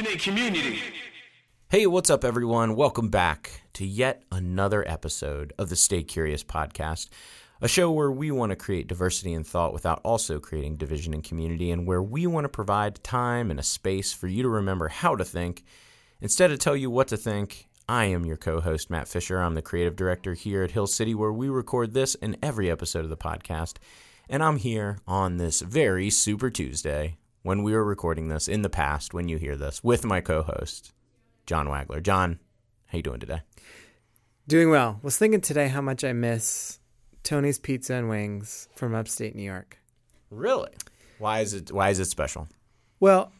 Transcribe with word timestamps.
Community. 0.00 0.78
Hey, 1.68 1.86
what's 1.86 2.08
up, 2.08 2.24
everyone? 2.24 2.74
Welcome 2.74 3.10
back 3.10 3.64
to 3.74 3.84
yet 3.84 4.22
another 4.32 4.82
episode 4.88 5.52
of 5.58 5.68
the 5.68 5.76
Stay 5.76 6.02
Curious 6.02 6.42
podcast, 6.42 7.10
a 7.60 7.68
show 7.68 7.92
where 7.92 8.10
we 8.10 8.30
want 8.30 8.48
to 8.48 8.56
create 8.56 8.86
diversity 8.86 9.34
in 9.34 9.44
thought 9.44 9.74
without 9.74 10.00
also 10.02 10.40
creating 10.40 10.76
division 10.76 11.12
in 11.12 11.20
community, 11.20 11.70
and 11.70 11.86
where 11.86 12.02
we 12.02 12.26
want 12.26 12.46
to 12.46 12.48
provide 12.48 13.04
time 13.04 13.50
and 13.50 13.60
a 13.60 13.62
space 13.62 14.10
for 14.10 14.26
you 14.26 14.42
to 14.42 14.48
remember 14.48 14.88
how 14.88 15.14
to 15.16 15.24
think 15.24 15.64
instead 16.22 16.50
of 16.50 16.58
tell 16.58 16.76
you 16.76 16.90
what 16.90 17.08
to 17.08 17.18
think. 17.18 17.68
I 17.86 18.06
am 18.06 18.24
your 18.24 18.38
co 18.38 18.62
host, 18.62 18.88
Matt 18.88 19.06
Fisher. 19.06 19.38
I'm 19.38 19.54
the 19.54 19.60
creative 19.60 19.96
director 19.96 20.32
here 20.32 20.62
at 20.62 20.70
Hill 20.70 20.86
City, 20.86 21.14
where 21.14 21.32
we 21.32 21.50
record 21.50 21.92
this 21.92 22.14
and 22.22 22.38
every 22.42 22.70
episode 22.70 23.04
of 23.04 23.10
the 23.10 23.18
podcast. 23.18 23.74
And 24.30 24.42
I'm 24.42 24.56
here 24.56 24.98
on 25.06 25.36
this 25.36 25.60
very 25.60 26.08
Super 26.08 26.48
Tuesday 26.48 27.18
when 27.42 27.62
we 27.62 27.72
were 27.72 27.84
recording 27.84 28.28
this 28.28 28.48
in 28.48 28.62
the 28.62 28.70
past, 28.70 29.14
when 29.14 29.28
you 29.28 29.38
hear 29.38 29.56
this, 29.56 29.82
with 29.82 30.04
my 30.04 30.20
co 30.20 30.42
host, 30.42 30.92
John 31.46 31.66
Wagler. 31.66 32.02
John, 32.02 32.38
how 32.86 32.96
you 32.96 33.02
doing 33.02 33.20
today? 33.20 33.40
Doing 34.46 34.70
well. 34.70 34.98
Was 35.02 35.16
thinking 35.16 35.40
today 35.40 35.68
how 35.68 35.80
much 35.80 36.04
I 36.04 36.12
miss 36.12 36.80
Tony's 37.22 37.58
Pizza 37.58 37.94
and 37.94 38.08
Wings 38.08 38.68
from 38.74 38.94
upstate 38.94 39.34
New 39.34 39.42
York. 39.42 39.78
Really? 40.30 40.72
Why 41.18 41.40
is 41.40 41.54
it 41.54 41.72
why 41.72 41.90
is 41.90 41.98
it 41.98 42.06
special? 42.06 42.48
Well, 42.98 43.32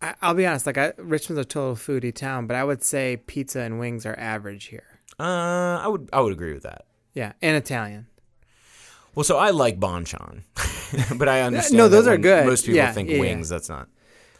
I, 0.00 0.14
I'll 0.22 0.34
be 0.34 0.46
honest. 0.46 0.66
Like 0.66 0.78
I, 0.78 0.92
Richmond's 0.96 1.40
a 1.40 1.44
total 1.44 1.74
foodie 1.74 2.14
town, 2.14 2.46
but 2.46 2.56
I 2.56 2.64
would 2.64 2.82
say 2.82 3.18
pizza 3.26 3.60
and 3.60 3.78
wings 3.78 4.06
are 4.06 4.18
average 4.18 4.66
here. 4.66 5.00
Uh, 5.18 5.78
I 5.82 5.88
would 5.88 6.08
I 6.12 6.20
would 6.20 6.32
agree 6.32 6.54
with 6.54 6.62
that. 6.62 6.86
Yeah, 7.12 7.32
and 7.42 7.56
Italian. 7.56 8.06
Well, 9.18 9.24
so 9.24 9.36
I 9.36 9.50
like 9.50 9.80
bonchon, 9.80 10.42
but 11.18 11.28
I 11.28 11.40
understand. 11.40 11.76
No, 11.76 11.88
those 11.88 12.06
are 12.06 12.16
good. 12.16 12.46
Most 12.46 12.62
people 12.66 12.76
Yeah, 12.76 12.92
think 12.92 13.08
yeah, 13.08 13.16
yeah. 13.16 13.20
wings. 13.22 13.48
That's 13.48 13.68
not. 13.68 13.88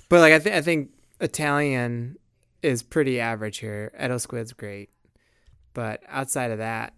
But 0.09 0.21
like 0.21 0.33
I, 0.33 0.39
th- 0.39 0.55
I 0.55 0.61
think 0.63 0.91
Italian 1.21 2.15
is 2.63 2.85
pretty 2.85 3.19
average 3.19 3.59
here. 3.59 3.91
Edo's 3.99 4.23
Squid's 4.23 4.53
great, 4.53 4.91
but 5.75 6.05
outside 6.07 6.53
of 6.53 6.59
that, 6.59 6.95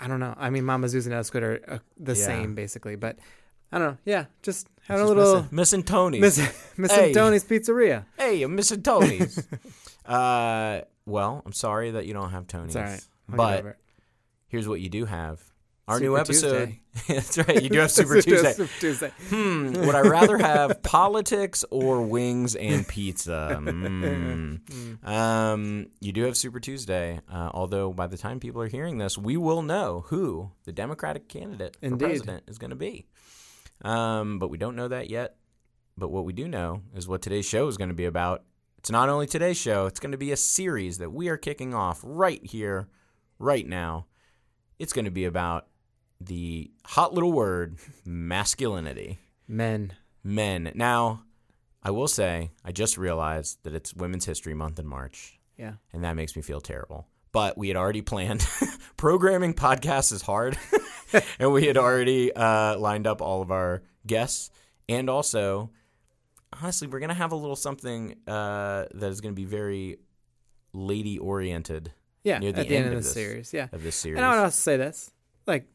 I- 0.00 0.08
don't 0.08 0.18
know. 0.18 0.34
I 0.38 0.48
mean, 0.48 0.64
Mamma 0.64 0.88
Zu's 0.88 1.04
and 1.06 1.12
Edo's 1.12 1.26
Squid 1.26 1.42
are 1.42 1.60
uh, 1.68 1.78
the 1.98 2.14
Yeah. 2.14 2.24
same 2.24 2.54
basically, 2.54 2.96
but 2.96 3.18
I 3.70 3.78
don't 3.78 3.88
know. 3.92 3.98
Yeah, 4.06 4.24
just 4.42 4.66
having 4.88 5.04
a 5.04 5.08
little 5.08 5.34
missing, 5.42 5.48
missing 5.56 5.82
Tony's. 5.82 6.20
missing, 6.22 6.48
missing 6.78 6.98
Hey. 7.04 7.12
Tony's 7.12 7.44
Pizzeria. 7.44 8.06
hey, 8.18 8.42
I'm 8.42 8.54
missing 8.54 8.80
Tony's. 8.82 9.46
uh, 10.06 10.80
well, 11.04 11.42
I'm 11.44 11.52
sorry 11.52 11.90
that 11.90 12.06
you 12.06 12.14
don't 12.14 12.30
have 12.30 12.46
Tony's. 12.46 12.74
It's 12.74 12.76
all 12.76 12.82
right. 12.82 13.04
I'll 13.42 13.56
get 13.56 13.64
But 13.64 13.76
here's 14.48 14.66
what 14.66 14.80
you 14.80 14.88
do 14.88 15.04
have. 15.04 15.42
Our 15.86 15.96
Super 15.98 16.08
new 16.08 16.16
episode. 16.16 16.76
That's 17.08 17.36
right. 17.36 17.62
You 17.62 17.68
do 17.68 17.78
have 17.80 17.90
Super 17.90 18.20
Tuesday. 18.22 18.52
Super 18.54 18.72
Tuesday. 18.80 19.12
Hmm. 19.28 19.84
Would 19.84 19.94
I 19.94 20.00
rather 20.00 20.38
have 20.38 20.82
politics 20.82 21.62
or 21.70 22.00
wings 22.00 22.56
and 22.56 22.88
pizza? 22.88 23.58
Mm. 23.60 25.06
Um, 25.06 25.86
you 26.00 26.12
do 26.12 26.22
have 26.22 26.38
Super 26.38 26.58
Tuesday. 26.58 27.20
Uh, 27.30 27.50
although 27.52 27.92
by 27.92 28.06
the 28.06 28.16
time 28.16 28.40
people 28.40 28.62
are 28.62 28.68
hearing 28.68 28.96
this, 28.96 29.18
we 29.18 29.36
will 29.36 29.60
know 29.60 30.04
who 30.08 30.52
the 30.64 30.72
Democratic 30.72 31.28
candidate 31.28 31.76
for 31.78 31.84
Indeed. 31.86 32.06
president 32.06 32.44
is 32.46 32.56
going 32.56 32.70
to 32.70 32.76
be. 32.76 33.06
Um, 33.82 34.38
but 34.38 34.48
we 34.48 34.56
don't 34.56 34.76
know 34.76 34.88
that 34.88 35.10
yet. 35.10 35.36
But 35.98 36.10
what 36.10 36.24
we 36.24 36.32
do 36.32 36.48
know 36.48 36.80
is 36.96 37.06
what 37.06 37.20
today's 37.20 37.46
show 37.46 37.68
is 37.68 37.76
going 37.76 37.90
to 37.90 37.94
be 37.94 38.06
about. 38.06 38.42
It's 38.78 38.90
not 38.90 39.10
only 39.10 39.26
today's 39.26 39.58
show; 39.58 39.84
it's 39.86 40.00
going 40.00 40.12
to 40.12 40.18
be 40.18 40.32
a 40.32 40.36
series 40.36 40.98
that 40.98 41.12
we 41.12 41.28
are 41.28 41.36
kicking 41.36 41.74
off 41.74 42.00
right 42.02 42.44
here, 42.44 42.88
right 43.38 43.66
now. 43.66 44.06
It's 44.78 44.92
going 44.92 45.04
to 45.04 45.10
be 45.10 45.24
about 45.26 45.66
the 46.20 46.70
hot 46.84 47.12
little 47.14 47.32
word 47.32 47.78
masculinity 48.04 49.18
Men. 49.46 49.92
men. 50.22 50.72
Now, 50.74 51.22
I 51.82 51.90
will 51.90 52.08
say, 52.08 52.50
I 52.64 52.72
just 52.72 52.96
realized 52.96 53.58
that 53.64 53.74
it's 53.74 53.92
Women's 53.94 54.24
History 54.24 54.54
Month 54.54 54.78
in 54.78 54.86
March, 54.86 55.38
Yeah. 55.58 55.74
and 55.92 56.02
that 56.04 56.14
makes 56.16 56.34
me 56.36 56.42
feel 56.42 56.60
terrible. 56.60 57.06
But 57.32 57.58
we 57.58 57.68
had 57.68 57.76
already 57.76 58.00
planned 58.02 58.46
programming 58.96 59.54
podcasts 59.54 60.12
is 60.12 60.22
hard, 60.22 60.56
and 61.38 61.52
we 61.52 61.66
had 61.66 61.76
already 61.76 62.32
uh, 62.32 62.78
lined 62.78 63.06
up 63.06 63.20
all 63.20 63.42
of 63.42 63.50
our 63.50 63.82
guests, 64.06 64.50
and 64.88 65.10
also, 65.10 65.70
honestly, 66.62 66.86
we're 66.88 67.00
gonna 67.00 67.12
have 67.14 67.32
a 67.32 67.36
little 67.36 67.56
something 67.56 68.14
uh, 68.26 68.86
that 68.94 69.10
is 69.10 69.20
gonna 69.20 69.34
be 69.34 69.44
very 69.44 69.98
lady 70.72 71.18
oriented 71.18 71.92
Yeah. 72.22 72.38
Near 72.38 72.52
the 72.52 72.60
at 72.60 72.68
the 72.68 72.76
end, 72.76 72.84
end 72.86 72.94
of 72.94 72.98
of 72.98 73.04
the 73.04 73.10
series. 73.10 73.52
Yeah. 73.52 73.68
of 73.72 73.82
this 73.82 73.96
series. 73.96 74.16
And 74.16 74.24
I 74.24 74.30
would 74.36 74.44
also 74.44 74.54
say 74.56 74.76
this, 74.76 75.10
like, 75.46 75.66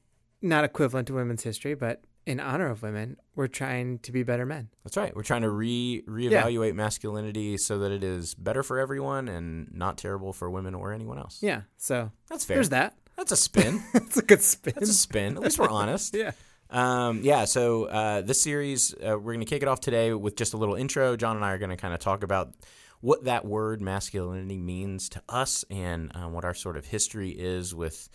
not 0.41 0.63
equivalent 0.63 1.07
to 1.07 1.13
women's 1.13 1.43
history, 1.43 1.73
but 1.73 2.01
in 2.25 2.39
honor 2.39 2.69
of 2.69 2.83
women, 2.83 3.17
we're 3.35 3.47
trying 3.47 3.99
to 3.99 4.11
be 4.11 4.23
better 4.23 4.45
men. 4.45 4.69
That's 4.83 4.97
right. 4.97 5.15
We're 5.15 5.23
trying 5.23 5.41
to 5.41 5.49
re 5.49 6.03
reevaluate 6.07 6.75
masculinity 6.75 7.57
so 7.57 7.79
that 7.79 7.91
it 7.91 8.03
is 8.03 8.35
better 8.35 8.61
for 8.61 8.77
everyone 8.77 9.27
and 9.27 9.67
not 9.73 9.97
terrible 9.97 10.31
for 10.33 10.49
women 10.49 10.75
or 10.75 10.93
anyone 10.93 11.17
else. 11.17 11.39
Yeah. 11.41 11.61
So 11.77 12.11
That's 12.29 12.45
fair. 12.45 12.57
there's 12.57 12.69
that. 12.69 12.95
That's 13.17 13.31
a 13.31 13.35
spin. 13.35 13.83
That's 13.93 14.17
a 14.17 14.21
good 14.21 14.41
spin. 14.41 14.73
That's 14.75 14.89
a 14.89 14.93
spin. 14.93 15.37
At 15.37 15.43
least 15.43 15.59
we're 15.59 15.69
honest. 15.69 16.15
yeah. 16.17 16.31
Um, 16.69 17.21
yeah. 17.23 17.45
So 17.45 17.85
uh, 17.85 18.21
this 18.21 18.41
series, 18.41 18.93
uh, 18.93 19.17
we're 19.17 19.33
going 19.33 19.39
to 19.39 19.45
kick 19.45 19.63
it 19.63 19.67
off 19.67 19.81
today 19.81 20.13
with 20.13 20.35
just 20.35 20.53
a 20.53 20.57
little 20.57 20.75
intro. 20.75 21.15
John 21.15 21.35
and 21.35 21.43
I 21.43 21.51
are 21.51 21.57
going 21.57 21.71
to 21.71 21.77
kind 21.77 21.93
of 21.93 21.99
talk 21.99 22.23
about 22.23 22.53
what 23.01 23.23
that 23.23 23.43
word 23.45 23.81
masculinity 23.81 24.57
means 24.57 25.09
to 25.09 25.21
us 25.27 25.65
and 25.69 26.11
uh, 26.15 26.29
what 26.29 26.45
our 26.45 26.53
sort 26.53 26.77
of 26.77 26.85
history 26.85 27.29
is 27.31 27.73
with. 27.73 28.07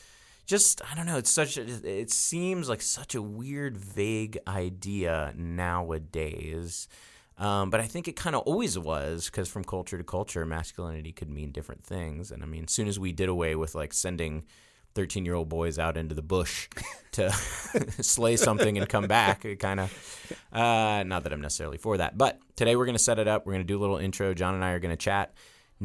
Just 0.46 0.82
I 0.90 0.94
don't 0.94 1.06
know. 1.06 1.16
It's 1.16 1.30
such. 1.30 1.56
It 1.56 2.10
seems 2.10 2.68
like 2.68 2.82
such 2.82 3.14
a 3.14 3.22
weird, 3.22 3.76
vague 3.76 4.38
idea 4.46 5.32
nowadays. 5.36 6.88
Um, 7.36 7.70
but 7.70 7.80
I 7.80 7.86
think 7.86 8.06
it 8.06 8.14
kind 8.14 8.36
of 8.36 8.42
always 8.42 8.78
was 8.78 9.26
because 9.26 9.48
from 9.48 9.64
culture 9.64 9.98
to 9.98 10.04
culture, 10.04 10.44
masculinity 10.46 11.12
could 11.12 11.30
mean 11.30 11.50
different 11.50 11.82
things. 11.82 12.30
And 12.30 12.42
I 12.42 12.46
mean, 12.46 12.64
as 12.64 12.72
soon 12.72 12.86
as 12.86 12.98
we 12.98 13.12
did 13.12 13.28
away 13.28 13.56
with 13.56 13.74
like 13.74 13.92
sending 13.92 14.44
13 14.94 15.24
year 15.24 15.34
old 15.34 15.48
boys 15.48 15.78
out 15.78 15.96
into 15.96 16.14
the 16.14 16.22
bush 16.22 16.68
to 17.12 17.30
slay 18.00 18.36
something 18.36 18.78
and 18.78 18.88
come 18.88 19.08
back, 19.08 19.44
it 19.44 19.58
kind 19.58 19.80
of, 19.80 20.36
uh, 20.52 21.02
not 21.04 21.24
that 21.24 21.32
I'm 21.32 21.40
necessarily 21.40 21.78
for 21.78 21.96
that. 21.96 22.16
But 22.16 22.38
today 22.54 22.76
we're 22.76 22.86
going 22.86 22.96
to 22.96 23.02
set 23.02 23.18
it 23.18 23.26
up. 23.26 23.46
We're 23.46 23.54
going 23.54 23.66
to 23.66 23.72
do 23.72 23.78
a 23.78 23.82
little 23.82 23.98
intro. 23.98 24.32
John 24.34 24.54
and 24.54 24.64
I 24.64 24.70
are 24.70 24.78
going 24.78 24.92
to 24.92 24.96
chat. 24.96 25.34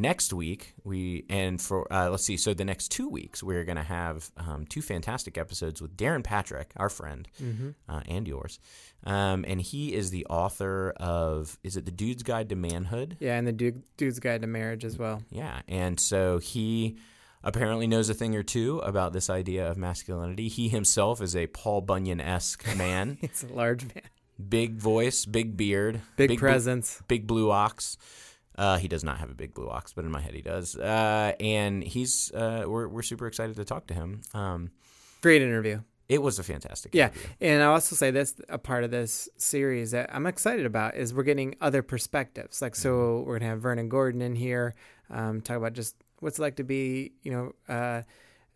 Next 0.00 0.32
week, 0.32 0.72
we 0.82 1.26
and 1.28 1.60
for 1.60 1.86
uh, 1.92 2.08
let's 2.08 2.24
see, 2.24 2.38
so 2.38 2.54
the 2.54 2.64
next 2.64 2.88
two 2.88 3.06
weeks 3.06 3.42
we're 3.42 3.64
gonna 3.64 3.82
have 3.82 4.30
um, 4.38 4.64
two 4.66 4.80
fantastic 4.80 5.36
episodes 5.36 5.82
with 5.82 5.94
Darrin 5.94 6.22
Patrick, 6.22 6.70
our 6.78 6.88
friend, 6.88 7.28
uh, 7.86 8.00
and 8.08 8.26
yours, 8.26 8.60
um, 9.04 9.44
and 9.46 9.60
he 9.60 9.92
is 9.92 10.10
the 10.10 10.24
author 10.30 10.94
of 10.96 11.58
is 11.62 11.76
it 11.76 11.84
the 11.84 11.90
Dude's 11.90 12.22
Guide 12.22 12.48
to 12.48 12.56
Manhood? 12.56 13.18
Yeah. 13.20 13.36
And 13.36 13.46
the 13.46 13.52
dude, 13.52 13.82
dude's 13.98 14.18
guide 14.20 14.40
to 14.40 14.46
marriage 14.46 14.86
as 14.86 14.96
well. 14.96 15.22
Yeah, 15.30 15.60
and 15.68 16.00
so 16.00 16.38
he 16.38 16.96
apparently 17.44 17.86
knows 17.86 18.08
a 18.08 18.14
thing 18.14 18.34
or 18.34 18.42
two 18.42 18.78
about 18.78 19.12
this 19.12 19.28
idea 19.28 19.70
of 19.70 19.76
masculinity. 19.76 20.48
He 20.48 20.70
himself 20.70 21.20
is 21.20 21.36
a 21.36 21.46
Paul 21.48 21.82
Bunyan 21.82 22.22
esque 22.22 22.74
man, 22.74 23.18
It's 23.22 23.42
a 23.42 23.48
large 23.48 23.82
man. 23.94 24.04
big 24.48 24.76
voice, 24.76 25.26
big 25.26 25.58
beard, 25.58 26.00
Big, 26.16 26.28
blu- 26.28 26.38
presence. 26.38 27.02
big 27.06 27.26
blue 27.26 27.50
ox. 27.50 27.98
Uh, 28.60 28.76
he 28.76 28.88
does 28.88 29.02
not 29.02 29.16
have 29.18 29.30
a 29.30 29.34
big 29.34 29.54
blue 29.54 29.68
ox, 29.70 29.92
but 29.94 30.04
in 30.04 30.10
my 30.10 30.20
head 30.20 30.34
he 30.34 30.42
does. 30.42 30.76
Uh, 30.76 31.32
and 31.40 31.82
he's 31.82 32.30
uh, 32.32 32.64
we're 32.66 32.88
we're 32.88 33.02
super 33.12 33.26
excited 33.26 33.56
to 33.56 33.64
talk 33.64 33.86
to 33.86 33.94
him. 33.94 34.20
Um, 34.34 34.70
Great 35.22 35.42
interview. 35.42 35.80
it 36.08 36.20
was 36.22 36.38
a 36.38 36.42
fantastic. 36.42 36.94
Yeah. 36.94 37.06
interview. 37.08 37.30
And 37.40 37.62
I'll 37.62 37.72
also 37.72 37.94
say 37.96 38.10
this 38.10 38.34
a 38.48 38.58
part 38.58 38.84
of 38.84 38.90
this 38.90 39.28
series 39.36 39.92
that 39.92 40.10
I'm 40.14 40.26
excited 40.26 40.66
about 40.66 40.94
is 40.96 41.14
we're 41.14 41.22
getting 41.32 41.54
other 41.60 41.82
perspectives. 41.82 42.60
Like, 42.60 42.74
so 42.76 43.20
we're 43.26 43.38
going 43.38 43.46
to 43.48 43.52
have 43.52 43.60
Vernon 43.62 43.88
Gordon 43.88 44.20
in 44.22 44.34
here, 44.36 44.74
um, 45.10 45.40
talk 45.40 45.56
about 45.56 45.72
just 45.72 45.94
what's 46.20 46.38
it 46.38 46.42
like 46.42 46.56
to 46.56 46.64
be, 46.64 47.12
you 47.22 47.30
know, 47.32 47.52
uh, 47.68 48.02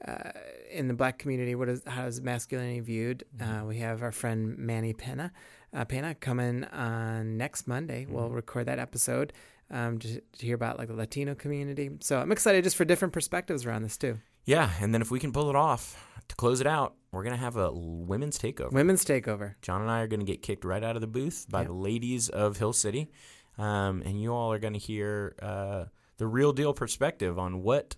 uh, 0.07 0.31
in 0.71 0.89
the 0.89 0.95
black 0.95 1.19
community. 1.19 1.55
What 1.55 1.69
is, 1.69 1.81
how 1.87 2.07
is 2.07 2.21
masculinity 2.21 2.81
viewed? 2.81 3.25
Uh, 3.41 3.63
we 3.67 3.79
have 3.79 4.03
our 4.03 4.13
friend 4.13 4.59
Manny 4.59 4.93
Pena, 4.93 5.33
uh, 5.73 5.85
Pena 5.87 6.15
coming 6.15 6.65
on 6.65 7.37
next 7.39 7.67
Monday. 7.67 8.07
We'll 8.09 8.31
record 8.31 8.67
that 8.67 8.79
episode. 8.79 9.33
Um, 9.71 9.99
to, 9.99 10.21
to 10.21 10.47
hear 10.47 10.55
about 10.55 10.79
like 10.79 10.89
the 10.89 10.95
Latino 10.95 11.35
community, 11.35 11.91
so 12.01 12.19
I'm 12.19 12.31
excited 12.31 12.65
just 12.65 12.77
for 12.77 12.85
different 12.85 13.15
perspectives 13.15 13.65
around 13.65 13.83
this 13.83 13.97
too. 13.97 14.19
Yeah, 14.45 14.71
and 14.81 14.93
then 14.93 15.01
if 15.01 15.11
we 15.11 15.19
can 15.19 15.33
pull 15.33 15.49
it 15.49 15.57
off 15.57 15.97
to 16.29 16.37
close 16.37 16.61
it 16.61 16.67
out, 16.67 16.95
we're 17.13 17.25
gonna 17.25 17.37
have 17.37 17.57
a 17.57 17.73
women's 17.73 18.39
takeover. 18.39 18.73
Women's 18.73 19.05
takeover. 19.05 19.55
John 19.63 19.81
and 19.81 19.91
I 19.91 20.01
are 20.01 20.07
going 20.07 20.21
to 20.21 20.27
get 20.27 20.43
kicked 20.43 20.65
right 20.65 20.85
out 20.85 20.97
of 20.97 21.01
the 21.01 21.07
booth 21.07 21.47
by 21.49 21.65
the 21.65 21.73
ladies 21.73 22.29
of 22.29 22.59
Hill 22.59 22.73
City. 22.75 23.11
Um, 23.57 24.03
and 24.05 24.21
you 24.21 24.33
all 24.33 24.53
are 24.53 24.59
going 24.59 24.73
to 24.73 24.79
hear 24.79 25.35
uh, 25.41 25.85
the 26.19 26.27
real 26.27 26.53
deal 26.53 26.73
perspective 26.73 27.39
on 27.39 27.63
what 27.63 27.97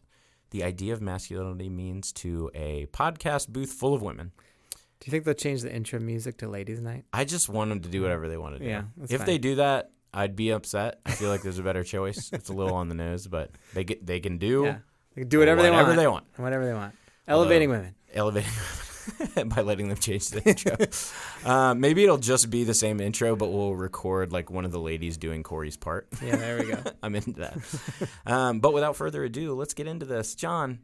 the 0.50 0.62
idea 0.62 0.92
of 0.92 1.00
masculinity 1.00 1.68
means 1.68 2.12
to 2.12 2.50
a 2.54 2.86
podcast 2.92 3.48
booth 3.48 3.72
full 3.72 3.94
of 3.94 4.02
women. 4.02 4.32
Do 4.70 5.06
you 5.06 5.10
think 5.10 5.24
they'll 5.24 5.34
change 5.34 5.62
the 5.62 5.74
intro 5.74 6.00
music 6.00 6.38
to 6.38 6.48
Ladies 6.48 6.80
Night? 6.80 7.04
I 7.12 7.24
just 7.24 7.48
want 7.48 7.70
them 7.70 7.80
to 7.80 7.88
do 7.88 8.02
whatever 8.02 8.28
they 8.28 8.36
want 8.36 8.56
to 8.56 8.58
do. 8.60 8.66
Yeah, 8.66 8.84
if 9.08 9.18
fine. 9.18 9.26
they 9.26 9.38
do 9.38 9.56
that, 9.56 9.90
I'd 10.14 10.36
be 10.36 10.50
upset. 10.50 11.00
I 11.04 11.12
feel 11.12 11.28
like 11.28 11.42
there's 11.42 11.58
a 11.58 11.62
better 11.62 11.84
choice. 11.84 12.30
It's 12.32 12.48
a 12.48 12.52
little 12.52 12.74
on 12.74 12.88
the 12.88 12.94
nose, 12.94 13.26
but 13.26 13.50
they 13.74 13.84
get 13.84 14.04
they 14.06 14.20
can 14.20 14.38
do 14.38 14.64
Yeah. 14.64 14.78
They 15.14 15.22
can 15.22 15.28
do 15.28 15.38
whatever, 15.38 15.62
they 15.62 15.70
want. 15.70 15.96
they 15.96 16.06
want. 16.06 16.24
Whatever 16.36 16.66
they 16.66 16.74
want. 16.74 16.94
Elevating 17.26 17.70
women. 17.70 17.94
Elevating. 18.14 18.50
by 19.46 19.62
letting 19.62 19.88
them 19.88 19.98
change 19.98 20.28
the 20.28 20.42
intro. 20.46 20.76
uh, 21.50 21.74
maybe 21.74 22.04
it'll 22.04 22.18
just 22.18 22.50
be 22.50 22.64
the 22.64 22.74
same 22.74 23.00
intro, 23.00 23.36
but 23.36 23.50
we'll 23.50 23.74
record 23.74 24.32
like 24.32 24.50
one 24.50 24.64
of 24.64 24.72
the 24.72 24.80
ladies 24.80 25.16
doing 25.16 25.42
Corey's 25.42 25.76
part. 25.76 26.08
Yeah, 26.22 26.36
there 26.36 26.58
we 26.58 26.66
go. 26.66 26.78
I'm 27.02 27.14
into 27.14 27.32
that. 27.32 27.58
um, 28.26 28.60
but 28.60 28.72
without 28.72 28.96
further 28.96 29.24
ado, 29.24 29.54
let's 29.54 29.74
get 29.74 29.86
into 29.86 30.06
this. 30.06 30.34
John, 30.34 30.80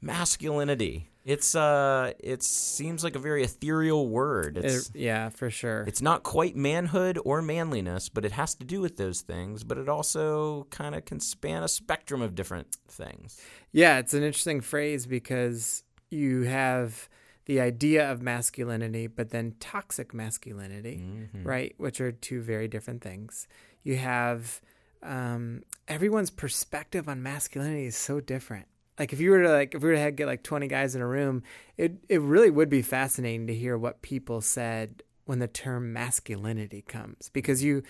masculinity. 0.00 1.10
It's 1.24 1.54
uh, 1.54 2.12
it 2.18 2.42
seems 2.42 3.02
like 3.02 3.14
a 3.16 3.18
very 3.18 3.42
ethereal 3.42 4.08
word. 4.08 4.58
It's 4.58 4.90
It- 4.90 4.96
yeah, 4.96 5.30
for 5.30 5.48
sure. 5.50 5.84
it's 5.86 6.02
not 6.02 6.22
quite 6.22 6.54
manhood 6.54 7.18
or 7.24 7.40
manliness, 7.40 8.10
but 8.10 8.24
it 8.26 8.32
has 8.32 8.54
to 8.56 8.64
do 8.64 8.80
with 8.82 8.98
those 8.98 9.22
things. 9.22 9.64
But 9.64 9.78
it 9.78 9.88
also 9.88 10.64
kind 10.70 10.94
of 10.94 11.06
can 11.06 11.20
span 11.20 11.62
a 11.62 11.68
spectrum 11.68 12.20
of 12.20 12.34
different 12.34 12.68
things. 12.88 13.40
Yeah, 13.72 13.98
it's 13.98 14.12
an 14.12 14.22
interesting 14.22 14.60
phrase 14.60 15.06
because 15.06 15.82
you 16.10 16.42
have 16.42 17.08
the 17.46 17.60
idea 17.60 18.10
of 18.10 18.20
masculinity, 18.22 19.06
but 19.06 19.30
then 19.30 19.54
toxic 19.60 20.12
masculinity, 20.14 20.96
Mm-hmm. 21.02 21.42
right? 21.46 21.74
Which 21.78 22.00
are 22.02 22.12
two 22.12 22.42
very 22.42 22.68
different 22.68 23.02
things. 23.02 23.48
You 23.82 23.96
have 23.96 24.60
um, 25.02 25.62
everyone's 25.88 26.30
perspective 26.30 27.08
on 27.08 27.22
masculinity 27.22 27.86
is 27.86 27.96
so 27.96 28.20
different. 28.20 28.66
Like 28.98 29.12
if 29.12 29.20
you 29.20 29.30
were 29.30 29.42
to 29.42 29.50
like 29.50 29.74
if 29.74 29.82
we 29.82 29.88
were 29.88 29.94
to 29.94 30.00
have, 30.00 30.16
get 30.16 30.26
like 30.26 30.42
twenty 30.42 30.68
guys 30.68 30.94
in 30.94 31.02
a 31.02 31.06
room, 31.06 31.42
it 31.76 31.96
it 32.08 32.20
really 32.20 32.50
would 32.50 32.68
be 32.68 32.82
fascinating 32.82 33.46
to 33.48 33.54
hear 33.54 33.76
what 33.76 34.02
people 34.02 34.40
said 34.40 35.02
when 35.24 35.38
the 35.38 35.48
term 35.48 35.92
masculinity 35.92 36.82
comes. 36.82 37.28
Because 37.30 37.62
you 37.62 37.82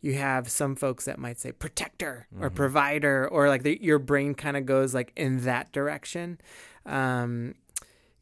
you 0.00 0.14
have 0.14 0.48
some 0.48 0.74
folks 0.74 1.04
that 1.04 1.18
might 1.18 1.38
say 1.38 1.52
protector 1.52 2.26
or 2.40 2.50
provider 2.50 3.28
or 3.28 3.48
like 3.48 3.62
the, 3.62 3.78
your 3.80 4.00
brain 4.00 4.34
kind 4.34 4.56
of 4.56 4.66
goes 4.66 4.94
like 4.94 5.12
in 5.16 5.44
that 5.44 5.72
direction. 5.72 6.40
Um, 6.86 7.54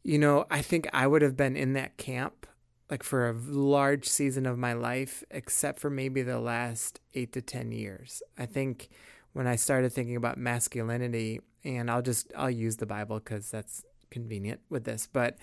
you 0.03 0.17
know 0.17 0.47
i 0.49 0.63
think 0.63 0.87
i 0.93 1.05
would 1.05 1.21
have 1.21 1.37
been 1.37 1.55
in 1.55 1.73
that 1.73 1.95
camp 1.95 2.47
like 2.91 3.03
for 3.03 3.29
a 3.29 3.33
large 3.33 4.05
season 4.05 4.45
of 4.45 4.57
my 4.57 4.73
life 4.73 5.23
except 5.31 5.79
for 5.79 5.89
maybe 5.89 6.21
the 6.21 6.39
last 6.39 6.99
eight 7.13 7.31
to 7.31 7.41
ten 7.41 7.71
years. 7.71 8.21
I 8.37 8.45
think 8.45 8.89
when 9.33 9.47
i 9.47 9.55
started 9.55 9.91
thinking 9.91 10.15
about 10.15 10.37
masculinity 10.37 11.41
and 11.63 11.89
i'll 11.89 12.01
just 12.01 12.31
i'll 12.35 12.49
use 12.49 12.77
the 12.77 12.85
bible 12.85 13.19
because 13.19 13.49
that's 13.49 13.83
convenient 14.09 14.59
with 14.69 14.83
this 14.83 15.07
but 15.11 15.37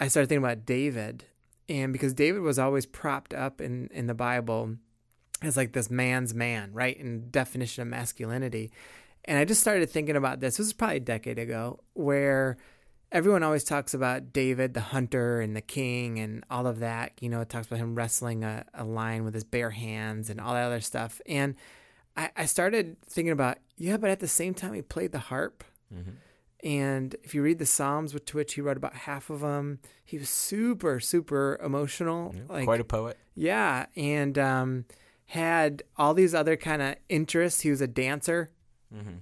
i 0.00 0.08
started 0.08 0.28
thinking 0.28 0.44
about 0.44 0.64
david 0.64 1.24
and 1.68 1.92
because 1.92 2.12
david 2.14 2.40
was 2.40 2.58
always 2.58 2.86
propped 2.86 3.34
up 3.34 3.60
in 3.60 3.88
in 3.92 4.06
the 4.06 4.14
bible 4.14 4.76
as 5.42 5.56
like 5.56 5.72
this 5.72 5.90
man's 5.90 6.34
man 6.34 6.70
right 6.72 6.98
and 6.98 7.32
definition 7.32 7.82
of 7.82 7.88
masculinity 7.88 8.70
and 9.24 9.38
i 9.38 9.44
just 9.44 9.60
started 9.60 9.90
thinking 9.90 10.16
about 10.16 10.40
this 10.40 10.56
this 10.56 10.66
was 10.66 10.72
probably 10.72 10.96
a 10.96 11.00
decade 11.00 11.38
ago 11.38 11.80
where 11.94 12.56
everyone 13.12 13.42
always 13.42 13.62
talks 13.62 13.92
about 13.92 14.32
David, 14.32 14.74
the 14.74 14.80
hunter 14.80 15.40
and 15.40 15.54
the 15.54 15.60
king 15.60 16.18
and 16.18 16.42
all 16.50 16.66
of 16.66 16.80
that. 16.80 17.12
You 17.20 17.28
know, 17.28 17.42
it 17.42 17.50
talks 17.50 17.66
about 17.66 17.78
him 17.78 17.94
wrestling 17.94 18.42
a, 18.42 18.64
a 18.74 18.84
lion 18.84 19.24
with 19.24 19.34
his 19.34 19.44
bare 19.44 19.70
hands 19.70 20.30
and 20.30 20.40
all 20.40 20.54
that 20.54 20.64
other 20.64 20.80
stuff. 20.80 21.20
And 21.26 21.54
I, 22.16 22.30
I 22.36 22.46
started 22.46 22.96
thinking 23.06 23.32
about, 23.32 23.58
yeah, 23.76 23.96
but 23.96 24.10
at 24.10 24.20
the 24.20 24.28
same 24.28 24.54
time, 24.54 24.74
he 24.74 24.82
played 24.82 25.12
the 25.12 25.18
harp. 25.18 25.64
And 26.64 27.16
if 27.24 27.34
you 27.34 27.42
read 27.42 27.58
the 27.58 27.66
Psalms, 27.66 28.14
with 28.14 28.24
to 28.26 28.36
which 28.36 28.54
he 28.54 28.60
wrote 28.60 28.76
about 28.76 28.94
half 28.94 29.30
of 29.30 29.40
them, 29.40 29.80
he 30.04 30.16
was 30.16 30.28
super, 30.28 31.00
super 31.00 31.58
emotional. 31.62 32.34
like, 32.48 32.64
Quite 32.64 32.80
a 32.80 32.84
poet. 32.84 33.18
yeah, 33.34 33.86
and 33.96 34.38
um, 34.38 34.84
had 35.26 35.82
all 35.96 36.14
these 36.14 36.34
other 36.34 36.56
kind 36.56 36.80
of 36.80 36.94
interests. 37.08 37.62
He 37.62 37.70
was 37.70 37.80
a 37.80 37.86
dancer. 37.88 38.50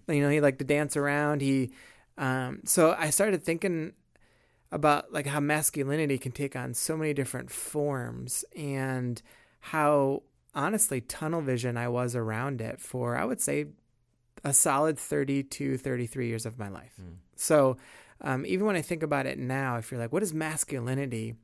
You 0.09 0.21
know, 0.21 0.29
he 0.29 0.41
liked 0.41 0.59
to 0.59 0.65
dance 0.65 0.97
around. 0.97 1.41
He, 1.43 1.71
um, 2.19 2.61
so 2.65 2.95
I 2.99 3.11
started 3.11 3.43
thinking 3.45 3.93
about 4.73 5.13
like 5.13 5.27
how 5.27 5.39
masculinity 5.41 6.19
can 6.19 6.33
take 6.33 6.55
on 6.57 6.75
so 6.75 6.97
many 6.97 7.15
different 7.15 7.51
forms 7.53 8.45
and 8.57 9.23
how 9.61 10.23
honestly 10.55 11.01
tunnel 11.01 11.41
vision 11.41 11.77
I 11.77 11.89
was 11.89 12.17
around 12.17 12.61
it 12.61 12.81
for 12.81 13.17
I 13.17 13.25
would 13.25 13.41
say 13.41 13.67
a 14.45 14.53
solid 14.53 14.99
32 14.99 15.77
33 15.79 16.27
years 16.29 16.47
of 16.47 16.59
my 16.59 16.69
life. 16.69 16.95
So 17.37 17.77
um, 18.23 18.45
even 18.47 18.67
when 18.67 18.77
I 18.77 18.83
think 18.83 19.03
about 19.03 19.27
it 19.27 19.39
now, 19.39 19.77
if 19.79 19.91
you're 19.91 20.01
like, 20.01 20.13
what 20.13 20.23
is 20.23 20.35
masculinity? 20.35 21.35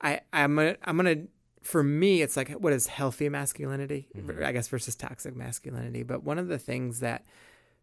I 0.00 0.20
I'm 0.32 0.56
gonna, 0.56 0.76
I'm 0.84 0.96
gonna 0.96 1.22
for 1.62 1.82
me 1.82 2.22
it's 2.22 2.36
like 2.36 2.50
what 2.52 2.72
is 2.72 2.86
healthy 2.86 3.28
masculinity 3.28 4.08
I 4.46 4.52
guess 4.52 4.68
versus 4.68 4.96
toxic 4.96 5.36
masculinity. 5.36 6.02
But 6.02 6.24
one 6.24 6.38
of 6.38 6.48
the 6.48 6.58
things 6.58 7.00
that 7.00 7.24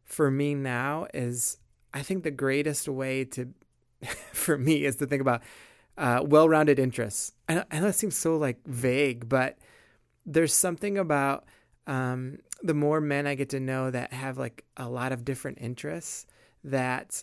for 0.05 0.31
me 0.31 0.55
now 0.55 1.07
is 1.13 1.57
I 1.93 2.01
think 2.01 2.23
the 2.23 2.31
greatest 2.31 2.87
way 2.87 3.23
to 3.25 3.49
for 4.33 4.57
me 4.57 4.85
is 4.85 4.95
to 4.97 5.05
think 5.05 5.21
about 5.21 5.41
uh, 5.97 6.21
well-rounded 6.23 6.77
interests. 6.77 7.33
I 7.49 7.55
know, 7.55 7.63
I 7.71 7.79
know 7.79 7.87
it 7.87 7.95
seems 7.95 8.15
so 8.15 8.37
like 8.37 8.59
vague, 8.65 9.27
but 9.27 9.57
there's 10.27 10.53
something 10.53 10.97
about 10.97 11.45
um, 11.87 12.39
the 12.61 12.73
more 12.73 12.99
men 12.99 13.25
I 13.25 13.35
get 13.35 13.49
to 13.49 13.59
know 13.59 13.89
that 13.89 14.11
have 14.13 14.37
like 14.37 14.65
a 14.75 14.89
lot 14.89 15.13
of 15.13 15.23
different 15.25 15.59
interests 15.61 16.27
that 16.65 17.21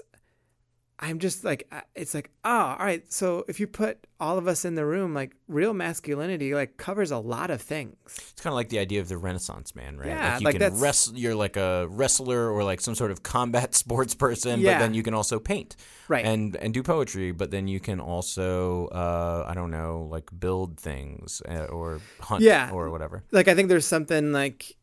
I'm 1.00 1.18
just 1.18 1.42
like 1.44 1.68
it's 1.96 2.14
like 2.14 2.30
oh 2.44 2.76
all 2.78 2.86
right 2.86 3.02
so 3.12 3.44
if 3.48 3.58
you 3.58 3.66
put 3.66 4.06
all 4.20 4.38
of 4.38 4.46
us 4.46 4.64
in 4.64 4.76
the 4.76 4.86
room 4.86 5.12
like 5.12 5.34
real 5.48 5.74
masculinity 5.74 6.54
like 6.54 6.76
covers 6.76 7.10
a 7.10 7.18
lot 7.18 7.50
of 7.50 7.60
things 7.60 7.96
It's 8.06 8.40
kind 8.40 8.52
of 8.52 8.54
like 8.54 8.68
the 8.68 8.78
idea 8.78 9.00
of 9.00 9.08
the 9.08 9.18
Renaissance 9.18 9.74
man, 9.74 9.98
right? 9.98 10.06
Yeah, 10.08 10.34
like 10.34 10.54
you 10.54 10.60
like 10.60 10.72
can 10.72 10.80
wrestle. 10.80 11.16
You're 11.18 11.34
like 11.34 11.56
a 11.56 11.88
wrestler 11.90 12.48
or 12.50 12.62
like 12.62 12.80
some 12.80 12.94
sort 12.94 13.10
of 13.10 13.22
combat 13.24 13.74
sports 13.84 14.14
person, 14.14 14.60
Yeah. 14.60 14.74
but 14.74 14.78
then 14.84 14.94
you 14.94 15.02
can 15.02 15.14
also 15.14 15.40
paint, 15.40 15.74
Right. 16.06 16.24
And 16.24 16.54
and 16.56 16.72
do 16.72 16.82
poetry, 16.82 17.32
but 17.32 17.50
then 17.50 17.66
you 17.66 17.80
can 17.80 17.98
also, 17.98 18.86
uh, 18.88 19.46
I 19.48 19.54
don't 19.54 19.70
know, 19.72 20.06
like 20.10 20.30
build 20.38 20.78
things 20.78 21.42
uh, 21.48 21.64
or 21.64 22.00
hunt, 22.20 22.42
Yeah. 22.42 22.70
or 22.72 22.90
whatever. 22.90 23.24
like 23.32 23.48
I 23.48 23.54
think 23.56 23.68
there's 23.68 23.86
something 23.86 24.32
like 24.32 24.76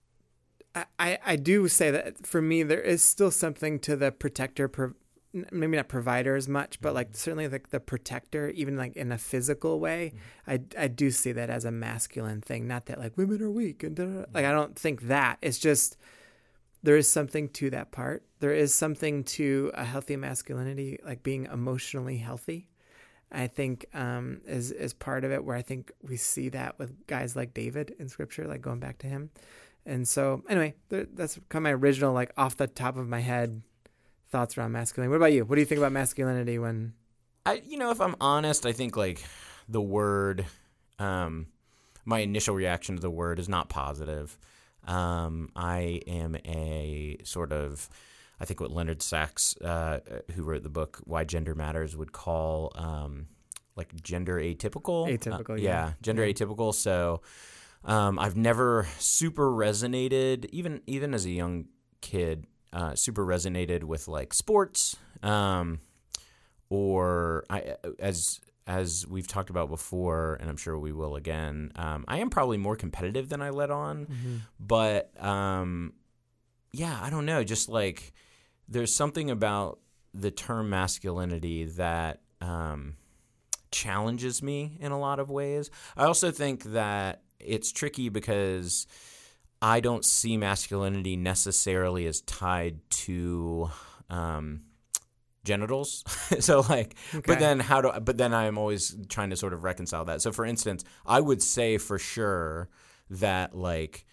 I, 1.00 1.18
I, 1.25 1.36
do 1.36 1.68
say 1.68 1.92
that 1.92 2.25
for 2.25 2.42
me 2.42 2.63
there 2.63 2.80
is 2.80 3.02
still 3.04 3.30
something 3.31 3.78
to 3.80 3.98
the 3.98 4.10
protector 4.10 4.69
pro, 4.69 4.94
maybe 5.33 5.78
not 5.78 5.88
provider 5.88 6.36
as 6.36 6.48
much 6.48 6.80
but 6.81 6.94
like 6.94 7.07
mm-hmm. 7.07 7.16
certainly 7.16 7.48
like 7.48 7.69
the 7.69 7.80
protector 7.80 8.50
even 8.50 8.78
like 8.78 8.95
in 8.95 9.12
a 9.12 9.18
physical 9.18 9.80
way 9.80 10.13
mm-hmm. 10.48 10.67
I, 10.77 10.84
I 10.84 10.88
do 10.88 11.12
see 11.12 11.32
that 11.32 11.50
as 11.50 11.65
a 11.65 11.72
masculine 11.72 12.41
thing 12.41 12.67
not 12.67 12.88
that 12.88 13.00
like 13.00 13.17
women 13.17 13.41
are 13.41 13.51
weak 13.51 13.84
and 13.84 13.96
da, 13.96 14.06
da, 14.06 14.12
da. 14.12 14.20
like 14.34 14.46
I 14.46 14.50
mm-hmm. 14.50 14.58
don't 14.58 14.75
think 14.77 15.03
that 15.03 15.38
it's 15.41 15.60
just 15.60 15.98
there 16.84 16.98
is 16.98 17.10
something 17.10 17.50
to 17.50 17.70
that 17.70 17.91
part 17.91 18.24
there 18.39 18.53
is 18.53 18.74
something 18.74 19.24
to 19.24 19.72
a 19.74 19.86
healthy 19.86 20.17
masculinity 20.17 21.00
like 21.06 21.24
being 21.24 21.46
emotionally 21.46 22.17
healthy 22.17 22.67
I 23.32 23.48
think 23.48 23.86
um, 23.94 24.41
is 24.46 24.72
is 24.72 24.94
part 24.94 25.24
of 25.24 25.32
it. 25.32 25.44
Where 25.44 25.56
I 25.56 25.62
think 25.62 25.91
we 26.01 26.17
see 26.17 26.50
that 26.50 26.77
with 26.77 27.08
guys 27.08 27.36
like 27.36 27.53
David 27.53 27.96
in 27.98 28.10
Scripture, 28.10 28.46
like 28.46 28.62
going 28.62 28.79
back 28.79 28.98
to 29.00 29.08
him. 29.08 29.29
And 29.86 30.08
so, 30.08 30.44
anyway, 30.50 30.75
there, 30.89 31.08
that's 31.12 31.36
kind 31.50 31.62
of 31.62 31.63
my 31.63 31.74
original, 31.74 32.13
like 32.13 32.32
off 32.38 32.58
the 32.58 32.67
top 32.67 32.98
of 32.98 33.08
my 33.08 33.20
head, 33.20 33.62
thoughts 34.32 34.58
around 34.58 34.72
masculinity. 34.72 35.10
What 35.12 35.18
about 35.18 35.34
you? 35.34 35.46
What 35.46 35.56
do 35.56 35.62
you 35.62 35.66
think 35.66 35.80
about 35.80 35.92
masculinity 35.92 36.58
when? 36.58 36.94
I, 37.46 37.62
you 37.66 37.78
know, 37.78 37.92
if 37.92 38.00
I'm 38.00 38.16
honest, 38.22 38.66
I 38.66 38.72
think 38.72 38.96
like 38.96 39.24
the 39.68 39.82
word, 39.82 40.46
um, 41.00 41.48
my 42.06 42.20
initial 42.20 42.56
reaction 42.56 42.96
to 42.96 43.02
the 43.02 43.10
word 43.10 43.40
is 43.40 43.50
not 43.50 43.70
positive. 43.70 44.38
Um, 44.88 45.50
I 45.56 46.02
am 46.08 46.36
a 46.46 47.18
sort 47.24 47.52
of, 47.52 47.90
I 48.40 48.46
think 48.46 48.60
what 48.60 48.72
Leonard 48.72 49.02
Sax, 49.02 49.56
uh, 49.58 50.00
who 50.36 50.44
wrote 50.44 50.64
the 50.64 50.70
book 50.70 51.00
Why 51.04 51.24
Gender 51.24 51.54
Matters, 51.54 51.96
would 51.96 52.12
call 52.12 52.72
um, 52.76 53.28
like 53.76 54.02
gender 54.02 54.38
atypical. 54.38 55.08
Atypical, 55.08 55.52
Uh, 55.52 55.62
yeah. 55.62 55.94
gender 56.02 56.24
atypical. 56.24 56.74
So 56.74 57.22
um, 57.84 58.18
I've 58.18 58.36
never 58.36 58.88
super 59.00 59.50
resonated, 59.50 60.46
even 60.52 60.82
even 60.88 61.14
as 61.14 61.26
a 61.26 61.32
young 61.32 61.66
kid, 62.02 62.46
uh, 62.74 62.96
super 62.96 63.25
resonated 63.25 63.84
with 63.84 64.08
like 64.08 64.34
sports. 64.34 64.96
Um, 65.24 65.80
or 66.70 67.44
I 67.50 67.75
as 68.00 68.40
as 68.66 69.06
we've 69.08 69.28
talked 69.28 69.50
about 69.50 69.70
before, 69.70 70.38
and 70.40 70.50
I'm 70.50 70.56
sure 70.58 70.78
we 70.80 70.94
will 70.94 71.16
again. 71.16 71.72
Um, 71.75 72.06
I 72.08 72.20
am 72.20 72.30
probably 72.30 72.58
more 72.58 72.75
competitive 72.75 73.28
than 73.28 73.42
I 73.42 73.50
let 73.50 73.70
on, 73.72 74.08
but 74.60 75.12
um, 75.22 75.94
yeah, 76.72 76.98
I 77.01 77.10
don't 77.10 77.25
know. 77.25 77.44
Just 77.44 77.68
like 77.70 78.13
there's 78.70 78.96
something 78.96 79.30
about 79.30 79.80
the 80.13 80.32
term 80.32 80.70
masculinity 80.70 81.66
that 81.66 82.22
um, 82.40 82.96
challenges 83.72 84.42
me 84.42 84.78
in 84.80 84.92
a 84.92 85.00
lot 85.00 85.20
of 85.20 85.30
ways. 85.30 85.70
I 85.98 86.06
also 86.06 86.32
think 86.32 86.63
that 86.66 87.24
it's 87.40 87.72
tricky 87.72 88.10
because 88.10 88.88
I 89.62 89.80
don't 89.80 90.03
see 90.03 90.38
masculinity 90.38 91.15
necessarily 91.15 92.08
as 92.08 92.22
tied 92.22 92.80
to 92.89 93.70
um, 94.10 94.62
genitals. 95.44 96.03
so 96.39 96.62
like, 96.70 96.96
Okay. 97.13 97.24
but 97.25 97.39
then 97.39 97.60
how 97.60 97.82
do? 97.82 97.91
But 98.00 98.18
then 98.18 98.34
I'm 98.34 98.58
always 98.58 98.96
trying 99.10 99.30
to 99.30 99.36
sort 99.36 99.53
of 99.53 99.63
reconcile 99.63 100.06
that. 100.06 100.22
So 100.22 100.32
for 100.32 100.46
instance, 100.46 100.84
I 101.06 101.20
would 101.22 101.41
say 101.41 101.77
for 101.77 102.00
sure 102.00 102.70
that 103.10 103.56
like 103.56 104.06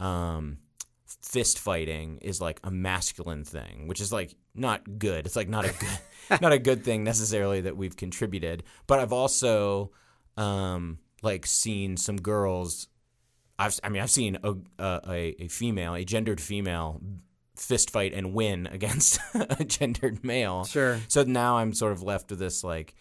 um, 0.00 0.58
fist 1.06 1.58
fighting 1.58 2.18
is 2.22 2.40
like 2.40 2.60
a 2.64 2.70
masculine 2.70 3.44
thing, 3.44 3.86
which 3.88 4.00
is 4.00 4.12
like 4.12 4.34
not 4.54 4.98
good. 4.98 5.26
It's 5.26 5.36
like 5.36 5.48
not 5.48 5.64
a 5.64 5.72
good 5.72 6.40
not 6.40 6.52
a 6.52 6.58
good 6.58 6.84
thing 6.84 7.04
necessarily 7.04 7.60
that 7.62 7.76
we've 7.76 7.96
contributed. 7.96 8.62
But 8.86 9.00
I've 9.00 9.12
also 9.12 9.90
um, 10.36 10.98
like 11.22 11.44
seen 11.46 11.96
some 11.96 12.16
girls. 12.16 12.88
I've 13.58 13.78
I 13.82 13.88
mean 13.88 14.02
I've 14.02 14.10
seen 14.10 14.38
a 14.42 14.54
a, 14.78 15.34
a 15.38 15.48
female, 15.48 15.94
a 15.94 16.04
gendered 16.04 16.40
female, 16.40 17.00
fist 17.56 17.90
fight 17.90 18.12
and 18.12 18.34
win 18.34 18.66
against 18.72 19.18
a 19.34 19.64
gendered 19.64 20.24
male. 20.24 20.64
Sure. 20.64 21.00
So 21.08 21.22
now 21.24 21.58
I'm 21.58 21.72
sort 21.72 21.92
of 21.92 22.02
left 22.02 22.30
with 22.30 22.38
this 22.38 22.64
like, 22.64 22.94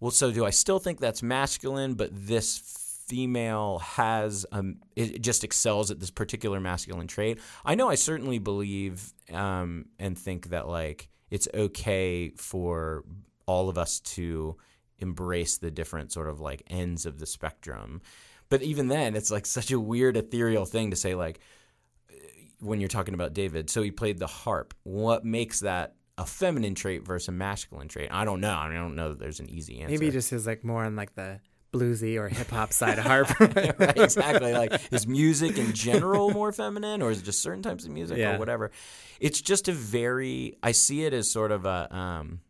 well, 0.00 0.10
so 0.10 0.30
do 0.30 0.44
I 0.44 0.50
still 0.50 0.78
think 0.78 1.00
that's 1.00 1.22
masculine, 1.22 1.94
but 1.94 2.10
this 2.12 2.58
female 3.06 3.78
has 3.78 4.44
um 4.50 4.76
it 4.96 5.22
just 5.22 5.44
excels 5.44 5.90
at 5.90 6.00
this 6.00 6.10
particular 6.10 6.60
masculine 6.60 7.06
trait. 7.06 7.38
I 7.64 7.74
know 7.74 7.88
I 7.88 7.94
certainly 7.94 8.38
believe 8.38 9.12
um 9.32 9.86
and 9.98 10.18
think 10.18 10.50
that 10.50 10.68
like 10.68 11.08
it's 11.30 11.48
okay 11.54 12.30
for 12.36 13.04
all 13.46 13.68
of 13.68 13.78
us 13.78 14.00
to 14.00 14.56
embrace 14.98 15.58
the 15.58 15.70
different 15.70 16.12
sort 16.12 16.28
of 16.28 16.40
like 16.40 16.62
ends 16.68 17.06
of 17.06 17.18
the 17.18 17.26
spectrum. 17.26 18.00
But 18.48 18.62
even 18.62 18.88
then 18.88 19.16
it's 19.16 19.30
like 19.30 19.46
such 19.46 19.70
a 19.72 19.80
weird 19.80 20.16
ethereal 20.16 20.64
thing 20.66 20.90
to 20.90 20.96
say 20.96 21.14
like 21.14 21.40
when 22.60 22.80
you're 22.80 22.88
talking 22.88 23.14
about 23.14 23.34
David, 23.34 23.68
so 23.70 23.82
he 23.82 23.90
played 23.90 24.18
the 24.18 24.26
harp. 24.26 24.72
What 24.84 25.24
makes 25.24 25.60
that 25.60 25.94
a 26.16 26.24
feminine 26.24 26.74
trait 26.74 27.04
versus 27.04 27.28
a 27.28 27.32
masculine 27.32 27.88
trait? 27.88 28.08
I 28.10 28.24
don't 28.24 28.40
know. 28.40 28.54
I, 28.54 28.68
mean, 28.68 28.78
I 28.78 28.80
don't 28.80 28.94
know 28.96 29.10
that 29.10 29.18
there's 29.18 29.40
an 29.40 29.50
easy 29.50 29.80
answer. 29.80 29.90
Maybe 29.92 30.06
he 30.06 30.12
just 30.12 30.32
is 30.32 30.46
like 30.46 30.64
more 30.64 30.84
on 30.84 30.96
like 30.96 31.14
the 31.14 31.40
bluesy 31.72 32.16
or 32.16 32.28
hip 32.28 32.48
hop 32.48 32.72
side 32.72 32.98
of 32.98 33.04
harp. 33.04 33.38
right, 33.40 33.98
exactly. 33.98 34.52
Like 34.54 34.80
is 34.92 35.06
music 35.06 35.58
in 35.58 35.72
general 35.74 36.30
more 36.30 36.52
feminine, 36.52 37.02
or 37.02 37.10
is 37.10 37.20
it 37.20 37.24
just 37.24 37.42
certain 37.42 37.62
types 37.62 37.84
of 37.84 37.90
music, 37.90 38.16
Yeah. 38.16 38.36
or 38.36 38.38
whatever? 38.38 38.70
It's 39.20 39.40
just 39.42 39.68
a 39.68 39.72
very. 39.72 40.56
I 40.62 40.72
see 40.72 41.04
it 41.04 41.12
as 41.12 41.30
sort 41.30 41.52
of 41.52 41.66
a. 41.66 41.94
Um, 41.94 42.40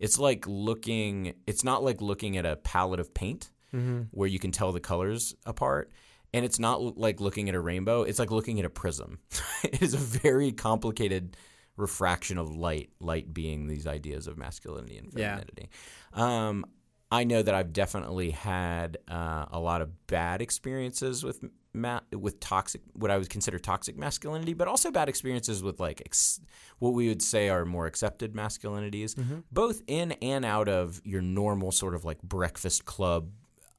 it's 0.00 0.18
like 0.18 0.44
looking. 0.48 1.34
It's 1.46 1.62
not 1.62 1.84
like 1.84 2.00
looking 2.00 2.36
at 2.36 2.46
a 2.46 2.56
palette 2.56 3.00
of 3.00 3.14
paint 3.14 3.50
Mm-hmm. 3.74 4.02
where 4.10 4.28
you 4.28 4.38
can 4.38 4.50
tell 4.52 4.72
the 4.72 4.80
colors 4.80 5.34
apart. 5.46 5.90
And 6.32 6.44
it's 6.44 6.58
not 6.58 6.96
like 6.98 7.20
looking 7.20 7.48
at 7.48 7.54
a 7.54 7.60
rainbow. 7.60 8.02
It's 8.02 8.18
like 8.18 8.30
looking 8.30 8.58
at 8.58 8.64
a 8.64 8.70
prism. 8.70 9.18
it 9.64 9.82
is 9.82 9.94
a 9.94 9.98
very 9.98 10.52
complicated 10.52 11.36
refraction 11.76 12.38
of 12.38 12.54
light. 12.54 12.90
Light 13.00 13.32
being 13.34 13.66
these 13.66 13.86
ideas 13.86 14.26
of 14.26 14.36
masculinity 14.38 14.96
and 14.98 15.12
Yeah. 15.16 15.36
femininity. 15.36 15.70
Um, 16.12 16.64
I 17.12 17.24
know 17.24 17.42
that 17.42 17.54
I've 17.54 17.72
definitely 17.72 18.30
had 18.30 18.98
uh, 19.08 19.46
a 19.50 19.58
lot 19.58 19.82
of 19.82 20.06
bad 20.06 20.40
experiences 20.40 21.24
with 21.24 21.42
ma- 21.74 22.00
with 22.16 22.38
toxic, 22.38 22.82
what 22.92 23.10
I 23.10 23.18
would 23.18 23.28
consider 23.28 23.58
toxic 23.58 23.96
masculinity, 23.98 24.54
but 24.54 24.68
also 24.68 24.92
bad 24.92 25.08
experiences 25.08 25.60
with 25.60 25.80
like 25.80 26.00
ex- 26.06 26.40
what 26.78 26.90
we 26.90 27.08
would 27.08 27.22
say 27.22 27.48
are 27.48 27.64
more 27.64 27.86
accepted 27.86 28.34
masculinities, 28.34 29.16
both 29.50 29.82
in 29.88 30.12
and 30.22 30.44
out 30.44 30.68
of 30.68 31.00
your 31.04 31.22
normal 31.22 31.72
sort 31.72 31.96
of 31.96 32.04
like 32.04 32.22
breakfast 32.22 32.84
club, 32.84 33.30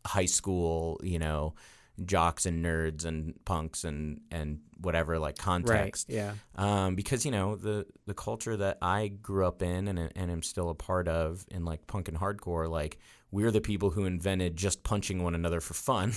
high 0.06 0.26
school, 0.26 1.00
you 1.04 1.20
know, 1.20 1.54
jocks 2.06 2.46
and 2.46 2.66
nerds 2.66 3.06
and 3.06 3.34
punks 3.46 3.84
and 3.84 4.22
and 4.32 4.60
whatever 4.80 5.20
like 5.20 5.36
right. 5.36 5.38
context 5.38 6.08
Yeah. 6.10 6.34
um, 6.56 6.96
because 6.96 7.26
you 7.26 7.32
know 7.32 7.56
the 7.56 7.86
the 8.08 8.16
culture 8.16 8.58
that 8.58 8.80
I 8.82 9.10
grew 9.10 9.46
up 9.46 9.62
in 9.62 9.88
and 9.88 10.00
and 10.00 10.32
am 10.32 10.42
still 10.42 10.70
a 10.70 10.76
part 10.76 11.08
of 11.08 11.46
in 11.52 11.66
like 11.66 11.86
punk 11.86 12.08
and 12.08 12.18
hardcore, 12.18 12.70
like 12.70 12.98
we're 13.32 13.52
the 13.52 13.62
people 13.62 13.90
who 13.90 14.06
invented 14.06 14.58
just 14.58 14.84
punching 14.84 15.24
one 15.24 15.36
another 15.36 15.62
for 15.62 15.74
fun. 15.74 16.14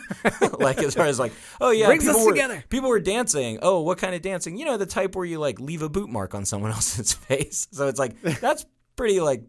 like 0.58 0.78
as 0.82 0.94
far 0.94 1.06
as 1.06 1.18
like, 1.18 1.32
oh 1.60 1.70
yeah, 1.70 1.86
Brings 1.86 2.04
people 2.04 2.20
us 2.20 2.26
were, 2.26 2.32
together. 2.32 2.64
People 2.68 2.90
were 2.90 3.00
dancing. 3.00 3.58
Oh, 3.62 3.80
what 3.80 3.96
kind 3.98 4.14
of 4.14 4.20
dancing? 4.20 4.58
You 4.58 4.66
know, 4.66 4.76
the 4.76 4.86
type 4.86 5.16
where 5.16 5.24
you 5.24 5.38
like 5.38 5.58
leave 5.58 5.80
a 5.82 5.88
boot 5.88 6.10
mark 6.10 6.34
on 6.34 6.44
someone 6.44 6.70
else's 6.72 7.12
face. 7.14 7.66
So 7.72 7.88
it's 7.88 7.98
like 7.98 8.20
that's 8.40 8.66
pretty 8.96 9.20
like. 9.20 9.42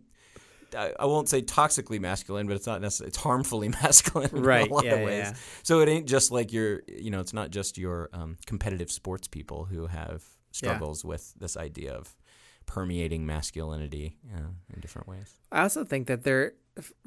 I 0.75 1.05
won't 1.05 1.29
say 1.29 1.41
toxically 1.41 1.99
masculine, 1.99 2.47
but 2.47 2.55
it's 2.55 2.67
not 2.67 2.81
necessarily 2.81 3.09
it's 3.09 3.17
harmfully 3.17 3.69
masculine 3.83 4.29
right. 4.31 4.65
in 4.65 4.71
a 4.71 4.73
lot 4.73 4.85
yeah, 4.85 4.93
of 4.93 5.05
ways. 5.05 5.25
yeah. 5.25 5.33
So 5.63 5.79
it 5.81 5.89
ain't 5.89 6.07
just 6.07 6.31
like 6.31 6.51
your, 6.51 6.81
you 6.87 7.11
know, 7.11 7.19
it's 7.19 7.33
not 7.33 7.51
just 7.51 7.77
your 7.77 8.09
um, 8.13 8.37
competitive 8.45 8.91
sports 8.91 9.27
people 9.27 9.65
who 9.65 9.87
have 9.87 10.23
struggles 10.51 11.03
with 11.05 11.33
this 11.39 11.55
idea 11.57 11.93
of 11.93 12.15
permeating 12.65 13.25
masculinity 13.25 14.17
uh, 14.33 14.49
in 14.73 14.79
different 14.79 15.07
ways. 15.07 15.33
I 15.51 15.61
also 15.63 15.83
think 15.83 16.07
that 16.07 16.23
there, 16.23 16.53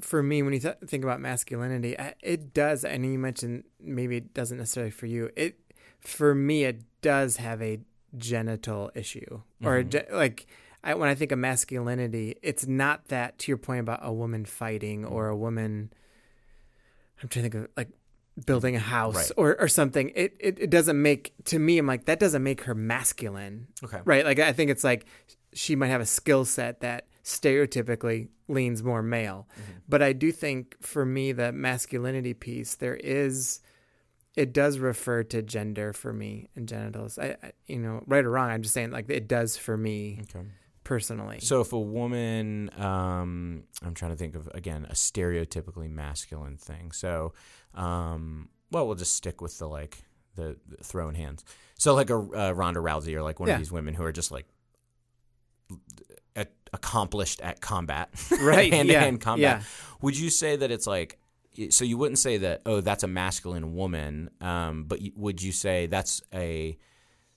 for 0.00 0.23
me, 0.23 0.42
when 0.42 0.52
you 0.52 0.61
th- 0.61 0.76
think 0.87 1.04
about 1.04 1.21
masculinity, 1.21 1.99
I- 1.99 2.14
it 2.23 2.52
does. 2.52 2.85
I 2.85 2.97
know 2.97 3.09
you 3.09 3.18
mentioned 3.18 3.64
maybe 3.80 4.16
it 4.16 4.35
doesn't 4.35 4.59
necessarily 4.59 4.90
for 4.90 5.06
you. 5.06 5.30
It, 5.37 5.59
for 6.00 6.35
me, 6.35 6.64
it 6.64 6.83
does 7.00 7.38
have 7.38 7.62
a 7.62 7.80
genital 8.16 8.90
issue, 8.94 9.40
or 9.62 9.76
a 9.76 9.85
ge- 9.85 10.11
like 10.12 10.47
I, 10.84 10.94
when 10.94 11.08
I 11.08 11.14
think 11.14 11.32
of 11.32 11.38
masculinity, 11.38 12.36
it's 12.42 12.66
not 12.66 13.08
that 13.08 13.38
to 13.40 13.50
your 13.50 13.56
point 13.56 13.80
about 13.80 14.00
a 14.02 14.12
woman 14.12 14.44
fighting 14.44 15.04
or 15.04 15.28
a 15.28 15.36
woman. 15.36 15.90
I'm 17.22 17.28
trying 17.28 17.44
to 17.44 17.50
think 17.50 17.64
of 17.64 17.70
like 17.76 17.88
building 18.44 18.76
a 18.76 18.80
house 18.80 19.14
Right. 19.16 19.30
or, 19.36 19.60
or 19.60 19.68
something. 19.68 20.12
It, 20.14 20.36
it 20.40 20.58
it 20.58 20.70
doesn't 20.70 21.00
make 21.00 21.32
to 21.44 21.58
me. 21.58 21.78
I'm 21.78 21.86
like 21.86 22.04
that 22.04 22.18
doesn't 22.18 22.42
make 22.42 22.62
her 22.62 22.74
masculine 22.74 23.68
Okay. 23.82 24.00
right? 24.04 24.24
Like 24.24 24.38
I 24.38 24.52
think 24.52 24.70
it's 24.70 24.84
like 24.84 25.06
she 25.54 25.74
might 25.76 25.88
have 25.88 26.00
a 26.00 26.06
skill 26.06 26.44
set 26.44 26.80
that 26.80 27.06
stereotypically 27.24 28.28
leans 28.48 28.82
more 28.82 29.02
male, 29.02 29.48
mm-hmm. 29.54 29.78
but 29.88 30.02
I 30.02 30.12
do 30.12 30.30
think 30.32 30.76
for 30.82 31.06
me 31.06 31.32
the 31.32 31.52
masculinity 31.52 32.34
piece 32.34 32.74
there 32.74 32.96
is 32.96 33.60
it 34.36 34.52
does 34.52 34.78
refer 34.80 35.22
to 35.22 35.40
gender 35.42 35.92
for 35.92 36.12
me 36.12 36.48
and 36.56 36.68
genitals. 36.68 37.18
I, 37.18 37.36
I 37.42 37.52
you 37.66 37.78
know 37.78 38.02
right 38.06 38.24
or 38.24 38.30
wrong. 38.30 38.50
I'm 38.50 38.62
just 38.62 38.74
saying 38.74 38.90
like 38.90 39.08
it 39.08 39.28
does 39.28 39.56
for 39.56 39.76
me 39.76 40.20
Okay. 40.34 40.44
Personally. 40.84 41.40
So 41.40 41.60
if 41.60 41.72
a 41.72 41.80
woman, 41.80 42.70
um, 42.78 43.64
I'm 43.82 43.94
trying 43.94 44.12
to 44.12 44.16
think 44.16 44.34
of 44.36 44.48
again 44.54 44.86
a 44.88 44.94
stereotypically 44.94 45.90
masculine 45.90 46.56
thing. 46.56 46.92
So, 46.92 47.32
um, 47.74 48.48
well, 48.70 48.86
we'll 48.86 48.94
just 48.96 49.16
stick 49.16 49.40
with 49.40 49.58
the 49.58 49.66
like 49.68 50.04
the, 50.36 50.56
the 50.68 50.82
throwing 50.84 51.14
hands. 51.14 51.44
So 51.78 51.94
like 51.94 52.10
a 52.10 52.16
uh, 52.16 52.52
Ronda 52.52 52.80
Rousey 52.80 53.14
or 53.14 53.22
like 53.22 53.40
one 53.40 53.48
Yeah. 53.48 53.54
of 53.54 53.60
these 53.60 53.72
women 53.72 53.94
who 53.94 54.04
are 54.04 54.12
just 54.12 54.30
like 54.30 54.46
at, 56.36 56.52
accomplished 56.72 57.40
at 57.40 57.60
combat, 57.60 58.10
Right, 58.40 58.72
hand 58.72 58.88
to 58.88 58.98
hand 58.98 59.20
combat. 59.20 59.60
yeah. 59.60 59.62
Would 60.02 60.18
you 60.18 60.30
say 60.30 60.56
that 60.56 60.70
it's 60.70 60.86
like? 60.86 61.18
So 61.70 61.84
you 61.84 61.96
wouldn't 61.96 62.18
say 62.18 62.38
that 62.38 62.62
oh 62.66 62.80
that's 62.80 63.04
a 63.04 63.06
masculine 63.06 63.74
woman, 63.76 64.28
um, 64.40 64.84
but 64.84 65.00
you, 65.00 65.12
would 65.14 65.40
you 65.40 65.52
say 65.52 65.86
that's 65.86 66.20
a 66.34 66.76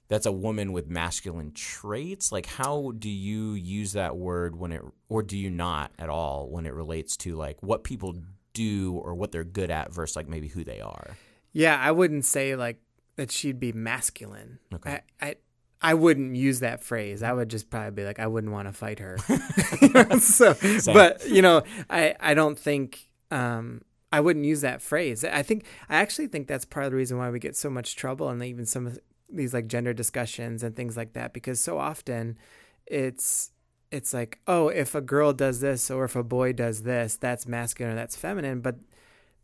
that's 0.09 0.25
a 0.25 0.31
woman 0.31 0.71
with 0.71 0.87
masculine 0.87 1.51
traits 1.53 2.31
like 2.31 2.45
how 2.45 2.93
do 2.97 3.09
you 3.09 3.53
use 3.53 3.93
that 3.93 4.15
word 4.15 4.55
when 4.55 4.71
it 4.71 4.81
or 5.09 5.21
do 5.23 5.37
you 5.37 5.49
not 5.49 5.91
at 5.99 6.09
all 6.09 6.49
when 6.49 6.65
it 6.65 6.73
relates 6.73 7.17
to 7.17 7.35
like 7.35 7.61
what 7.61 7.83
people 7.83 8.15
do 8.53 8.93
or 9.03 9.13
what 9.13 9.31
they're 9.31 9.43
good 9.43 9.69
at 9.69 9.93
versus 9.93 10.15
like 10.15 10.27
maybe 10.27 10.47
who 10.47 10.63
they 10.63 10.81
are 10.81 11.15
Yeah, 11.53 11.79
I 11.79 11.91
wouldn't 11.91 12.25
say 12.25 12.55
like 12.55 12.79
that 13.15 13.31
she'd 13.31 13.59
be 13.59 13.71
masculine. 13.71 14.59
Okay. 14.73 15.01
I, 15.19 15.25
I 15.25 15.35
I 15.81 15.93
wouldn't 15.93 16.35
use 16.35 16.59
that 16.61 16.83
phrase. 16.83 17.21
I 17.21 17.33
would 17.33 17.49
just 17.49 17.69
probably 17.69 17.91
be 17.91 18.03
like, 18.03 18.19
I 18.19 18.27
wouldn't 18.27 18.51
want 18.51 18.67
to 18.67 18.73
fight 18.73 18.99
her. 18.99 19.17
so, 20.19 20.55
but 20.91 21.27
you 21.27 21.41
know, 21.41 21.63
I 21.89 22.15
I 22.19 22.33
don't 22.33 22.57
think 22.57 23.09
um 23.31 23.81
I 24.11 24.21
wouldn't 24.21 24.45
use 24.45 24.61
that 24.61 24.81
phrase. 24.81 25.23
I 25.23 25.43
think 25.43 25.65
I 25.89 25.97
actually 25.97 26.27
think 26.27 26.47
that's 26.47 26.65
part 26.65 26.85
of 26.85 26.91
the 26.91 26.97
reason 26.97 27.17
why 27.17 27.29
we 27.29 27.39
get 27.39 27.55
so 27.55 27.69
much 27.69 27.95
trouble 27.95 28.29
and 28.29 28.43
even 28.43 28.65
some 28.65 28.87
of 28.87 28.99
these 29.29 29.53
like 29.53 29.67
gender 29.67 29.93
discussions 29.93 30.63
and 30.63 30.75
things 30.75 30.95
like 30.95 31.13
that 31.13 31.33
because 31.33 31.59
so 31.59 31.77
often 31.77 32.37
it's 32.85 33.51
it's 33.91 34.13
like 34.13 34.39
oh 34.47 34.69
if 34.69 34.95
a 34.95 35.01
girl 35.01 35.33
does 35.33 35.59
this 35.59 35.91
or 35.91 36.05
if 36.05 36.15
a 36.15 36.23
boy 36.23 36.53
does 36.53 36.83
this 36.83 37.15
that's 37.17 37.47
masculine 37.47 37.93
or 37.93 37.95
that's 37.95 38.15
feminine 38.15 38.61
but 38.61 38.75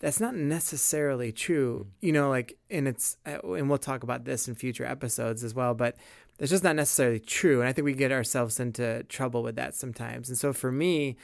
that's 0.04 0.20
not 0.20 0.36
necessarily 0.36 1.32
true. 1.32 1.88
You 2.02 2.12
know 2.12 2.30
like 2.30 2.58
and 2.70 2.90
it's 2.90 3.16
uh, 3.26 3.40
and 3.54 3.70
we'll 3.70 3.78
talk 3.78 4.04
about 4.04 4.26
this 4.26 4.50
in 4.50 4.56
future 4.56 4.86
episodes 4.86 5.46
as 5.46 5.56
well 5.56 5.74
but 5.74 5.96
it's 6.40 6.50
just 6.50 6.64
not 6.64 6.76
necessarily 6.76 7.20
true 7.20 7.62
and 7.62 7.70
i 7.70 7.72
think 7.72 7.86
we 7.86 7.94
get 7.94 8.12
ourselves 8.12 8.60
into 8.60 9.04
trouble 9.04 9.44
with 9.44 9.56
that 9.56 9.76
sometimes. 9.76 10.28
And 10.28 10.38
so 10.38 10.52
for 10.52 10.72
me 10.72 11.16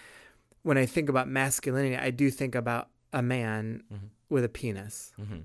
when 0.64 0.78
i 0.78 0.86
think 0.86 1.10
about 1.10 1.28
masculinity 1.28 1.98
i 1.98 2.10
do 2.10 2.32
think 2.32 2.56
about 2.56 2.90
a 3.12 3.22
man 3.22 3.84
with 4.30 4.46
a 4.46 4.50
penis. 4.50 5.12
Mm-hmm. 5.20 5.40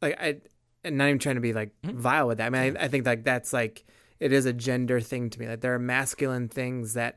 like 0.00 0.20
i 0.20 0.36
and 0.86 0.98
not 0.98 1.08
even 1.08 1.18
trying 1.18 1.34
to 1.34 1.40
be 1.40 1.52
like 1.52 1.70
mm-hmm. 1.82 1.98
vile 1.98 2.26
with 2.26 2.38
that 2.38 2.46
i 2.46 2.50
mean 2.50 2.76
I, 2.76 2.84
I 2.84 2.88
think 2.88 3.06
like 3.06 3.24
that's 3.24 3.52
like 3.52 3.84
it 4.18 4.32
is 4.32 4.46
a 4.46 4.52
gender 4.52 5.00
thing 5.00 5.28
to 5.30 5.40
me 5.40 5.48
like 5.48 5.60
there 5.60 5.74
are 5.74 5.78
masculine 5.78 6.48
things 6.48 6.94
that 6.94 7.16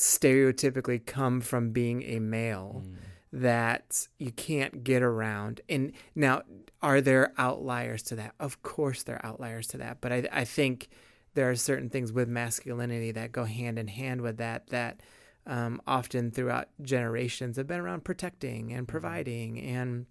stereotypically 0.00 1.04
come 1.04 1.42
from 1.42 1.72
being 1.72 2.02
a 2.04 2.18
male 2.18 2.82
mm. 2.84 2.94
that 3.32 4.08
you 4.18 4.32
can't 4.32 4.82
get 4.82 5.02
around. 5.02 5.60
And 5.68 5.92
now, 6.14 6.42
are 6.80 7.02
there 7.02 7.34
outliers 7.36 8.02
to 8.04 8.16
that? 8.16 8.34
Of 8.40 8.62
course, 8.62 9.02
there 9.02 9.16
are 9.16 9.26
outliers 9.26 9.66
to 9.68 9.78
that. 9.78 10.00
But 10.00 10.12
I, 10.12 10.28
I 10.32 10.44
think 10.44 10.88
there 11.34 11.50
are 11.50 11.56
certain 11.56 11.90
things 11.90 12.12
with 12.12 12.28
masculinity 12.28 13.12
that 13.12 13.30
go 13.30 13.44
hand 13.44 13.78
in 13.78 13.88
hand 13.88 14.22
with 14.22 14.38
that, 14.38 14.68
that 14.68 15.00
um, 15.46 15.82
often 15.86 16.30
throughout 16.30 16.68
generations 16.80 17.58
have 17.58 17.66
been 17.66 17.80
around 17.80 18.02
protecting 18.02 18.72
and 18.72 18.86
mm-hmm. 18.86 18.90
providing 18.90 19.60
and 19.60 20.06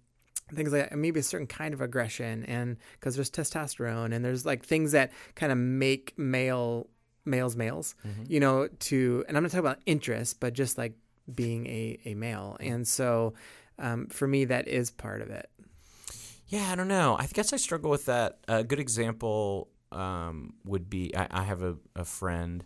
things 0.54 0.72
like 0.72 0.82
that. 0.82 0.92
And 0.92 1.02
maybe 1.02 1.20
a 1.20 1.22
certain 1.22 1.46
kind 1.46 1.74
of 1.74 1.80
aggression 1.80 2.44
and 2.44 2.76
because 2.94 3.14
there's 3.14 3.30
testosterone 3.30 4.14
and 4.14 4.24
there's 4.24 4.44
like 4.44 4.64
things 4.64 4.92
that 4.92 5.12
kind 5.34 5.52
of 5.52 5.58
make 5.58 6.18
male 6.18 6.88
males 7.24 7.56
males, 7.56 7.94
you 8.28 8.40
know, 8.40 8.68
to 8.80 9.24
and 9.28 9.36
I'm 9.36 9.42
not 9.42 9.50
talking 9.52 9.66
about 9.66 9.80
interest, 9.86 10.40
but 10.40 10.52
just 10.54 10.78
like 10.78 10.94
being 11.32 11.66
a 11.66 11.98
a 12.04 12.14
male, 12.14 12.56
and 12.60 12.86
so 12.86 13.34
um, 13.78 14.06
for 14.08 14.26
me 14.26 14.44
that 14.46 14.68
is 14.68 14.90
part 14.90 15.22
of 15.22 15.30
it. 15.30 15.48
Yeah, 16.48 16.70
I 16.72 16.74
don't 16.74 16.88
know. 16.88 17.16
I 17.18 17.26
guess 17.26 17.52
I 17.52 17.56
struggle 17.56 17.90
with 17.90 18.06
that. 18.06 18.38
A 18.48 18.64
good 18.64 18.80
example 18.80 19.68
um, 19.92 20.54
would 20.64 20.90
be 20.90 21.14
I, 21.16 21.28
I 21.30 21.42
have 21.44 21.62
a, 21.62 21.76
a 21.94 22.04
friend 22.04 22.64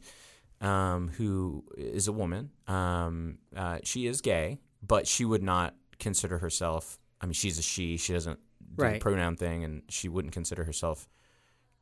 um, 0.60 1.08
who 1.08 1.64
is 1.76 2.08
a 2.08 2.12
woman. 2.12 2.50
Um, 2.66 3.38
uh, 3.54 3.78
she 3.84 4.06
is 4.06 4.20
gay, 4.20 4.58
but 4.82 5.06
she 5.06 5.24
would 5.24 5.42
not 5.42 5.74
consider 5.98 6.38
herself. 6.38 6.98
I 7.24 7.26
mean, 7.26 7.32
she's 7.32 7.58
a 7.58 7.62
she. 7.62 7.96
She 7.96 8.12
doesn't 8.12 8.38
do 8.76 8.84
the 8.84 8.98
pronoun 8.98 9.36
thing, 9.36 9.64
and 9.64 9.80
she 9.88 10.10
wouldn't 10.10 10.34
consider 10.34 10.62
herself 10.62 11.08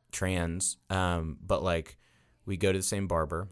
trans. 0.09 0.77
Um, 0.89 1.37
but 1.45 1.61
like, 1.61 1.97
we 2.45 2.55
go 2.55 2.71
to 2.71 2.79
the 2.79 2.81
same 2.81 3.07
barber. 3.07 3.49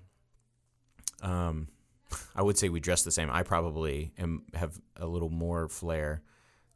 Um, 1.21 1.67
I 2.35 2.43
would 2.43 2.57
say 2.57 2.69
we 2.69 2.79
dress 2.79 3.03
the 3.03 3.11
same. 3.11 3.29
I 3.29 3.43
probably 3.43 4.13
am 4.17 4.43
have 4.53 4.79
a 4.95 5.05
little 5.05 5.29
more 5.29 5.67
flair 5.67 6.23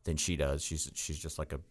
than 0.04 0.18
she 0.18 0.36
does. 0.36 0.62
She's 0.62 0.92
she's 0.96 1.18
just 1.18 1.40
like 1.40 1.54
a, 1.54 1.62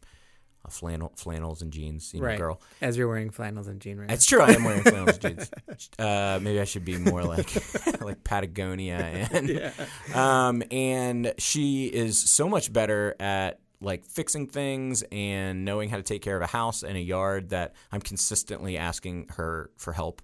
a 0.64 0.70
flannel 0.70 1.12
flannels 1.16 1.60
and 1.62 1.72
jeans 1.72 2.12
you 2.14 2.20
know, 2.20 2.26
Right. 2.26 2.38
girl. 2.38 2.60
As 2.80 2.96
you're 2.96 3.08
wearing 3.08 3.30
flannels 3.30 3.68
and 3.68 3.80
jeans, 3.80 4.00
right. 4.00 4.10
It's 4.10 4.24
true. 4.26 4.40
I 4.40 4.50
am 4.52 4.64
wearing 4.64 4.82
flannels 4.84 5.18
and 5.18 5.38
jeans. 5.38 5.50
Uh, 5.98 6.38
maybe 6.42 6.60
I 6.60 6.64
should 6.64 6.84
be 6.84 6.96
more 6.96 7.22
like 7.22 7.50
like 8.00 8.24
Patagonia 8.24 8.96
and 9.30 9.72
um 10.14 10.62
and 10.70 11.34
she 11.38 11.86
is 11.86 12.18
so 12.18 12.48
much 12.48 12.72
better 12.72 13.14
at 13.20 13.60
like 13.80 14.06
fixing 14.06 14.46
things 14.46 15.04
and 15.12 15.64
knowing 15.66 15.90
how 15.90 15.96
to 15.98 16.02
take 16.02 16.22
care 16.22 16.36
of 16.36 16.42
a 16.42 16.46
house 16.46 16.82
and 16.82 16.96
a 16.96 17.00
yard 17.00 17.50
that 17.50 17.74
I'm 17.92 18.00
consistently 18.00 18.78
asking 18.78 19.26
her 19.36 19.70
for 19.76 19.92
help. 19.92 20.22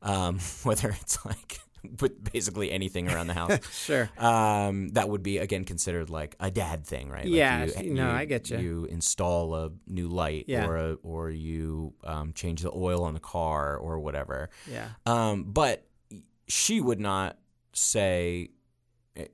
Um, 0.00 0.38
whether 0.62 0.88
it's 0.88 1.24
like 1.26 1.60
with 2.00 2.32
basically 2.32 2.70
anything 2.70 3.08
around 3.10 3.26
the 3.26 3.34
house. 3.34 3.58
Sure. 3.72 4.08
Um, 4.18 4.90
that 4.90 5.08
would 5.08 5.22
be 5.22 5.38
again 5.38 5.64
considered 5.64 6.10
like 6.10 6.36
a 6.40 6.50
dad 6.50 6.86
thing, 6.86 7.08
right? 7.10 7.24
Like 7.24 7.34
Yeah, 7.34 7.66
no, 7.84 8.10
I 8.10 8.24
get 8.24 8.50
you. 8.50 8.58
You 8.58 8.84
install 8.86 9.54
a 9.54 9.70
new 9.86 10.08
light, 10.08 10.44
Yeah. 10.48 10.66
or 10.66 10.76
a, 10.76 10.92
or 11.02 11.30
you 11.30 11.94
um, 12.04 12.32
change 12.32 12.62
the 12.62 12.70
oil 12.74 13.04
on 13.04 13.14
the 13.14 13.20
car, 13.20 13.76
or 13.76 13.98
whatever. 14.00 14.50
Yeah. 14.70 14.88
Um, 15.06 15.44
but 15.44 15.86
she 16.48 16.80
would 16.80 17.00
not 17.00 17.38
say. 17.72 18.50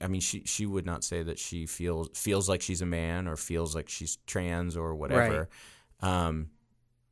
I 0.00 0.08
mean, 0.08 0.20
she 0.20 0.42
she 0.44 0.66
would 0.66 0.84
not 0.86 1.04
say 1.04 1.22
that 1.22 1.38
she 1.38 1.66
feels 1.66 2.08
feels 2.18 2.48
like 2.48 2.62
she's 2.62 2.82
a 2.82 2.86
man 2.86 3.28
or 3.28 3.36
feels 3.36 3.76
like 3.76 3.88
she's 3.88 4.18
trans 4.26 4.76
or 4.76 4.94
whatever. 4.96 5.48
Um, 6.00 6.50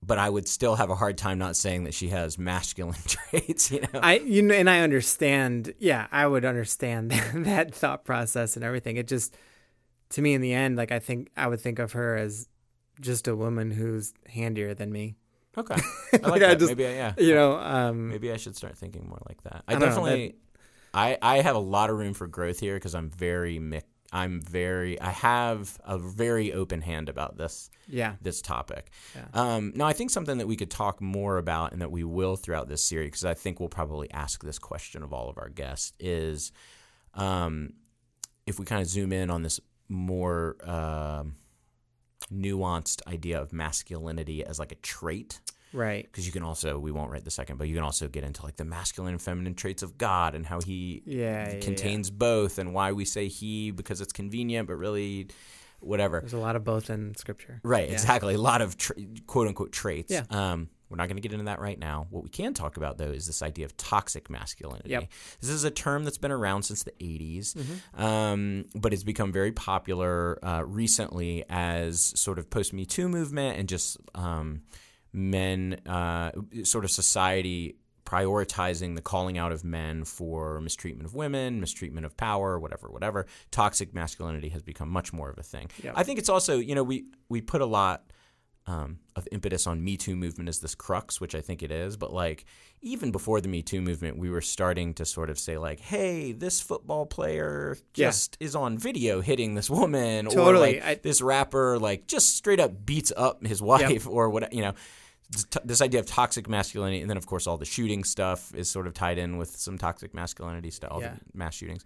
but 0.06 0.18
I 0.18 0.30
would 0.30 0.46
still 0.46 0.76
have 0.76 0.88
a 0.90 0.94
hard 0.94 1.18
time 1.18 1.38
not 1.38 1.56
saying 1.56 1.84
that 1.84 1.94
she 1.94 2.08
has 2.10 2.38
masculine 2.38 2.94
traits. 3.06 3.70
You 3.72 3.80
know, 3.92 4.00
I 4.00 4.18
you 4.18 4.42
know, 4.42 4.54
and 4.54 4.70
I 4.70 4.80
understand. 4.80 5.74
Yeah, 5.78 6.06
I 6.12 6.26
would 6.26 6.44
understand 6.44 7.10
that 7.34 7.74
thought 7.74 8.04
process 8.04 8.54
and 8.56 8.64
everything. 8.64 8.96
It 8.96 9.08
just 9.08 9.36
to 10.10 10.22
me 10.22 10.34
in 10.34 10.40
the 10.40 10.52
end, 10.52 10.76
like 10.76 10.92
I 10.92 11.00
think 11.00 11.30
I 11.36 11.48
would 11.48 11.60
think 11.60 11.78
of 11.80 11.92
her 11.92 12.16
as 12.16 12.48
just 13.00 13.26
a 13.28 13.34
woman 13.34 13.70
who's 13.72 14.14
handier 14.28 14.72
than 14.74 14.92
me. 14.92 15.16
okay, 15.58 15.74
I 16.12 16.16
like 16.16 16.26
Like, 16.28 16.42
I 16.42 16.54
just- 16.54 16.70
Maybe 16.70 16.86
I, 16.86 16.90
yeah. 16.92 17.12
You 17.18 17.34
know, 17.34 17.58
um, 17.58 18.08
Maybe 18.08 18.30
I 18.30 18.36
should 18.36 18.56
start 18.56 18.78
thinking 18.78 19.08
more 19.08 19.20
like 19.28 19.42
that. 19.42 19.64
I, 19.66 19.72
I 19.74 19.78
don't 19.78 19.80
know, 19.80 19.86
definitely, 19.88 20.34
I 20.94 21.18
I 21.20 21.36
have 21.42 21.56
a 21.56 21.64
lot 21.76 21.90
of 21.90 21.96
room 21.98 22.14
for 22.14 22.26
growth 22.26 22.60
here 22.60 22.74
because 22.74 22.94
I'm 22.94 23.10
very 23.10 23.58
mic- 23.58 23.84
I'm 24.12 24.40
very 24.40 25.00
I 25.00 25.10
have 25.10 25.78
a 25.84 25.98
very 25.98 26.52
open 26.52 26.80
hand 26.80 27.08
about 27.08 27.36
this 27.36 27.70
yeah, 27.88 28.14
this 28.20 28.42
topic. 28.42 28.90
Yeah. 29.14 29.26
Um, 29.32 29.72
now 29.74 29.86
I 29.86 29.92
think 29.92 30.10
something 30.10 30.38
that 30.38 30.46
we 30.46 30.56
could 30.56 30.70
talk 30.70 31.00
more 31.00 31.38
about 31.38 31.72
and 31.72 31.80
that 31.82 31.90
we 31.90 32.04
will 32.04 32.36
throughout 32.36 32.68
this 32.68 32.82
series 32.82 33.08
because 33.08 33.24
I 33.24 33.34
think 33.34 33.60
we'll 33.60 33.68
probably 33.68 34.10
ask 34.10 34.42
this 34.42 34.58
question 34.58 35.02
of 35.02 35.12
all 35.12 35.28
of 35.28 35.38
our 35.38 35.48
guests 35.48 35.92
is, 36.00 36.52
um, 37.14 37.74
if 38.46 38.58
we 38.58 38.64
kind 38.64 38.82
of 38.82 38.88
zoom 38.88 39.12
in 39.12 39.30
on 39.30 39.42
this 39.42 39.60
more 39.88 40.56
um 40.64 41.36
nuanced 42.32 43.06
idea 43.06 43.40
of 43.40 43.52
masculinity 43.52 44.44
as 44.44 44.58
like 44.58 44.72
a 44.72 44.76
trait 44.76 45.40
right. 45.76 46.04
because 46.10 46.26
you 46.26 46.32
can 46.32 46.42
also 46.42 46.78
we 46.78 46.90
won't 46.90 47.10
write 47.10 47.24
the 47.24 47.30
second 47.30 47.56
but 47.58 47.68
you 47.68 47.74
can 47.74 47.84
also 47.84 48.08
get 48.08 48.24
into 48.24 48.42
like 48.42 48.56
the 48.56 48.64
masculine 48.64 49.12
and 49.14 49.22
feminine 49.22 49.54
traits 49.54 49.82
of 49.82 49.96
god 49.98 50.34
and 50.34 50.44
how 50.46 50.60
he 50.60 51.02
Yeah, 51.06 51.52
yeah, 51.54 51.60
contains 51.60 52.10
both 52.10 52.58
and 52.58 52.72
why 52.74 52.92
we 52.92 53.04
say 53.04 53.28
he 53.28 53.70
because 53.70 54.00
it's 54.00 54.12
convenient 54.12 54.66
but 54.68 54.74
really 54.76 55.28
whatever 55.80 56.20
There's 56.20 56.32
a 56.32 56.38
lot 56.38 56.56
of 56.56 56.64
both 56.64 56.88
in 56.90 57.14
scripture. 57.16 57.60
right 57.62 57.86
Yeah. 57.88 57.92
exactly 57.94 58.34
a 58.34 58.38
lot 58.38 58.60
of 58.62 58.76
tra- 58.76 58.96
quote 59.26 59.46
unquote 59.48 59.72
traits 59.72 60.10
Yeah. 60.12 60.24
um 60.30 60.68
we're 60.88 60.98
not 60.98 61.08
going 61.08 61.16
to 61.16 61.20
get 61.20 61.32
into 61.32 61.46
that 61.46 61.58
right 61.58 61.76
now. 61.80 62.06
What 62.10 62.22
we 62.22 62.30
can 62.30 62.54
talk 62.54 62.76
about, 62.76 62.96
though, 62.96 63.10
is 63.10 63.26
this 63.26 63.42
idea 63.42 63.64
of 63.64 63.76
toxic 63.76 64.30
masculinity. 64.30 64.90
Yep. 64.90 65.08
This 65.40 65.50
is 65.50 65.64
a 65.64 65.70
term 65.72 66.04
that's 66.04 66.16
been 66.16 66.30
around 66.30 66.62
since 66.62 66.84
the 66.84 66.92
80s, 67.00 67.54
Mm-hmm. 67.56 68.00
um, 68.00 68.64
but 68.72 68.92
it's 68.92 69.02
become 69.02 69.32
very 69.32 69.50
popular 69.50 70.38
uh, 70.44 70.62
recently 70.64 71.42
as 71.50 72.12
sort 72.16 72.38
of 72.38 72.48
post 72.50 72.72
Me 72.72 72.84
Too 72.86 73.08
movement 73.08 73.58
and 73.58 73.68
just 73.68 73.96
um, 74.14 74.62
men, 75.16 75.80
uh, 75.86 76.30
sort 76.64 76.84
of 76.84 76.90
society 76.90 77.76
prioritizing 78.04 78.94
the 78.94 79.02
calling 79.02 79.36
out 79.36 79.50
of 79.52 79.64
men 79.64 80.04
for 80.04 80.60
mistreatment 80.60 81.06
of 81.08 81.14
women, 81.14 81.60
mistreatment 81.60 82.06
of 82.06 82.16
power, 82.16 82.58
whatever, 82.58 82.88
whatever. 82.88 83.26
Toxic 83.50 83.92
masculinity 83.92 84.48
has 84.50 84.62
become 84.62 84.88
much 84.88 85.12
more 85.12 85.28
of 85.28 85.38
a 85.38 85.42
thing. 85.42 85.68
Yep. 85.82 85.94
I 85.96 86.02
think 86.04 86.18
it's 86.20 86.28
also, 86.28 86.58
you 86.58 86.74
know, 86.74 86.84
we 86.84 87.06
we 87.28 87.40
put 87.40 87.60
a 87.60 87.66
lot 87.66 88.04
um, 88.68 88.98
of 89.14 89.28
impetus 89.30 89.66
on 89.66 89.82
Me 89.84 89.96
Too 89.96 90.16
movement 90.16 90.48
as 90.48 90.58
this 90.60 90.74
crux, 90.74 91.20
which 91.20 91.34
I 91.36 91.40
think 91.40 91.62
it 91.62 91.70
is. 91.70 91.96
But 91.96 92.12
like 92.12 92.44
even 92.80 93.10
before 93.10 93.40
the 93.40 93.48
Me 93.48 93.62
Too 93.62 93.80
movement, 93.80 94.18
we 94.18 94.30
were 94.30 94.40
starting 94.40 94.94
to 94.94 95.04
sort 95.04 95.30
of 95.30 95.38
say 95.38 95.58
like, 95.58 95.80
"Hey, 95.80 96.32
this 96.32 96.60
football 96.60 97.06
player 97.06 97.76
Yeah. 97.94 98.06
just 98.08 98.36
is 98.40 98.54
on 98.54 98.78
video 98.78 99.20
hitting 99.20 99.54
this 99.54 99.68
woman, 99.70 100.26
or 100.28 100.56
like 100.58 100.82
I- 100.84 100.94
this 101.02 101.20
rapper 101.22 101.78
like 101.78 102.06
just 102.06 102.36
straight 102.36 102.60
up 102.60 102.84
beats 102.86 103.12
up 103.16 103.44
his 103.44 103.60
wife, 103.60 104.06
or 104.08 104.30
what 104.30 104.52
you 104.52 104.62
know." 104.62 104.74
This 105.64 105.80
idea 105.82 106.00
of 106.00 106.06
toxic 106.06 106.48
masculinity, 106.48 107.00
and 107.00 107.10
then 107.10 107.16
of 107.16 107.26
course 107.26 107.46
all 107.46 107.56
the 107.56 107.64
shooting 107.64 108.04
stuff 108.04 108.54
is 108.54 108.70
sort 108.70 108.86
of 108.86 108.94
tied 108.94 109.18
in 109.18 109.38
with 109.38 109.56
some 109.56 109.76
toxic 109.78 110.14
masculinity 110.14 110.70
stuff, 110.70 110.92
all 110.92 111.00
Yeah. 111.00 111.14
the 111.14 111.20
mass 111.38 111.54
shootings. 111.54 111.84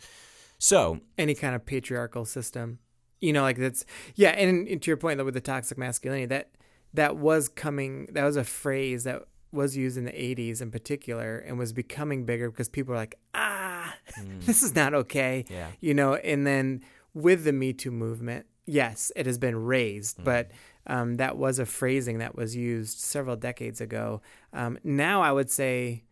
So 0.58 1.00
Any 1.16 1.34
kind 1.34 1.54
of 1.54 1.64
patriarchal 1.64 2.26
system, 2.26 2.80
you 3.20 3.32
know, 3.32 3.42
like 3.42 3.56
that's 3.56 3.84
yeah. 4.14 4.30
And, 4.30 4.68
and 4.68 4.82
to 4.82 4.90
your 4.90 4.96
point, 4.98 5.18
though, 5.18 5.24
with 5.24 5.34
the 5.34 5.40
toxic 5.40 5.78
masculinity, 5.78 6.26
that 6.26 6.50
that 6.94 7.16
was 7.16 7.48
coming. 7.48 8.08
That 8.12 8.24
was 8.24 8.36
a 8.36 8.44
phrase 8.44 9.04
that 9.04 9.22
was 9.52 9.76
used 9.76 9.96
in 9.96 10.04
the 10.04 10.12
'80s 10.12 10.60
in 10.60 10.70
particular, 10.70 11.38
and 11.38 11.58
was 11.58 11.72
becoming 11.72 12.24
bigger 12.26 12.50
because 12.50 12.68
people 12.68 12.92
were 12.92 12.98
like, 12.98 13.16
ah, 13.34 13.94
this 14.40 14.62
is 14.62 14.74
not 14.74 14.92
okay. 14.94 15.44
Yeah. 15.48 15.68
you 15.80 15.94
know. 15.94 16.14
And 16.16 16.46
then 16.46 16.82
with 17.14 17.44
the 17.44 17.52
Me 17.52 17.72
Too 17.72 17.90
movement, 17.90 18.46
yes, 18.66 19.10
it 19.16 19.24
has 19.26 19.38
been 19.38 19.56
raised, 19.56 20.22
but 20.22 20.50
um, 20.86 21.16
that 21.16 21.36
was 21.36 21.58
a 21.58 21.66
phrasing 21.66 22.18
that 22.18 22.34
was 22.34 22.56
used 22.56 22.98
several 22.98 23.36
decades 23.36 23.80
ago. 23.80 24.22
Um, 24.52 24.78
now, 24.82 25.22
I 25.22 25.32
would 25.32 25.50
say 25.50 26.04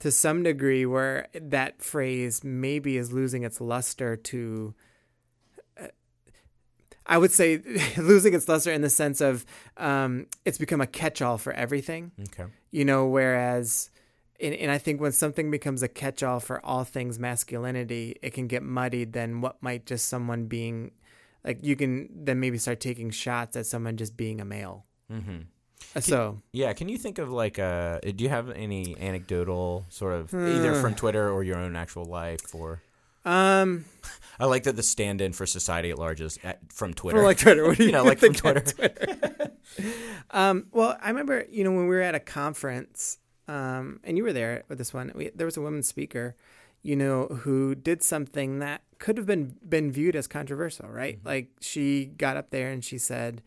to 0.00 0.10
some 0.10 0.42
degree 0.42 0.84
where 0.84 1.28
that 1.32 1.82
phrase 1.82 2.44
maybe 2.44 2.96
is 2.96 3.12
losing 3.12 3.42
its 3.42 3.60
luster 3.60 4.16
to 4.16 4.74
uh, 5.80 5.86
I 7.06 7.16
would 7.16 7.32
say 7.32 7.62
losing 7.96 8.34
its 8.34 8.48
luster 8.48 8.70
in 8.70 8.82
the 8.82 8.90
sense 8.90 9.20
of 9.22 9.46
um, 9.76 10.26
it's 10.44 10.58
become 10.58 10.80
a 10.80 10.86
catch-all 10.86 11.38
for 11.38 11.52
everything 11.54 12.12
okay, 12.28 12.50
you 12.70 12.84
know 12.84 13.06
whereas 13.06 13.88
and, 14.40 14.54
and 14.54 14.70
i 14.70 14.78
think 14.78 15.00
when 15.00 15.12
something 15.12 15.50
becomes 15.50 15.82
a 15.82 15.88
catch-all 15.88 16.40
for 16.40 16.64
all 16.66 16.84
things 16.84 17.18
masculinity 17.18 18.16
it 18.20 18.34
can 18.34 18.46
get 18.46 18.62
muddied 18.62 19.14
Then 19.14 19.40
what 19.40 19.62
might 19.62 19.86
just 19.86 20.08
someone 20.08 20.46
being 20.46 20.90
like 21.44 21.58
you 21.62 21.76
can 21.76 22.08
then 22.14 22.40
maybe 22.40 22.58
start 22.58 22.80
taking 22.80 23.10
shots 23.10 23.56
at 23.56 23.66
someone 23.66 23.96
just 23.96 24.16
being 24.16 24.40
a 24.40 24.44
male 24.44 24.84
mm-hmm. 25.10 25.38
so 26.00 26.38
Yeah, 26.52 26.72
can 26.72 26.88
you 26.88 26.98
think 26.98 27.18
of 27.18 27.30
like 27.30 27.58
uh 27.58 28.00
do 28.00 28.24
you 28.24 28.30
have 28.30 28.50
any 28.50 28.96
anecdotal 29.00 29.86
sort 29.88 30.14
of 30.14 30.34
either 30.34 30.80
from 30.80 30.94
Twitter 30.94 31.30
or 31.30 31.42
your 31.44 31.58
own 31.58 31.76
actual 31.76 32.04
life 32.04 32.54
or 32.54 32.82
um 33.24 33.84
I 34.38 34.46
like 34.46 34.64
that 34.64 34.76
the 34.76 34.82
stand-in 34.82 35.32
for 35.32 35.46
society 35.46 35.90
at 35.90 35.98
large 35.98 36.20
is 36.20 36.38
at, 36.42 36.60
from 36.72 36.92
Twitter. 36.94 37.18
For 37.18 37.24
like 37.24 37.38
Twitter, 37.38 37.64
what 37.64 37.76
do 37.76 37.84
you 37.84 37.90
you 37.90 37.92
know, 37.92 38.04
like 38.04 38.18
from 38.18 38.30
on 38.30 38.34
Twitter. 38.34 39.50
Um, 40.30 40.66
well, 40.72 40.98
I 41.00 41.08
remember, 41.08 41.46
you 41.50 41.64
know, 41.64 41.70
when 41.70 41.86
we 41.86 41.94
were 41.94 42.00
at 42.00 42.14
a 42.14 42.20
conference, 42.20 43.18
um, 43.46 44.00
and 44.02 44.16
you 44.16 44.24
were 44.24 44.32
there 44.32 44.64
with 44.68 44.78
this 44.78 44.92
one, 44.92 45.12
we, 45.14 45.30
there 45.34 45.46
was 45.46 45.56
a 45.56 45.60
woman 45.60 45.82
speaker, 45.82 46.34
you 46.82 46.96
know, 46.96 47.26
who 47.26 47.74
did 47.74 48.02
something 48.02 48.58
that 48.58 48.82
could 49.04 49.18
have 49.18 49.26
been 49.26 49.54
been 49.68 49.92
viewed 49.92 50.16
as 50.16 50.26
controversial, 50.26 50.88
right? 50.88 51.18
Like 51.22 51.50
she 51.60 52.06
got 52.06 52.38
up 52.38 52.48
there 52.48 52.70
and 52.70 52.82
she 52.82 52.96
said, 52.96 53.42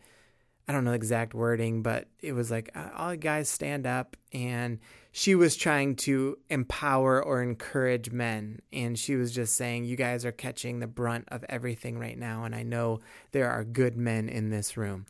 I 0.68 0.72
don't 0.72 0.84
know 0.84 0.92
the 0.92 0.96
exact 0.96 1.34
wording, 1.34 1.82
but 1.82 2.06
it 2.20 2.32
was 2.32 2.48
like, 2.48 2.70
uh, 2.76 2.90
all 2.94 3.16
guys 3.16 3.48
stand 3.48 3.84
up. 3.84 4.16
And 4.32 4.78
she 5.10 5.34
was 5.34 5.56
trying 5.56 5.96
to 5.96 6.38
empower 6.48 7.20
or 7.20 7.42
encourage 7.42 8.12
men. 8.12 8.60
And 8.72 8.96
she 8.96 9.16
was 9.16 9.32
just 9.32 9.56
saying, 9.56 9.86
you 9.86 9.96
guys 9.96 10.24
are 10.24 10.30
catching 10.30 10.78
the 10.78 10.86
brunt 10.86 11.24
of 11.26 11.44
everything 11.48 11.98
right 11.98 12.16
now. 12.16 12.44
And 12.44 12.54
I 12.54 12.62
know 12.62 13.00
there 13.32 13.50
are 13.50 13.64
good 13.64 13.96
men 13.96 14.28
in 14.28 14.50
this 14.50 14.76
room. 14.76 15.06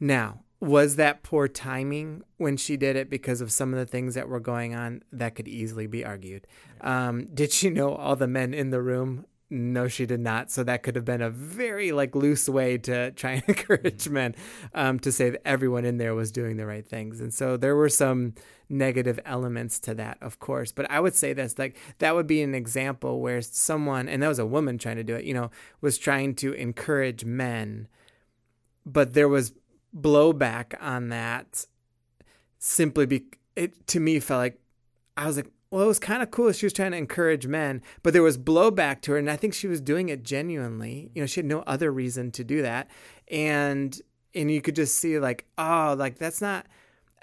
Now, 0.00 0.40
was 0.60 0.96
that 0.96 1.22
poor 1.22 1.48
timing 1.48 2.22
when 2.36 2.56
she 2.56 2.76
did 2.76 2.94
it 2.94 3.08
because 3.08 3.40
of 3.40 3.50
some 3.50 3.72
of 3.72 3.78
the 3.78 3.86
things 3.86 4.14
that 4.14 4.28
were 4.28 4.40
going 4.40 4.74
on 4.74 5.02
that 5.10 5.34
could 5.34 5.48
easily 5.48 5.86
be 5.86 6.04
argued? 6.04 6.46
Um, 6.82 7.26
did 7.32 7.50
she 7.50 7.70
know 7.70 7.94
all 7.94 8.14
the 8.14 8.26
men 8.26 8.52
in 8.52 8.70
the 8.70 8.82
room? 8.82 9.24
No 9.48 9.88
she 9.88 10.06
did 10.06 10.20
not. 10.20 10.50
So 10.50 10.62
that 10.62 10.82
could 10.82 10.94
have 10.96 11.04
been 11.04 11.22
a 11.22 11.30
very 11.30 11.92
like 11.92 12.14
loose 12.14 12.48
way 12.48 12.78
to 12.78 13.10
try 13.12 13.32
and 13.32 13.42
encourage 13.48 14.08
men 14.08 14.34
um, 14.74 15.00
to 15.00 15.10
say 15.10 15.30
that 15.30 15.46
everyone 15.46 15.84
in 15.84 15.96
there 15.96 16.14
was 16.14 16.30
doing 16.30 16.56
the 16.56 16.66
right 16.66 16.86
things. 16.86 17.20
And 17.20 17.32
so 17.32 17.56
there 17.56 17.74
were 17.74 17.88
some 17.88 18.34
negative 18.68 19.18
elements 19.24 19.80
to 19.80 19.94
that 19.94 20.18
of 20.20 20.38
course. 20.38 20.70
But 20.70 20.88
i 20.90 21.00
would 21.00 21.16
say 21.16 21.32
that's 21.32 21.58
like 21.58 21.76
that 21.98 22.14
would 22.14 22.28
be 22.28 22.42
an 22.42 22.54
example 22.54 23.20
where 23.20 23.42
someone 23.42 24.08
and 24.08 24.22
that 24.22 24.28
was 24.28 24.38
a 24.38 24.46
woman 24.46 24.78
trying 24.78 24.96
to 24.96 25.02
do 25.02 25.16
it 25.16 25.24
you 25.24 25.34
know 25.34 25.50
was 25.80 25.98
trying 25.98 26.36
to 26.36 26.52
encourage 26.52 27.24
men 27.24 27.88
but 28.86 29.14
there 29.14 29.28
was 29.28 29.52
blowback 29.96 30.74
on 30.80 31.08
that 31.08 31.66
simply 32.58 33.06
be 33.06 33.24
it 33.56 33.86
to 33.88 34.00
me 34.00 34.20
felt 34.20 34.38
like 34.38 34.60
I 35.16 35.26
was 35.26 35.36
like, 35.36 35.50
well, 35.70 35.84
it 35.84 35.88
was 35.88 35.98
kind 35.98 36.22
of 36.22 36.30
cool. 36.30 36.52
She 36.52 36.66
was 36.66 36.72
trying 36.72 36.92
to 36.92 36.96
encourage 36.96 37.46
men, 37.46 37.82
but 38.02 38.12
there 38.12 38.22
was 38.22 38.38
blowback 38.38 39.02
to 39.02 39.12
her, 39.12 39.18
and 39.18 39.30
I 39.30 39.36
think 39.36 39.54
she 39.54 39.68
was 39.68 39.80
doing 39.80 40.08
it 40.08 40.22
genuinely. 40.22 41.10
You 41.14 41.22
know, 41.22 41.26
she 41.26 41.40
had 41.40 41.46
no 41.46 41.60
other 41.60 41.92
reason 41.92 42.30
to 42.32 42.44
do 42.44 42.62
that, 42.62 42.88
and 43.28 43.98
and 44.34 44.50
you 44.50 44.60
could 44.60 44.76
just 44.76 44.96
see 44.96 45.18
like, 45.18 45.46
oh, 45.58 45.94
like 45.98 46.18
that's 46.18 46.40
not. 46.40 46.66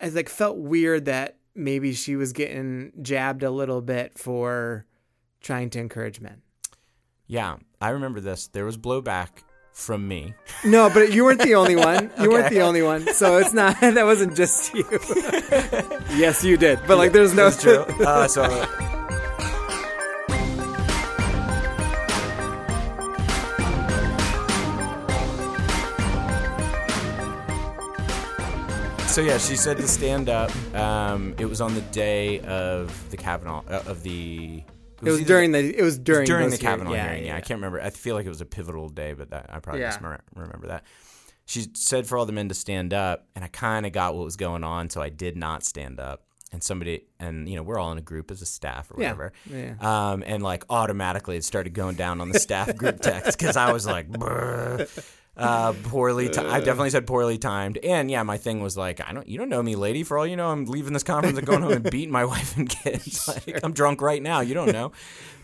I 0.02 0.10
like 0.10 0.30
felt 0.30 0.58
weird 0.58 1.06
that 1.06 1.38
maybe 1.56 1.94
she 1.94 2.16
was 2.16 2.34
getting 2.34 2.92
jabbed 3.02 3.44
a 3.44 3.52
little 3.52 3.82
bit 3.82 4.18
for 4.18 4.86
trying 5.42 5.70
to 5.72 5.80
encourage 5.80 6.22
men. 6.22 6.42
Yeah, 7.26 7.58
I 7.82 7.90
remember 7.90 8.22
this. 8.22 8.48
There 8.48 8.66
was 8.66 8.78
blowback 8.78 9.30
from 9.78 10.08
me. 10.08 10.34
No, 10.66 10.90
but 10.90 11.14
you 11.14 11.24
weren't 11.24 11.42
the 11.42 11.56
only 11.56 11.76
one. 11.76 12.10
You 12.18 12.24
okay. 12.24 12.28
weren't 12.28 12.50
the 12.50 12.62
only 12.62 12.82
one. 12.82 13.14
So 13.14 13.38
it's 13.38 13.54
not 13.54 13.80
that 13.82 14.06
wasn't 14.06 14.36
just 14.36 14.74
you. 14.74 14.86
yes, 16.18 16.44
you 16.44 16.58
did. 16.58 16.80
But 16.88 16.98
like 16.98 17.12
there's 17.12 17.34
no 17.34 17.52
true. 17.52 17.86
Uh, 18.04 18.28
so 18.28 18.44
So 29.08 29.22
yeah, 29.22 29.38
she 29.40 29.56
said 29.56 29.78
to 29.78 29.88
stand 29.88 30.30
up. 30.30 30.52
Um, 30.76 31.34
it 31.40 31.46
was 31.46 31.60
on 31.60 31.74
the 31.74 31.82
day 31.82 32.40
of 32.42 33.10
the 33.10 33.18
Kavanaugh 33.18 33.64
uh, 33.68 33.82
of 33.88 34.04
the 34.04 34.62
it 35.02 35.12
was, 35.12 35.24
during 35.24 35.52
the, 35.52 35.60
it 35.60 35.84
was 35.84 36.00
during 36.00 36.20
it 36.20 36.22
was 36.22 36.30
during 36.30 36.50
the 36.50 36.58
Kavanaugh 36.58 36.90
hearing. 36.90 37.00
Yeah, 37.00 37.08
hearing. 37.10 37.24
Yeah, 37.26 37.32
yeah, 37.34 37.38
I 37.38 37.42
can't 37.42 37.58
remember. 37.60 37.82
I 37.82 37.90
feel 37.90 38.16
like 38.16 38.26
it 38.26 38.30
was 38.30 38.42
a 38.42 38.46
pivotal 38.46 38.90
day, 38.90 39.14
but 39.14 39.30
that 39.30 39.48
I 39.50 39.60
probably 39.60 39.82
just 39.82 40.02
remember 40.02 40.68
that. 40.68 40.84
She 41.46 41.68
said 41.74 42.08
for 42.08 42.18
all 42.18 42.26
the 42.26 42.34
men 42.34 42.50
to 42.50 42.56
stand 42.56 42.94
up, 42.94 43.28
and 43.36 43.46
I 43.46 43.48
kind 43.48 43.86
of 43.86 43.94
got 43.94 44.16
what 44.16 44.26
was 44.26 44.36
going 44.36 44.64
on, 44.64 44.90
so 44.90 45.02
I 45.02 45.10
did 45.10 45.38
not 45.38 45.64
stand 45.64 46.00
up. 46.00 46.24
And 46.54 46.64
somebody, 46.64 47.04
and 47.20 47.50
you 47.50 47.58
know, 47.58 47.64
we're 47.64 47.78
all 47.78 47.92
in 47.92 47.98
a 47.98 48.02
group 48.02 48.32
as 48.32 48.42
a 48.42 48.46
staff 48.46 48.90
or 48.90 48.96
whatever. 48.96 49.34
Yeah. 49.52 49.76
yeah. 49.82 50.12
Um, 50.12 50.24
and 50.26 50.42
like 50.42 50.64
automatically, 50.70 51.36
it 51.36 51.44
started 51.44 51.74
going 51.74 51.98
down 51.98 52.22
on 52.22 52.30
the 52.30 52.40
staff 52.40 52.74
group 52.76 53.02
text 53.02 53.38
because 53.38 53.58
I 53.58 53.74
was 53.74 53.86
like, 53.86 54.08
uh, 55.38 55.74
poorly. 55.84 56.30
T- 56.30 56.40
I 56.40 56.60
definitely 56.60 56.90
said 56.90 57.06
poorly 57.06 57.38
timed. 57.38 57.78
And 57.78 58.10
yeah, 58.10 58.24
my 58.24 58.38
thing 58.38 58.62
was 58.62 58.76
like, 58.76 59.08
I 59.08 59.14
don't, 59.14 59.28
you 59.28 59.38
don't 59.38 59.50
know 59.50 59.62
me, 59.62 59.76
lady. 59.76 60.04
For 60.04 60.18
all 60.18 60.26
you 60.26 60.36
know, 60.36 60.50
I'm 60.50 60.66
leaving 60.66 60.94
this 60.94 61.04
conference 61.04 61.38
and 61.38 61.46
going 61.46 61.62
home 61.62 61.74
and 61.74 61.84
beating 61.92 62.12
my 62.12 62.26
wife 62.26 62.58
and 62.58 62.70
kids. 62.70 63.28
Like, 63.28 63.64
I'm 63.64 63.74
drunk 63.74 64.02
right 64.02 64.22
now. 64.22 64.42
You 64.42 64.54
don't 64.54 64.72
know. 64.72 64.92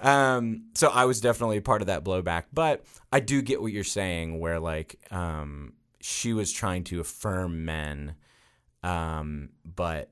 Um, 0.02 0.66
so 0.74 0.90
I 0.90 1.06
was 1.06 1.22
definitely 1.22 1.60
part 1.62 1.82
of 1.82 1.88
that 1.88 2.04
blowback. 2.04 2.46
But 2.52 2.86
I 3.12 3.20
do 3.20 3.42
get 3.42 3.62
what 3.62 3.72
you're 3.72 3.84
saying, 3.84 4.40
where 4.40 4.60
like 4.60 4.96
um, 5.12 5.74
she 6.02 6.34
was 6.34 6.52
trying 6.52 6.84
to 6.86 7.00
affirm 7.00 7.66
men, 7.66 8.16
um, 8.84 9.50
but 9.64 10.10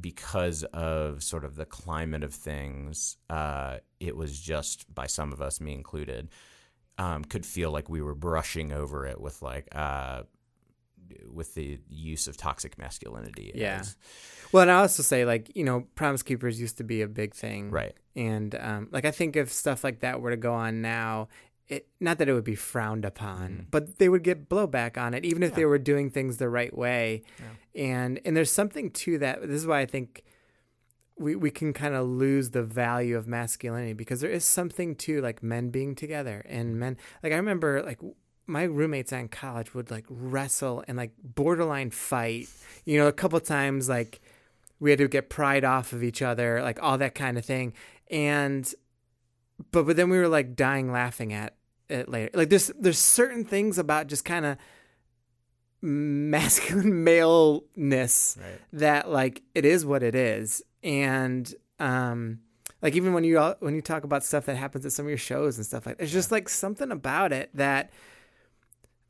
because 0.00 0.64
of 0.64 1.22
sort 1.22 1.44
of 1.44 1.54
the 1.54 1.66
climate 1.66 2.24
of 2.24 2.34
things, 2.34 3.18
uh, 3.28 3.78
it 4.00 4.16
was 4.16 4.40
just 4.40 4.92
by 4.92 5.06
some 5.06 5.32
of 5.32 5.40
us, 5.40 5.60
me 5.60 5.72
included 5.74 6.28
um, 6.98 7.24
could 7.24 7.46
feel 7.46 7.70
like 7.70 7.88
we 7.88 8.02
were 8.02 8.14
brushing 8.14 8.72
over 8.72 9.06
it 9.06 9.20
with 9.20 9.42
like 9.42 9.68
uh, 9.72 10.22
with 11.32 11.54
the 11.54 11.78
use 11.88 12.28
of 12.28 12.36
toxic 12.36 12.78
masculinity. 12.78 13.52
Yeah. 13.54 13.78
As. 13.80 13.96
Well, 14.52 14.62
and 14.62 14.70
I 14.70 14.80
also 14.80 15.02
say 15.02 15.24
like 15.24 15.54
you 15.54 15.64
know 15.64 15.86
promise 15.94 16.22
keepers 16.22 16.60
used 16.60 16.78
to 16.78 16.84
be 16.84 17.02
a 17.02 17.08
big 17.08 17.34
thing, 17.34 17.70
right? 17.70 17.94
And 18.16 18.54
um, 18.54 18.88
like 18.90 19.04
I 19.04 19.10
think 19.10 19.36
if 19.36 19.50
stuff 19.50 19.84
like 19.84 20.00
that 20.00 20.20
were 20.20 20.30
to 20.30 20.36
go 20.36 20.52
on 20.52 20.82
now, 20.82 21.28
it 21.68 21.86
not 22.00 22.18
that 22.18 22.28
it 22.28 22.34
would 22.34 22.44
be 22.44 22.56
frowned 22.56 23.04
upon, 23.04 23.48
mm. 23.50 23.64
but 23.70 23.98
they 23.98 24.08
would 24.08 24.24
get 24.24 24.48
blowback 24.48 24.98
on 24.98 25.14
it, 25.14 25.24
even 25.24 25.42
if 25.42 25.50
yeah. 25.50 25.56
they 25.56 25.64
were 25.64 25.78
doing 25.78 26.10
things 26.10 26.38
the 26.38 26.48
right 26.48 26.76
way. 26.76 27.22
Yeah. 27.38 27.82
And 27.82 28.20
and 28.24 28.36
there's 28.36 28.50
something 28.50 28.90
to 28.90 29.18
that. 29.18 29.40
This 29.42 29.60
is 29.60 29.66
why 29.66 29.80
I 29.80 29.86
think 29.86 30.24
we, 31.20 31.36
we 31.36 31.50
can 31.50 31.72
kind 31.72 31.94
of 31.94 32.06
lose 32.06 32.50
the 32.50 32.62
value 32.62 33.16
of 33.16 33.28
masculinity 33.28 33.92
because 33.92 34.20
there 34.20 34.30
is 34.30 34.44
something 34.44 34.94
to 34.96 35.20
like 35.20 35.42
men 35.42 35.70
being 35.70 35.94
together 35.94 36.44
and 36.48 36.80
men 36.80 36.96
like 37.22 37.32
I 37.32 37.36
remember 37.36 37.82
like 37.82 38.00
my 38.50 38.64
roommates 38.64 39.12
in 39.12 39.28
college 39.28 39.74
would 39.74 39.90
like 39.90 40.04
wrestle 40.08 40.84
and 40.88 40.98
like 40.98 41.12
borderline 41.22 41.90
fight. 41.90 42.48
You 42.84 42.98
know, 42.98 43.06
a 43.06 43.12
couple 43.12 43.38
times 43.40 43.88
like 43.88 44.20
we 44.80 44.90
had 44.90 44.98
to 44.98 45.08
get 45.08 45.30
pried 45.30 45.64
off 45.64 45.92
of 45.92 46.02
each 46.02 46.20
other, 46.20 46.60
like 46.62 46.82
all 46.82 46.98
that 46.98 47.14
kind 47.14 47.38
of 47.38 47.44
thing. 47.44 47.72
And 48.10 48.72
but 49.70 49.84
but 49.84 49.96
then 49.96 50.10
we 50.10 50.18
were 50.18 50.28
like 50.28 50.56
dying 50.56 50.90
laughing 50.90 51.32
at 51.32 51.54
it 51.88 52.08
later. 52.08 52.30
Like 52.34 52.50
there's 52.50 52.68
there's 52.78 52.98
certain 52.98 53.44
things 53.44 53.78
about 53.78 54.08
just 54.08 54.24
kind 54.24 54.44
of 54.44 54.56
masculine 55.80 57.04
maleness 57.04 58.36
right. 58.38 58.60
that 58.72 59.08
like 59.08 59.42
it 59.54 59.64
is 59.64 59.86
what 59.86 60.02
it 60.02 60.14
is 60.14 60.62
and 60.82 61.54
um 61.78 62.40
like 62.82 62.94
even 62.94 63.12
when 63.12 63.24
you 63.24 63.38
when 63.60 63.74
you 63.74 63.82
talk 63.82 64.04
about 64.04 64.24
stuff 64.24 64.46
that 64.46 64.56
happens 64.56 64.86
at 64.86 64.92
some 64.92 65.06
of 65.06 65.10
your 65.10 65.18
shows 65.18 65.56
and 65.56 65.66
stuff 65.66 65.86
like 65.86 65.98
there's 65.98 66.12
just 66.12 66.32
like 66.32 66.48
something 66.48 66.90
about 66.90 67.32
it 67.32 67.50
that 67.54 67.90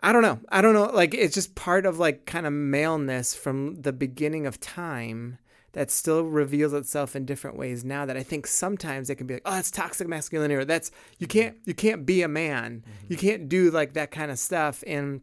I 0.02 0.12
don't 0.12 0.22
know. 0.22 0.40
I 0.48 0.62
don't 0.62 0.72
know. 0.72 0.86
Like 0.86 1.14
it's 1.14 1.34
just 1.34 1.54
part 1.54 1.84
of 1.84 1.98
like 1.98 2.24
kind 2.24 2.46
of 2.46 2.52
maleness 2.52 3.34
from 3.34 3.82
the 3.82 3.92
beginning 3.92 4.46
of 4.46 4.58
time 4.58 5.38
that 5.72 5.90
still 5.90 6.24
reveals 6.24 6.72
itself 6.72 7.14
in 7.14 7.24
different 7.24 7.56
ways 7.56 7.84
now 7.84 8.04
that 8.06 8.16
I 8.16 8.22
think 8.22 8.46
sometimes 8.46 9.08
it 9.08 9.16
can 9.16 9.26
be 9.26 9.34
like, 9.34 9.42
oh, 9.44 9.52
that's 9.52 9.70
toxic 9.70 10.08
masculinity 10.08 10.54
or 10.54 10.64
that's 10.64 10.90
you 11.18 11.26
can't 11.26 11.56
you 11.64 11.74
can't 11.74 12.06
be 12.06 12.22
a 12.22 12.28
man. 12.28 12.82
Mm-hmm. 12.82 13.06
You 13.12 13.16
can't 13.18 13.48
do 13.48 13.70
like 13.70 13.92
that 13.92 14.10
kind 14.10 14.30
of 14.30 14.38
stuff. 14.38 14.82
And 14.86 15.20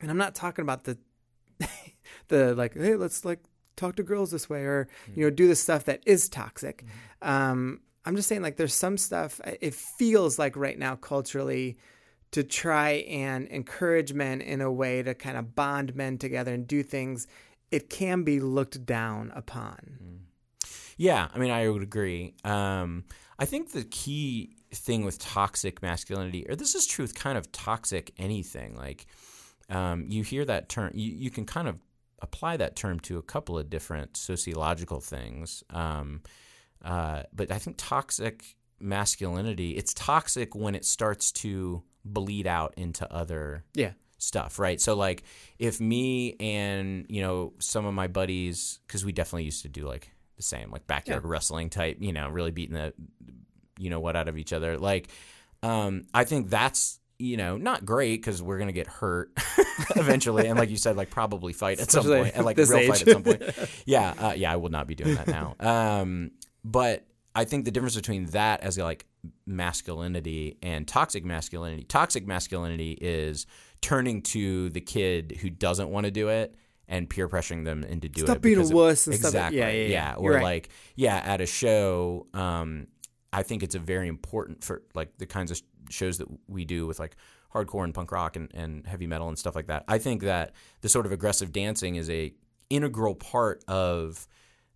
and 0.00 0.10
I'm 0.10 0.18
not 0.18 0.34
talking 0.34 0.62
about 0.62 0.84
the 0.84 0.98
the 2.28 2.54
like, 2.54 2.74
hey, 2.74 2.96
let's 2.96 3.24
like 3.24 3.40
talk 3.76 3.96
to 3.96 4.02
girls 4.02 4.30
this 4.30 4.48
way 4.48 4.62
or 4.62 4.88
mm-hmm. 5.04 5.20
you 5.20 5.26
know 5.26 5.30
do 5.30 5.48
the 5.48 5.56
stuff 5.56 5.84
that 5.84 6.00
is 6.06 6.28
toxic 6.28 6.84
mm-hmm. 6.84 7.30
um, 7.30 7.80
i'm 8.04 8.16
just 8.16 8.28
saying 8.28 8.42
like 8.42 8.56
there's 8.56 8.74
some 8.74 8.96
stuff 8.96 9.40
it 9.60 9.74
feels 9.74 10.38
like 10.38 10.56
right 10.56 10.78
now 10.78 10.96
culturally 10.96 11.76
to 12.32 12.44
try 12.44 12.90
and 13.08 13.48
encourage 13.48 14.12
men 14.12 14.40
in 14.40 14.60
a 14.60 14.70
way 14.70 15.02
to 15.02 15.14
kind 15.14 15.36
of 15.36 15.54
bond 15.54 15.94
men 15.96 16.16
together 16.18 16.54
and 16.54 16.66
do 16.66 16.82
things 16.82 17.26
it 17.70 17.88
can 17.88 18.22
be 18.22 18.40
looked 18.40 18.84
down 18.84 19.32
upon 19.34 19.98
mm. 20.02 20.18
yeah 20.96 21.28
i 21.34 21.38
mean 21.38 21.50
i 21.50 21.68
would 21.68 21.82
agree 21.82 22.34
um, 22.44 23.04
i 23.38 23.44
think 23.44 23.72
the 23.72 23.84
key 23.84 24.56
thing 24.72 25.04
with 25.04 25.18
toxic 25.18 25.82
masculinity 25.82 26.46
or 26.48 26.54
this 26.54 26.74
is 26.74 26.86
true 26.86 27.02
with 27.02 27.14
kind 27.14 27.36
of 27.36 27.50
toxic 27.50 28.12
anything 28.18 28.76
like 28.76 29.06
um, 29.68 30.04
you 30.08 30.22
hear 30.22 30.44
that 30.44 30.68
term 30.68 30.90
you, 30.94 31.12
you 31.12 31.30
can 31.30 31.44
kind 31.44 31.68
of 31.68 31.78
apply 32.22 32.56
that 32.58 32.76
term 32.76 33.00
to 33.00 33.18
a 33.18 33.22
couple 33.22 33.58
of 33.58 33.70
different 33.70 34.16
sociological 34.16 35.00
things. 35.00 35.64
Um, 35.70 36.22
uh, 36.84 37.22
but 37.32 37.50
I 37.50 37.58
think 37.58 37.76
toxic 37.78 38.56
masculinity, 38.78 39.72
it's 39.72 39.92
toxic 39.94 40.54
when 40.54 40.74
it 40.74 40.84
starts 40.84 41.32
to 41.32 41.82
bleed 42.04 42.46
out 42.46 42.74
into 42.76 43.10
other 43.12 43.64
yeah. 43.74 43.92
stuff, 44.18 44.58
right? 44.58 44.80
So 44.80 44.94
like 44.94 45.22
if 45.58 45.80
me 45.80 46.36
and, 46.40 47.06
you 47.08 47.22
know, 47.22 47.52
some 47.58 47.84
of 47.84 47.94
my 47.94 48.06
buddies, 48.06 48.78
because 48.86 49.04
we 49.04 49.12
definitely 49.12 49.44
used 49.44 49.62
to 49.62 49.68
do 49.68 49.86
like 49.86 50.10
the 50.36 50.42
same, 50.42 50.70
like 50.70 50.86
backyard 50.86 51.24
yeah. 51.24 51.30
wrestling 51.30 51.68
type, 51.68 51.98
you 52.00 52.12
know, 52.12 52.28
really 52.28 52.50
beating 52.52 52.74
the, 52.74 52.94
you 53.78 53.90
know, 53.90 54.00
what 54.00 54.16
out 54.16 54.28
of 54.28 54.38
each 54.38 54.52
other. 54.52 54.78
Like, 54.78 55.08
um, 55.62 56.04
I 56.14 56.24
think 56.24 56.48
that's 56.48 56.99
you 57.20 57.36
know, 57.36 57.56
not 57.56 57.84
great 57.84 58.20
because 58.20 58.42
we're 58.42 58.58
gonna 58.58 58.72
get 58.72 58.86
hurt 58.86 59.30
eventually, 59.96 60.46
and 60.46 60.58
like 60.58 60.70
you 60.70 60.76
said, 60.76 60.96
like 60.96 61.10
probably 61.10 61.52
fight 61.52 61.78
at 61.78 61.88
Especially 61.88 62.16
some 62.16 62.22
point, 62.22 62.36
and 62.36 62.44
like 62.44 62.56
real 62.56 62.76
age. 62.76 62.88
fight 62.88 63.02
at 63.02 63.12
some 63.12 63.22
point. 63.22 63.42
Yeah, 63.86 64.14
uh, 64.18 64.32
yeah, 64.36 64.52
I 64.52 64.56
will 64.56 64.70
not 64.70 64.86
be 64.86 64.94
doing 64.94 65.14
that 65.14 65.28
now. 65.28 65.56
Um, 65.60 66.32
but 66.64 67.06
I 67.34 67.44
think 67.44 67.64
the 67.64 67.70
difference 67.70 67.94
between 67.94 68.26
that 68.26 68.62
as 68.62 68.76
like 68.78 69.06
masculinity 69.46 70.58
and 70.62 70.86
toxic 70.86 71.24
masculinity, 71.24 71.84
toxic 71.84 72.26
masculinity 72.26 72.92
is 73.00 73.46
turning 73.80 74.22
to 74.22 74.70
the 74.70 74.80
kid 74.80 75.38
who 75.40 75.50
doesn't 75.50 75.90
want 75.90 76.04
to 76.04 76.10
do 76.10 76.28
it 76.28 76.54
and 76.88 77.08
peer 77.08 77.28
pressuring 77.28 77.64
them 77.64 77.84
into 77.84 78.08
doing 78.08 78.24
it. 78.24 78.30
Stop 78.30 78.42
being 78.42 78.58
a 78.58 78.66
wuss 78.66 79.06
exactly. 79.06 79.58
Yeah, 79.58 79.70
yeah, 79.70 79.82
yeah. 79.82 79.88
yeah. 79.88 80.14
Or 80.16 80.32
right. 80.32 80.42
like, 80.42 80.68
yeah, 80.96 81.16
at 81.16 81.40
a 81.40 81.46
show, 81.46 82.26
um, 82.34 82.88
I 83.32 83.42
think 83.42 83.62
it's 83.62 83.74
a 83.74 83.78
very 83.78 84.08
important 84.08 84.64
for 84.64 84.82
like 84.94 85.16
the 85.18 85.26
kinds 85.26 85.50
of 85.50 85.60
shows 85.88 86.18
that 86.18 86.28
we 86.48 86.64
do 86.64 86.86
with 86.86 86.98
like 86.98 87.16
hardcore 87.54 87.84
and 87.84 87.94
punk 87.94 88.12
rock 88.12 88.36
and, 88.36 88.50
and 88.54 88.86
heavy 88.86 89.06
metal 89.06 89.28
and 89.28 89.38
stuff 89.38 89.56
like 89.56 89.66
that. 89.66 89.84
I 89.88 89.98
think 89.98 90.22
that 90.22 90.52
the 90.82 90.88
sort 90.88 91.06
of 91.06 91.12
aggressive 91.12 91.52
dancing 91.52 91.96
is 91.96 92.08
a 92.10 92.32
integral 92.68 93.14
part 93.14 93.64
of 93.66 94.28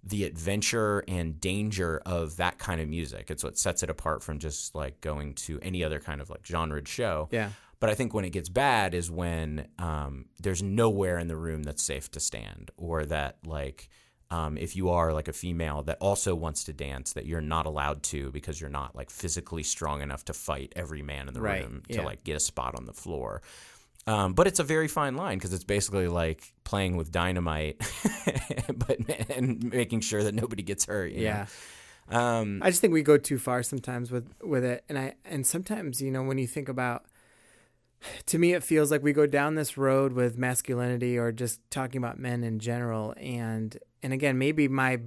the 0.03 0.25
adventure 0.25 1.03
and 1.09 1.41
danger 1.41 2.03
of 2.05 2.37
that 2.37 2.59
kind 2.59 2.81
of 2.81 2.89
music. 2.89 3.31
It's 3.31 3.43
what 3.43 3.57
sets 3.57 3.83
it 3.83 3.91
apart 3.91 4.23
from 4.23 4.39
just 4.39 4.75
like 4.75 5.01
going 5.01 5.35
to 5.35 5.59
any 5.63 5.83
other 5.83 5.99
kind 5.99 6.21
of 6.21 6.29
like 6.29 6.45
genre 6.47 6.85
show. 6.87 7.29
Yeah. 7.31 7.51
But 7.81 7.91
I 7.91 7.95
think 7.95 8.15
when 8.15 8.25
it 8.25 8.31
gets 8.31 8.49
bad 8.49 8.95
is 8.95 9.11
when 9.11 9.69
um, 9.79 10.27
there's 10.41 10.63
nowhere 10.63 11.19
in 11.19 11.29
the 11.29 11.37
room 11.37 11.63
that's 11.63 11.83
safe 11.83 12.11
to 12.13 12.21
stand, 12.21 12.71
or 12.77 13.05
that 13.07 13.39
like 13.45 13.89
um, 14.35 14.59
if 14.59 14.75
you 14.75 14.91
are 14.91 15.13
like 15.13 15.29
a 15.29 15.33
female 15.33 15.83
that 15.85 15.99
also 16.01 16.35
wants 16.35 16.65
to 16.65 16.73
dance, 16.73 17.13
that 17.13 17.25
you're 17.27 17.41
not 17.41 17.67
allowed 17.67 18.03
to 18.05 18.33
because 18.33 18.61
you're 18.61 18.71
not 18.71 18.97
like 18.97 19.11
physically 19.11 19.63
strong 19.63 20.03
enough 20.03 20.25
to 20.25 20.33
fight 20.33 20.73
every 20.75 21.03
man 21.03 21.29
in 21.29 21.35
the 21.35 21.41
Right, 21.41 21.63
room 21.63 21.83
to 21.89 21.95
yeah. 21.97 22.05
like 22.05 22.25
get 22.25 22.37
a 22.37 22.41
spot 22.41 22.75
on 22.75 22.85
the 22.85 22.93
floor. 22.93 23.43
Um, 24.07 24.35
but 24.35 24.47
it's 24.47 24.59
a 24.59 24.65
very 24.65 24.89
fine 24.89 25.15
line 25.15 25.39
because 25.39 25.53
it's 25.53 25.65
basically 25.65 26.09
like 26.09 26.53
playing 26.65 26.97
with 26.97 27.13
dynamite, 27.13 27.81
but 28.77 28.99
and 29.31 29.73
making 29.73 30.01
sure 30.01 30.23
that 30.25 30.35
nobody 30.35 30.63
gets 30.63 30.87
hurt. 30.87 31.13
you 31.13 31.23
Yeah. 31.23 31.47
Um, 32.11 32.61
I 32.63 32.71
just 32.71 32.81
think 32.81 32.93
we 32.93 33.03
go 33.03 33.17
too 33.17 33.39
far 33.39 33.63
sometimes 33.63 34.11
with 34.11 34.29
with 34.43 34.65
it, 34.65 34.85
and 34.89 34.99
I 34.99 35.15
and 35.25 35.47
sometimes 35.47 36.03
you 36.03 36.11
know 36.11 36.23
when 36.23 36.39
you 36.39 36.47
think 36.47 36.69
about, 36.69 37.05
to 38.27 38.39
me 38.39 38.55
it 38.55 38.63
feels 38.63 38.91
like 38.91 39.03
we 39.03 39.13
go 39.13 39.27
down 39.27 39.55
this 39.55 39.77
road 39.77 40.13
with 40.13 40.39
masculinity 40.39 41.19
or 41.19 41.33
just 41.33 41.61
talking 41.71 41.99
about 41.99 42.19
men 42.19 42.45
in 42.45 42.59
general, 42.59 43.15
and 43.17 43.77
and 44.03 44.13
again 44.13 44.39
maybe 44.39 44.69
my 44.69 45.01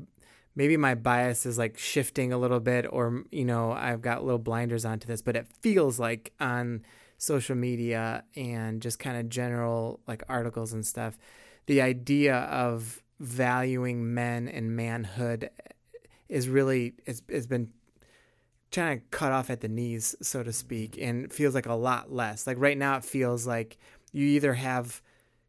maybe 0.55 0.75
my 0.77 0.95
bias 0.95 1.45
is 1.45 1.57
like 1.57 1.77
shifting 1.77 2.33
a 2.33 2.37
little 2.37 2.59
bit, 2.59 2.85
or 2.89 3.23
you 3.31 3.45
know 3.45 3.71
I've 3.71 4.01
got 4.01 4.23
little 4.23 4.39
blinders 4.39 4.85
onto 4.85 5.07
this, 5.07 5.21
but 5.21 5.35
it 5.35 5.47
feels 5.61 5.99
like 5.99 6.33
on 6.39 6.83
social 7.17 7.55
media 7.55 8.23
and 8.35 8.81
just 8.81 8.99
kind 8.99 9.17
of 9.17 9.29
general 9.29 9.99
like 10.07 10.23
articles 10.29 10.73
and 10.73 10.85
stuff, 10.85 11.17
the 11.65 11.81
idea 11.81 12.35
of 12.35 13.01
valuing 13.19 14.13
men 14.13 14.47
and 14.47 14.75
manhood 14.75 15.49
is 16.29 16.47
really 16.49 16.93
it's, 17.05 17.21
it's 17.29 17.47
been 17.47 17.69
trying 18.71 18.99
to 18.99 19.05
cut 19.11 19.31
off 19.31 19.49
at 19.49 19.61
the 19.61 19.67
knees 19.67 20.15
so 20.21 20.43
to 20.43 20.51
speak 20.51 20.97
and 20.99 21.25
it 21.25 21.33
feels 21.33 21.55
like 21.55 21.65
a 21.65 21.73
lot 21.73 22.11
less. 22.11 22.45
Like 22.47 22.57
right 22.59 22.77
now 22.77 22.97
it 22.97 23.05
feels 23.05 23.47
like 23.47 23.77
you 24.11 24.25
either 24.25 24.53
have 24.53 25.01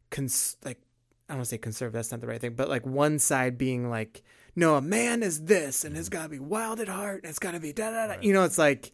cons- 0.09 0.57
like 0.63 0.79
i 1.27 1.33
don't 1.33 1.39
want 1.39 1.45
to 1.45 1.49
say 1.49 1.57
conservative 1.57 1.93
that's 1.93 2.11
not 2.11 2.21
the 2.21 2.27
right 2.27 2.41
thing 2.41 2.53
but 2.53 2.69
like 2.69 2.85
one 2.85 3.19
side 3.19 3.57
being 3.57 3.89
like 3.89 4.23
no 4.55 4.75
a 4.75 4.81
man 4.81 5.23
is 5.23 5.43
this 5.43 5.85
and 5.85 5.95
it's 5.95 6.09
got 6.09 6.23
to 6.23 6.29
be 6.29 6.39
wild 6.39 6.79
at 6.79 6.87
heart 6.87 7.21
and 7.23 7.29
it's 7.29 7.39
got 7.39 7.51
to 7.51 7.59
be 7.59 7.71
da 7.71 7.91
da 7.91 8.07
da 8.07 8.15
you 8.21 8.33
know 8.33 8.43
it's 8.43 8.57
like 8.57 8.91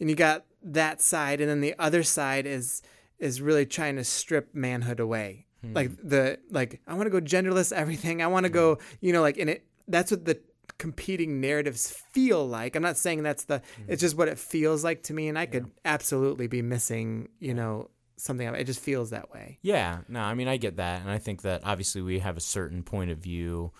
and 0.00 0.10
you 0.10 0.16
got 0.16 0.44
that 0.62 1.00
side 1.00 1.40
and 1.40 1.50
then 1.50 1.60
the 1.60 1.74
other 1.78 2.02
side 2.02 2.46
is 2.46 2.82
is 3.18 3.40
really 3.40 3.64
trying 3.64 3.96
to 3.96 4.04
strip 4.04 4.54
manhood 4.54 4.98
away. 4.98 5.46
Hmm. 5.62 5.72
Like 5.72 5.90
the 6.02 6.38
like 6.50 6.80
i 6.86 6.94
want 6.94 7.06
to 7.06 7.10
go 7.10 7.20
genderless 7.20 7.72
everything 7.72 8.22
i 8.22 8.26
want 8.26 8.44
to 8.44 8.50
go 8.50 8.74
hmm. 8.74 8.80
you 9.00 9.12
know 9.12 9.22
like 9.22 9.38
and 9.38 9.50
it 9.50 9.66
that's 9.86 10.10
what 10.10 10.24
the 10.24 10.40
competing 10.78 11.40
narratives 11.40 11.90
feel 12.10 12.46
like 12.46 12.74
i'm 12.74 12.82
not 12.82 12.96
saying 12.96 13.22
that's 13.22 13.44
the 13.44 13.62
it's 13.86 14.00
mm. 14.00 14.06
just 14.06 14.16
what 14.16 14.28
it 14.28 14.38
feels 14.38 14.82
like 14.82 15.02
to 15.04 15.14
me 15.14 15.28
and 15.28 15.38
i 15.38 15.46
could 15.46 15.70
absolutely 15.84 16.46
be 16.46 16.62
missing 16.62 17.28
you 17.38 17.54
know 17.54 17.88
something 18.16 18.46
it 18.54 18.64
just 18.64 18.80
feels 18.80 19.10
that 19.10 19.30
way 19.32 19.58
Yeah, 19.62 19.98
no, 20.08 20.20
I 20.20 20.34
mean 20.34 20.48
I 20.48 20.56
get 20.56 20.76
that, 20.76 21.00
and 21.02 21.10
I 21.10 21.18
think 21.18 21.42
that 21.42 21.62
obviously 21.64 22.02
we 22.02 22.20
have 22.20 22.36
a 22.36 22.40
certain 22.40 22.82
point 22.82 23.10
of 23.10 23.18
view, 23.18 23.72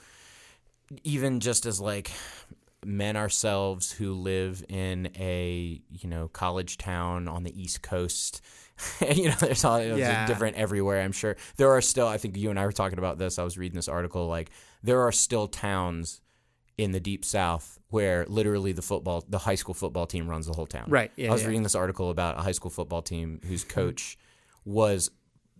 even 1.02 1.40
just 1.40 1.66
as 1.66 1.80
like 1.80 2.10
men 2.84 3.16
ourselves 3.16 3.92
who 3.92 4.12
live 4.14 4.64
in 4.68 5.10
a 5.16 5.80
you 5.88 6.08
know 6.08 6.28
college 6.28 6.78
town 6.78 7.28
on 7.28 7.44
the 7.44 7.60
East 7.60 7.82
Coast. 7.82 8.40
you 9.14 9.28
know, 9.28 9.36
there's 9.38 9.64
all 9.64 9.80
Yeah. 9.80 10.26
different 10.26 10.56
everywhere. 10.56 11.00
I'm 11.00 11.12
sure 11.12 11.36
there 11.56 11.70
are 11.70 11.80
still. 11.80 12.08
I 12.08 12.18
think 12.18 12.36
you 12.36 12.50
and 12.50 12.58
I 12.58 12.66
were 12.66 12.72
talking 12.72 12.98
about 12.98 13.18
this. 13.18 13.38
I 13.38 13.44
was 13.44 13.56
reading 13.56 13.76
this 13.76 13.88
article. 13.88 14.26
Like 14.26 14.50
there 14.82 15.00
are 15.02 15.12
still 15.12 15.46
towns 15.46 16.20
in 16.76 16.92
the 16.92 17.00
deep 17.00 17.24
South 17.24 17.78
where 17.88 18.26
literally 18.26 18.72
the 18.72 18.82
football, 18.82 19.24
the 19.28 19.38
high 19.38 19.54
school 19.54 19.74
football 19.74 20.06
team 20.06 20.28
runs 20.28 20.46
the 20.46 20.52
whole 20.52 20.66
town. 20.66 20.86
Right, 20.88 21.12
yeah, 21.16 21.28
I 21.28 21.32
was 21.32 21.42
yeah. 21.42 21.48
reading 21.48 21.62
this 21.62 21.74
article 21.74 22.10
about 22.10 22.38
a 22.38 22.42
high 22.42 22.52
school 22.52 22.70
football 22.70 23.02
team 23.02 23.40
whose 23.46 23.64
coach 23.78 24.18
was 24.64 25.10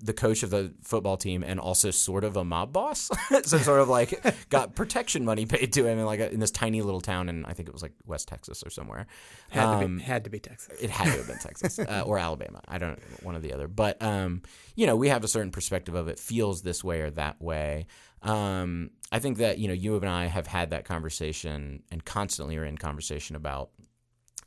the 0.00 0.12
coach 0.12 0.42
of 0.42 0.50
the 0.50 0.74
football 0.82 1.16
team 1.16 1.44
and 1.44 1.60
also 1.60 1.90
sort 1.90 2.24
of 2.24 2.36
a 2.36 2.44
mob 2.44 2.72
boss. 2.72 3.10
so 3.44 3.58
sort 3.58 3.80
of 3.80 3.88
like 3.88 4.22
got 4.48 4.74
protection 4.74 5.24
money 5.24 5.46
paid 5.46 5.72
to 5.72 5.86
him 5.86 5.98
in 5.98 6.04
like 6.04 6.20
a, 6.20 6.32
in 6.32 6.40
this 6.40 6.50
tiny 6.50 6.82
little 6.82 7.00
town 7.00 7.28
in 7.28 7.44
I 7.44 7.52
think 7.52 7.68
it 7.68 7.72
was 7.72 7.80
like 7.80 7.92
West 8.04 8.26
Texas 8.28 8.62
or 8.66 8.70
somewhere. 8.70 9.06
had 9.50 9.62
to 9.66 9.84
Um, 9.84 9.98
be 9.98 10.02
had 10.02 10.24
to 10.24 10.30
be 10.30 10.40
texas 10.40 10.76
it 10.80 10.90
had 10.90 11.04
to 11.04 11.18
have 11.18 11.26
been 11.28 11.38
Texas 11.38 11.78
uh, 11.78 12.02
or 12.04 12.18
Alabama. 12.18 12.60
I 12.66 12.78
don't 12.78 12.98
one 13.22 13.36
or 13.36 13.40
the 13.40 13.52
other. 13.52 13.68
But 13.68 14.02
um, 14.02 14.42
you 14.74 14.86
know, 14.86 14.96
we 14.96 15.08
have 15.08 15.22
a 15.22 15.28
certain 15.28 15.52
perspective 15.52 15.94
of 15.94 16.08
it 16.08 16.18
feels 16.18 16.62
this 16.62 16.82
way 16.82 17.00
or 17.00 17.10
that 17.10 17.40
way. 17.40 17.86
Um, 18.24 18.90
I 19.12 19.18
think 19.18 19.38
that 19.38 19.58
you 19.58 19.68
know 19.68 19.74
you 19.74 19.96
and 19.96 20.08
I 20.08 20.26
have 20.26 20.46
had 20.46 20.70
that 20.70 20.84
conversation 20.84 21.82
and 21.90 22.04
constantly 22.04 22.56
are 22.56 22.64
in 22.64 22.78
conversation 22.78 23.36
about 23.36 23.70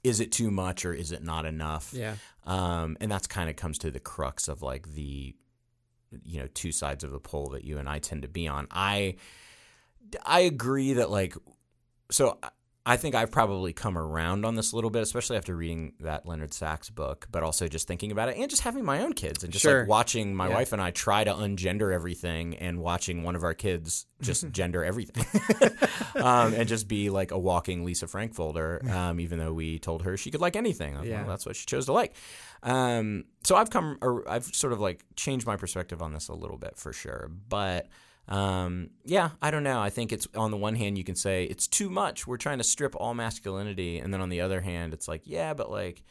is 0.04 0.20
it 0.20 0.32
too 0.32 0.52
much 0.52 0.86
or 0.86 0.94
is 0.94 1.12
it 1.12 1.24
not 1.24 1.46
enough? 1.46 1.92
yeah 1.94 2.16
Um, 2.46 2.98
and 3.02 3.12
that's 3.12 3.28
kind 3.28 3.50
of 3.50 3.56
comes 3.56 3.78
to 3.80 3.92
the 3.92 4.00
crux 4.00 4.48
of 4.48 4.62
like 4.62 4.94
the, 4.94 5.36
you 6.24 6.40
know, 6.40 6.48
two 6.54 6.72
sides 6.72 7.04
of 7.04 7.12
the 7.12 7.20
pole 7.20 7.50
that 7.50 7.66
you 7.66 7.78
and 7.78 7.90
I 7.90 8.00
tend 8.00 8.22
to 8.22 8.28
be 8.28 8.48
on. 8.48 8.68
I, 8.72 9.16
I 10.26 10.42
agree 10.42 10.94
that 10.94 11.10
like, 11.10 11.36
so 12.10 12.40
I- 12.94 12.98
think 12.98 13.16
I've 13.16 13.32
probably 13.32 13.74
come 13.74 13.98
around 13.98 14.46
on 14.46 14.56
this 14.56 14.72
a 14.72 14.76
little 14.76 14.90
bit, 14.90 15.02
especially 15.04 15.38
after 15.38 15.56
reading 15.56 15.94
that 16.00 16.26
Leonard 16.26 16.54
Sax 16.54 16.90
book, 16.90 17.28
but 17.32 17.44
also 17.44 17.68
just 17.68 17.88
thinking 17.88 18.12
about 18.12 18.30
it 18.30 18.38
and 18.38 18.50
just 18.50 18.62
having 18.64 18.84
my 18.86 19.02
own 19.04 19.14
kids 19.14 19.44
and 19.44 19.54
just 19.54 19.64
Sure. 19.64 19.82
like 19.82 19.88
watching 19.90 20.36
my 20.36 20.48
Yeah. 20.50 20.56
wife 20.56 20.74
and 20.74 20.82
I 20.82 20.92
try 20.92 21.24
to 21.24 21.32
ungender 21.32 21.94
everything 21.94 22.56
and 22.56 22.80
watching 22.80 23.24
one 23.24 23.36
of 23.36 23.44
our 23.44 23.54
kids 23.54 24.06
just 24.22 24.48
gender 24.52 24.84
everything 24.84 25.26
um, 26.16 26.54
and 26.54 26.68
just 26.68 26.88
be 26.88 27.10
like 27.10 27.32
a 27.32 27.38
walking 27.38 27.84
Lisa 27.86 28.08
Frank 28.08 28.34
folder, 28.34 28.82
um, 28.90 29.20
even 29.20 29.38
though 29.40 29.54
we 29.54 29.80
told 29.80 30.04
her 30.04 30.18
she 30.18 30.32
could 30.32 30.42
like 30.42 30.56
anything. 30.56 30.96
Like, 30.96 31.08
Yeah. 31.08 31.22
well, 31.22 31.30
that's 31.30 31.46
what 31.46 31.56
she 31.56 31.66
chose 31.66 31.86
to 31.86 31.94
like. 31.94 32.16
Um, 32.64 33.26
so 33.44 33.56
I've 33.56 33.70
come, 33.70 33.98
or 34.02 34.28
I've 34.30 34.46
sort 34.46 34.74
of 34.74 34.80
like 34.80 35.04
changed 35.16 35.46
my 35.46 35.56
perspective 35.56 36.02
on 36.02 36.14
this 36.14 36.28
a 36.30 36.34
little 36.34 36.58
bit 36.58 36.78
for 36.78 36.94
sure. 36.94 37.30
But 37.50 37.88
um, 38.28 38.90
yeah, 39.06 39.32
I 39.42 39.52
don't 39.52 39.64
know. 39.64 39.80
I 39.80 39.90
think 39.90 40.12
it's 40.12 40.28
on 40.36 40.52
the 40.52 40.58
one 40.58 40.76
hand 40.76 40.98
you 40.98 41.04
can 41.04 41.16
say 41.16 41.46
it's 41.46 41.68
too 41.68 41.90
much. 41.90 42.28
We're 42.28 42.38
trying 42.38 42.58
to 42.58 42.64
strip 42.64 42.96
all 42.96 43.14
masculinity, 43.14 44.00
and 44.00 44.14
then 44.14 44.22
on 44.22 44.30
the 44.30 44.42
other 44.42 44.62
hand, 44.62 44.94
it's 44.94 45.08
like 45.08 45.22
yeah, 45.26 45.54
but 45.54 45.72
like. 45.72 46.04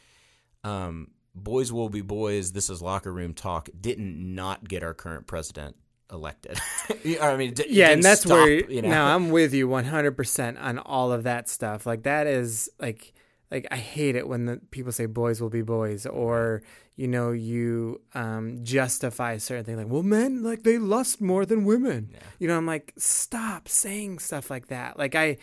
Um, 0.63 1.11
boys 1.33 1.71
will 1.71 1.87
be 1.87 2.01
boys. 2.01 2.51
This 2.51 2.69
is 2.69 2.81
locker 2.81 3.13
room 3.13 3.33
talk. 3.33 3.69
Didn't 3.79 4.17
not 4.35 4.67
get 4.67 4.83
our 4.83 4.93
current 4.93 5.27
president 5.27 5.75
elected. 6.11 6.57
I 7.21 7.37
mean, 7.37 7.53
d- 7.53 7.65
yeah 7.69 7.89
and 7.89 8.03
that's 8.03 8.21
stop, 8.21 8.31
where 8.31 8.49
you 8.49 8.81
know. 8.81 8.89
now 8.89 9.15
i'm 9.15 9.29
with 9.29 9.53
you 9.53 9.67
100% 9.67 10.61
on 10.61 10.79
all 10.79 11.11
of 11.11 11.23
that 11.23 11.49
stuff 11.49 11.85
like 11.85 12.03
that 12.03 12.27
is 12.27 12.69
like 12.79 13.13
like 13.51 13.67
i 13.71 13.77
hate 13.77 14.15
it 14.15 14.27
when 14.27 14.45
the 14.45 14.57
people 14.71 14.91
say 14.91 15.05
boys 15.05 15.41
will 15.41 15.49
be 15.49 15.61
boys 15.61 16.05
or 16.05 16.61
you 16.95 17.07
know 17.07 17.31
you 17.31 18.01
um 18.13 18.59
justify 18.63 19.37
certain 19.37 19.63
things 19.63 19.77
like 19.77 19.87
well 19.87 20.03
men 20.03 20.43
like 20.43 20.63
they 20.63 20.77
lust 20.77 21.21
more 21.21 21.45
than 21.45 21.65
women 21.65 22.09
you 22.39 22.47
know 22.47 22.57
i'm 22.57 22.65
like 22.65 22.93
stop 22.97 23.67
saying 23.67 24.19
stuff 24.19 24.49
like 24.49 24.67
that 24.67 24.97
like 24.97 25.15
i 25.15 25.37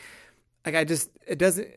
like 0.67 0.75
i 0.75 0.85
just 0.85 1.11
it 1.27 1.39
doesn't 1.39 1.69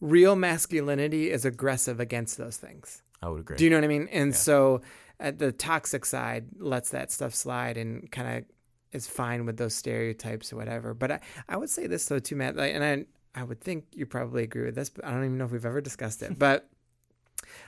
real 0.00 0.36
masculinity 0.36 1.30
is 1.30 1.44
aggressive 1.44 2.00
against 2.00 2.36
those 2.36 2.56
things 2.56 3.02
I 3.22 3.28
would 3.28 3.40
agree. 3.40 3.56
do 3.56 3.64
you 3.64 3.70
know 3.70 3.76
what 3.76 3.84
I 3.84 3.88
mean? 3.88 4.08
And 4.10 4.34
so 4.34 4.80
at 5.18 5.38
the 5.38 5.52
toxic 5.52 6.04
side 6.04 6.46
lets 6.58 6.90
that 6.90 7.12
stuff 7.12 7.34
slide 7.34 7.76
and 7.76 8.10
kind 8.10 8.38
of 8.38 8.44
is 8.92 9.06
fine 9.06 9.46
with 9.46 9.56
those 9.56 9.74
stereotypes 9.74 10.52
or 10.52 10.56
whatever. 10.56 10.94
But 10.94 11.12
I, 11.12 11.20
I 11.48 11.56
would 11.56 11.70
say 11.70 11.86
this 11.86 12.06
though 12.06 12.18
too, 12.18 12.36
Matt, 12.36 12.56
like, 12.56 12.74
and 12.74 12.82
I 12.82 13.04
I 13.34 13.42
would 13.42 13.60
think 13.60 13.84
you 13.92 14.06
probably 14.06 14.42
agree 14.42 14.64
with 14.64 14.74
this, 14.74 14.90
but 14.90 15.04
I 15.04 15.10
don't 15.10 15.24
even 15.24 15.38
know 15.38 15.44
if 15.44 15.52
we've 15.52 15.64
ever 15.64 15.80
discussed 15.80 16.22
it. 16.22 16.38
But 16.38 16.68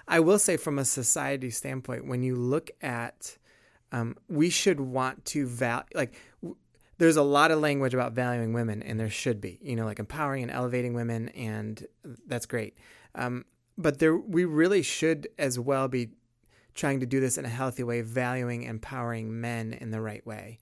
I 0.09 0.21
will 0.21 0.39
say 0.39 0.57
from 0.57 0.79
a 0.79 0.85
society 0.85 1.51
standpoint, 1.51 2.07
when 2.07 2.23
you 2.23 2.37
look 2.37 2.71
at 2.81 3.39
um, 3.93 4.17
we 4.29 4.51
should 4.51 4.81
want 4.81 5.25
to 5.27 5.47
value 5.47 5.85
like 5.95 6.15
w- 6.43 6.57
there's 6.99 7.17
a 7.17 7.23
lot 7.23 7.51
of 7.51 7.61
language 7.61 7.95
about 7.95 8.13
valuing 8.13 8.53
women 8.53 8.83
and 8.83 8.99
there 8.99 9.11
should 9.11 9.41
be 9.41 9.59
you 9.63 9.77
know 9.77 9.85
like 9.85 9.99
empowering 9.99 10.43
and 10.43 10.51
elevating 10.51 10.95
women 10.95 11.29
and 11.31 11.87
that's 12.27 12.47
great 12.47 12.77
um, 13.15 13.45
but 13.79 13.99
there 13.99 14.17
we 14.17 14.45
really 14.45 14.83
should 14.83 15.29
as 15.39 15.59
well 15.59 15.89
be 15.89 16.09
trying 16.75 17.01
to 17.01 17.07
do 17.07 17.21
this 17.21 17.37
in 17.37 17.45
a 17.45 17.51
healthy 17.51 17.83
way 17.83 18.01
valuing 18.01 18.63
empowering 18.63 19.41
men 19.41 19.75
in 19.75 19.91
the 19.91 20.01
right 20.01 20.27
way 20.27 20.59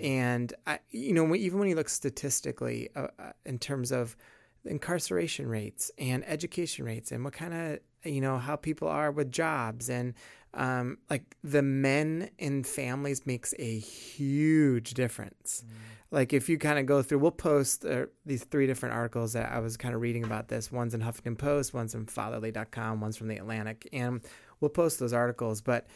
and 0.00 0.52
I, 0.66 0.78
you 0.90 1.12
know 1.12 1.34
even 1.34 1.58
when 1.58 1.68
you 1.68 1.74
look 1.74 1.88
statistically 1.88 2.88
uh, 2.94 3.08
uh, 3.18 3.32
in 3.44 3.58
terms 3.58 3.92
of 3.92 4.16
incarceration 4.64 5.48
rates 5.48 5.90
and 5.98 6.24
education 6.26 6.84
rates 6.84 7.12
and 7.12 7.24
what 7.24 7.32
kind 7.32 7.54
of 7.54 7.78
you 8.04 8.20
know 8.20 8.38
how 8.38 8.56
people 8.56 8.88
are 8.88 9.10
with 9.10 9.30
jobs 9.32 9.88
and 9.88 10.14
um, 10.52 10.98
like 11.08 11.36
the 11.44 11.62
men 11.62 12.30
in 12.38 12.64
families 12.64 13.24
makes 13.24 13.54
a 13.58 13.78
huge 13.78 14.94
difference. 14.94 15.62
Like 16.10 16.32
if 16.32 16.48
you 16.48 16.58
kind 16.58 16.78
of 16.78 16.86
go 16.86 17.02
through 17.02 17.20
we'll 17.20 17.30
post 17.30 17.84
uh, 17.84 18.06
these 18.26 18.42
three 18.44 18.66
different 18.66 18.96
articles 18.96 19.34
that 19.34 19.52
i 19.52 19.60
was 19.60 19.76
kind 19.76 19.94
of 19.94 20.00
reading 20.00 20.24
about 20.24 20.48
this. 20.48 20.72
One's 20.72 20.92
in 20.92 21.00
huffington 21.00 21.38
post 21.38 21.72
one's 21.72 21.94
in 21.94 22.06
fatherly.com 22.06 23.00
one's 23.00 23.16
from 23.16 23.28
the 23.28 23.36
atlantic 23.36 23.88
and 23.92 24.20
we'll 24.60 24.70
post 24.70 24.98
those 24.98 25.12
articles, 25.12 25.60
but 25.60 25.86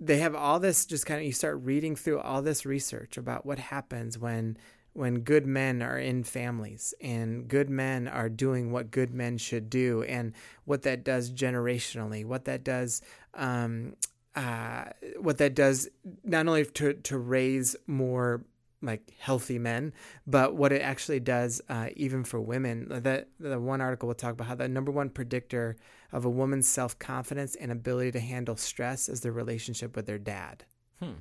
they 0.00 0.18
have 0.18 0.34
all 0.34 0.58
this 0.58 0.86
just 0.86 1.06
kind 1.06 1.20
of 1.20 1.26
you 1.26 1.32
start 1.32 1.60
reading 1.62 1.94
through 1.94 2.18
all 2.18 2.42
this 2.42 2.64
research 2.64 3.16
about 3.16 3.44
what 3.44 3.58
happens 3.58 4.18
when 4.18 4.56
when 4.92 5.20
good 5.20 5.46
men 5.46 5.82
are 5.82 5.98
in 5.98 6.24
families 6.24 6.94
and 7.00 7.46
good 7.46 7.70
men 7.70 8.08
are 8.08 8.28
doing 8.28 8.72
what 8.72 8.90
good 8.90 9.14
men 9.14 9.38
should 9.38 9.70
do 9.70 10.02
and 10.02 10.32
what 10.64 10.82
that 10.82 11.04
does 11.04 11.30
generationally 11.30 12.24
what 12.24 12.46
that 12.46 12.64
does 12.64 13.02
um, 13.34 13.94
uh, 14.34 14.84
what 15.18 15.38
that 15.38 15.54
does 15.54 15.88
not 16.24 16.46
only 16.46 16.64
to, 16.64 16.94
to 16.94 17.18
raise 17.18 17.76
more 17.86 18.44
like 18.82 19.12
healthy 19.18 19.58
men, 19.58 19.92
but 20.26 20.54
what 20.54 20.72
it 20.72 20.80
actually 20.80 21.20
does 21.20 21.60
uh, 21.68 21.88
even 21.96 22.24
for 22.24 22.40
women. 22.40 22.86
That 22.88 23.28
the 23.38 23.60
one 23.60 23.80
article 23.80 24.06
will 24.06 24.14
talk 24.14 24.32
about 24.32 24.46
how 24.46 24.54
the 24.54 24.68
number 24.68 24.90
one 24.90 25.10
predictor 25.10 25.76
of 26.12 26.24
a 26.24 26.30
woman's 26.30 26.68
self 26.68 26.98
confidence 26.98 27.54
and 27.54 27.70
ability 27.70 28.12
to 28.12 28.20
handle 28.20 28.56
stress 28.56 29.08
is 29.08 29.20
their 29.20 29.32
relationship 29.32 29.96
with 29.96 30.06
their 30.06 30.18
dad. 30.18 30.64
Hmm. 30.98 31.12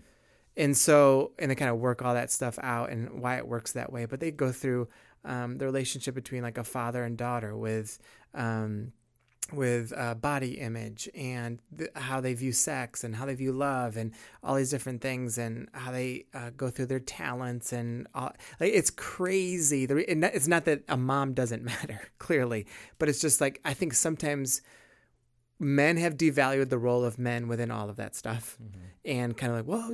And 0.58 0.76
so, 0.76 1.32
and 1.40 1.50
they 1.50 1.56
kind 1.56 1.72
of 1.72 1.78
work 1.78 2.02
all 2.02 2.14
that 2.14 2.32
stuff 2.32 2.60
out 2.62 2.90
and 2.90 3.22
why 3.22 3.38
it 3.38 3.48
works 3.48 3.74
that 3.74 3.94
way. 3.94 4.06
But 4.06 4.20
they 4.20 4.32
go 4.32 4.52
through 4.52 4.90
um, 5.24 5.58
the 5.58 5.66
relationship 5.66 6.16
between 6.16 6.44
like 6.44 6.58
a 6.58 6.64
father 6.64 7.04
and 7.04 7.18
daughter 7.18 7.56
with 7.56 8.00
um, 8.34 8.94
with 9.52 9.94
uh, 9.96 10.14
body 10.14 10.60
image 10.60 11.10
and 11.16 11.60
th- 11.78 11.90
how 11.96 12.22
they 12.22 12.34
view 12.34 12.52
sex 12.52 13.04
and 13.04 13.16
how 13.16 13.26
they 13.26 13.34
view 13.34 13.52
love 13.52 13.98
and 13.98 14.12
all 14.44 14.56
these 14.56 14.70
different 14.70 15.02
things 15.02 15.38
and 15.38 15.68
how 15.74 15.92
they 15.92 16.26
uh, 16.34 16.52
go 16.56 16.70
through 16.70 16.86
their 16.86 17.00
talents 17.00 17.74
and 17.74 18.08
all, 18.14 18.32
like 18.60 18.72
it's 18.74 18.90
crazy. 18.90 19.86
The, 19.86 19.98
it's 20.36 20.48
not 20.48 20.66
that 20.66 20.84
a 20.88 20.98
mom 20.98 21.34
doesn't 21.34 21.64
matter 21.64 22.02
clearly, 22.20 22.66
but 22.98 23.10
it's 23.10 23.22
just 23.22 23.42
like 23.42 23.60
I 23.66 23.74
think 23.74 23.94
sometimes 23.94 24.62
men 25.60 25.98
have 25.98 26.16
devalued 26.16 26.70
the 26.70 26.78
role 26.78 27.04
of 27.04 27.20
men 27.20 27.48
within 27.48 27.72
all 27.72 27.90
of 27.90 27.98
that 27.98 28.16
stuff 28.16 28.58
mm-hmm. 28.62 28.80
and 29.06 29.38
kind 29.38 29.52
of 29.52 29.58
like 29.58 29.68
well. 29.68 29.94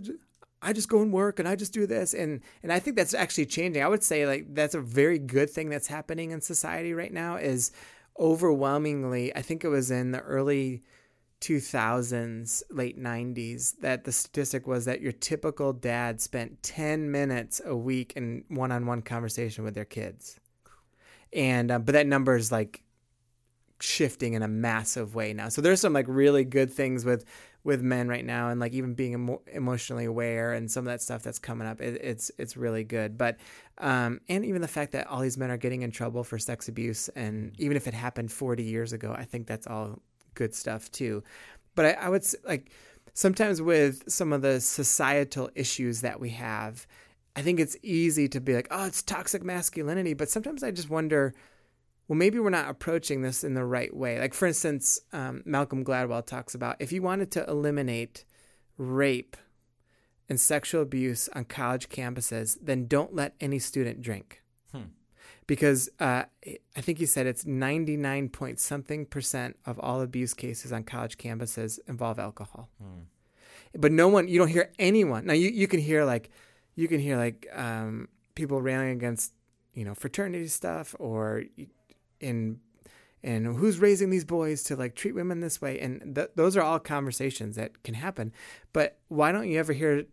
I 0.62 0.74
just 0.74 0.90
go 0.90 1.02
and 1.02 1.14
work 1.14 1.38
and 1.38 1.48
I 1.48 1.56
just 1.56 1.74
do 1.74 1.86
this 1.86 2.14
and 2.14 2.42
and 2.64 2.72
I 2.72 2.80
think 2.80 2.96
that's 2.96 3.14
actually 3.14 3.46
changing. 3.46 3.84
I 3.84 3.88
would 3.88 4.04
say 4.04 4.26
like 4.26 4.54
that's 4.56 4.74
a 4.74 4.82
very 4.82 5.20
good 5.20 5.50
thing 5.50 5.70
that's 5.70 5.88
happening 5.88 6.32
in 6.32 6.42
society 6.42 6.94
right 6.94 7.14
now 7.14 7.36
is 7.36 7.72
overwhelmingly, 8.20 9.36
I 9.36 9.42
think 9.42 9.64
it 9.64 9.70
was 9.70 9.92
in 9.92 10.12
the 10.12 10.22
early 10.22 10.84
2000s, 11.42 12.64
late 12.72 13.02
90s, 13.02 13.76
that 13.82 14.04
the 14.04 14.12
statistic 14.12 14.68
was 14.68 14.86
that 14.86 15.02
your 15.02 15.12
typical 15.12 15.74
dad 15.74 16.22
spent 16.22 16.64
10 16.64 17.12
minutes 17.12 17.62
a 17.66 17.76
week 17.76 18.14
in 18.16 18.46
one 18.48 18.72
on 18.72 18.86
one 18.86 19.02
conversation 19.02 19.64
with 19.64 19.76
their 19.76 19.86
kids. 19.86 20.40
And, 21.34 21.70
uh, 21.70 21.80
but 21.80 21.92
that 21.94 22.08
number 22.08 22.36
is 22.36 22.52
like 22.52 22.82
shifting 23.86 24.34
in 24.34 24.42
a 24.42 24.48
massive 24.48 25.16
way 25.16 25.34
now. 25.34 25.50
So 25.50 25.62
there's 25.62 25.80
some 25.80 25.94
like 25.94 26.06
really 26.08 26.44
good 26.44 26.72
things 26.72 27.06
with 27.06 27.26
with 27.64 27.82
men 27.82 28.08
right 28.08 28.24
now 28.24 28.50
and 28.50 28.60
like 28.60 28.74
even 28.74 28.94
being 28.94 29.14
emo- 29.14 29.42
emotionally 29.52 30.06
aware 30.06 30.54
and 30.54 30.70
some 30.70 30.86
of 30.86 30.94
that 30.94 31.02
stuff 31.02 31.24
that's 31.24 31.40
coming 31.40 31.68
up 31.68 31.82
it, 31.82 32.00
it's 32.02 32.32
it's 32.38 32.56
really 32.56 32.84
good. 32.84 33.18
But 33.18 33.38
um, 33.78 34.22
and 34.30 34.46
even 34.46 34.62
the 34.62 34.68
fact 34.68 34.92
that 34.94 35.08
all 35.08 35.20
these 35.20 35.38
men 35.38 35.50
are 35.52 35.58
getting 35.58 35.82
in 35.82 35.92
trouble 35.92 36.24
for 36.24 36.38
sex 36.38 36.68
abuse 36.68 37.10
and 37.10 37.54
even 37.60 37.76
if 37.76 37.88
it 37.88 37.94
happened 37.94 38.32
40 38.32 38.64
years 38.64 38.94
ago 38.94 39.14
i 39.18 39.26
think 39.26 39.48
that's 39.48 39.68
all 39.68 40.00
good 40.34 40.54
stuff 40.54 40.92
too. 40.92 41.24
But 41.76 41.86
i, 41.86 41.92
I 41.92 42.10
would 42.10 42.26
like 42.46 42.72
sometimes 43.14 43.62
with 43.62 44.04
some 44.10 44.34
of 44.34 44.42
the 44.42 44.60
societal 44.60 45.50
issues 45.56 46.02
that 46.02 46.20
we 46.20 46.30
have 46.32 46.86
i 47.36 47.42
think 47.42 47.60
it's 47.60 47.78
easy 47.82 48.28
to 48.28 48.40
be 48.42 48.54
like 48.54 48.68
oh 48.72 48.86
it's 48.86 49.02
toxic 49.02 49.44
masculinity 49.44 50.14
but 50.14 50.30
sometimes 50.30 50.64
i 50.64 50.72
just 50.72 50.90
wonder 50.90 51.34
well, 52.08 52.18
maybe 52.18 52.40
we're 52.40 52.50
not 52.52 52.70
approaching 52.70 53.22
this 53.22 53.44
in 53.44 53.56
the 53.56 53.66
right 53.66 53.96
way. 53.96 54.20
Like, 54.20 54.34
for 54.34 54.46
instance, 54.46 55.00
um, 55.12 55.42
Malcolm 55.46 55.84
Gladwell 55.84 56.26
talks 56.26 56.54
about 56.54 56.76
if 56.80 56.92
you 56.92 57.02
wanted 57.02 57.32
to 57.32 57.46
eliminate 57.50 58.26
rape 58.78 59.36
and 60.30 60.40
sexual 60.40 60.82
abuse 60.82 61.30
on 61.34 61.46
college 61.46 61.90
campuses, 61.90 62.58
then 62.62 62.88
don't 62.88 63.14
let 63.16 63.34
any 63.40 63.58
student 63.58 64.02
drink. 64.02 64.44
Hmm. 64.72 64.90
Because 65.48 65.90
uh, 66.00 66.24
I 66.76 66.82
think 66.82 67.00
he 67.00 67.06
said 67.06 67.26
it's 67.26 67.46
99 67.46 68.30
point 68.30 68.60
something 68.60 69.06
percent 69.06 69.58
of 69.66 69.80
all 69.80 70.02
abuse 70.02 70.34
cases 70.34 70.72
on 70.72 70.84
college 70.84 71.18
campuses 71.18 71.80
involve 71.88 72.20
alcohol. 72.20 72.70
Hmm. 72.82 73.02
But 73.78 73.92
no 73.92 74.08
one, 74.08 74.28
you 74.28 74.38
don't 74.38 74.48
hear 74.48 74.72
anyone. 74.78 75.26
Now, 75.26 75.34
you, 75.34 75.50
you 75.50 75.68
can 75.68 75.80
hear 75.80 76.06
like, 76.06 76.30
you 76.76 76.88
can 76.88 77.00
hear 77.00 77.18
like 77.18 77.48
um, 77.54 78.10
people 78.36 78.62
railing 78.62 78.90
against, 78.90 79.34
you 79.74 79.84
know, 79.84 79.94
fraternity 79.96 80.48
stuff 80.48 80.96
or 81.00 81.44
and 82.26 82.60
and 83.24 83.48
who's 83.58 83.80
raising 83.80 84.12
these 84.12 84.24
boys 84.24 84.64
to 84.64 84.76
like 84.76 84.96
treat 84.96 85.16
women 85.16 85.40
this 85.40 85.60
way 85.60 85.80
and 85.80 86.16
th- 86.16 86.30
those 86.36 86.56
are 86.56 86.62
all 86.62 86.80
conversations 86.80 87.56
that 87.56 87.84
can 87.84 87.96
happen 87.96 88.32
but 88.72 89.00
why 89.08 89.32
don't 89.32 89.50
you 89.50 89.60
ever 89.60 89.74
hear 89.74 90.06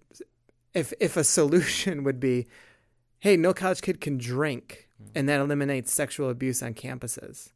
if 0.74 0.92
if 0.98 1.16
a 1.16 1.24
solution 1.38 2.04
would 2.04 2.18
be 2.18 2.46
hey 3.20 3.36
no 3.36 3.52
college 3.52 3.82
kid 3.82 4.00
can 4.00 4.16
drink 4.16 4.88
hmm. 4.98 5.08
and 5.14 5.28
that 5.28 5.40
eliminates 5.40 5.92
sexual 5.92 6.30
abuse 6.30 6.62
on 6.62 6.74
campuses 6.74 7.52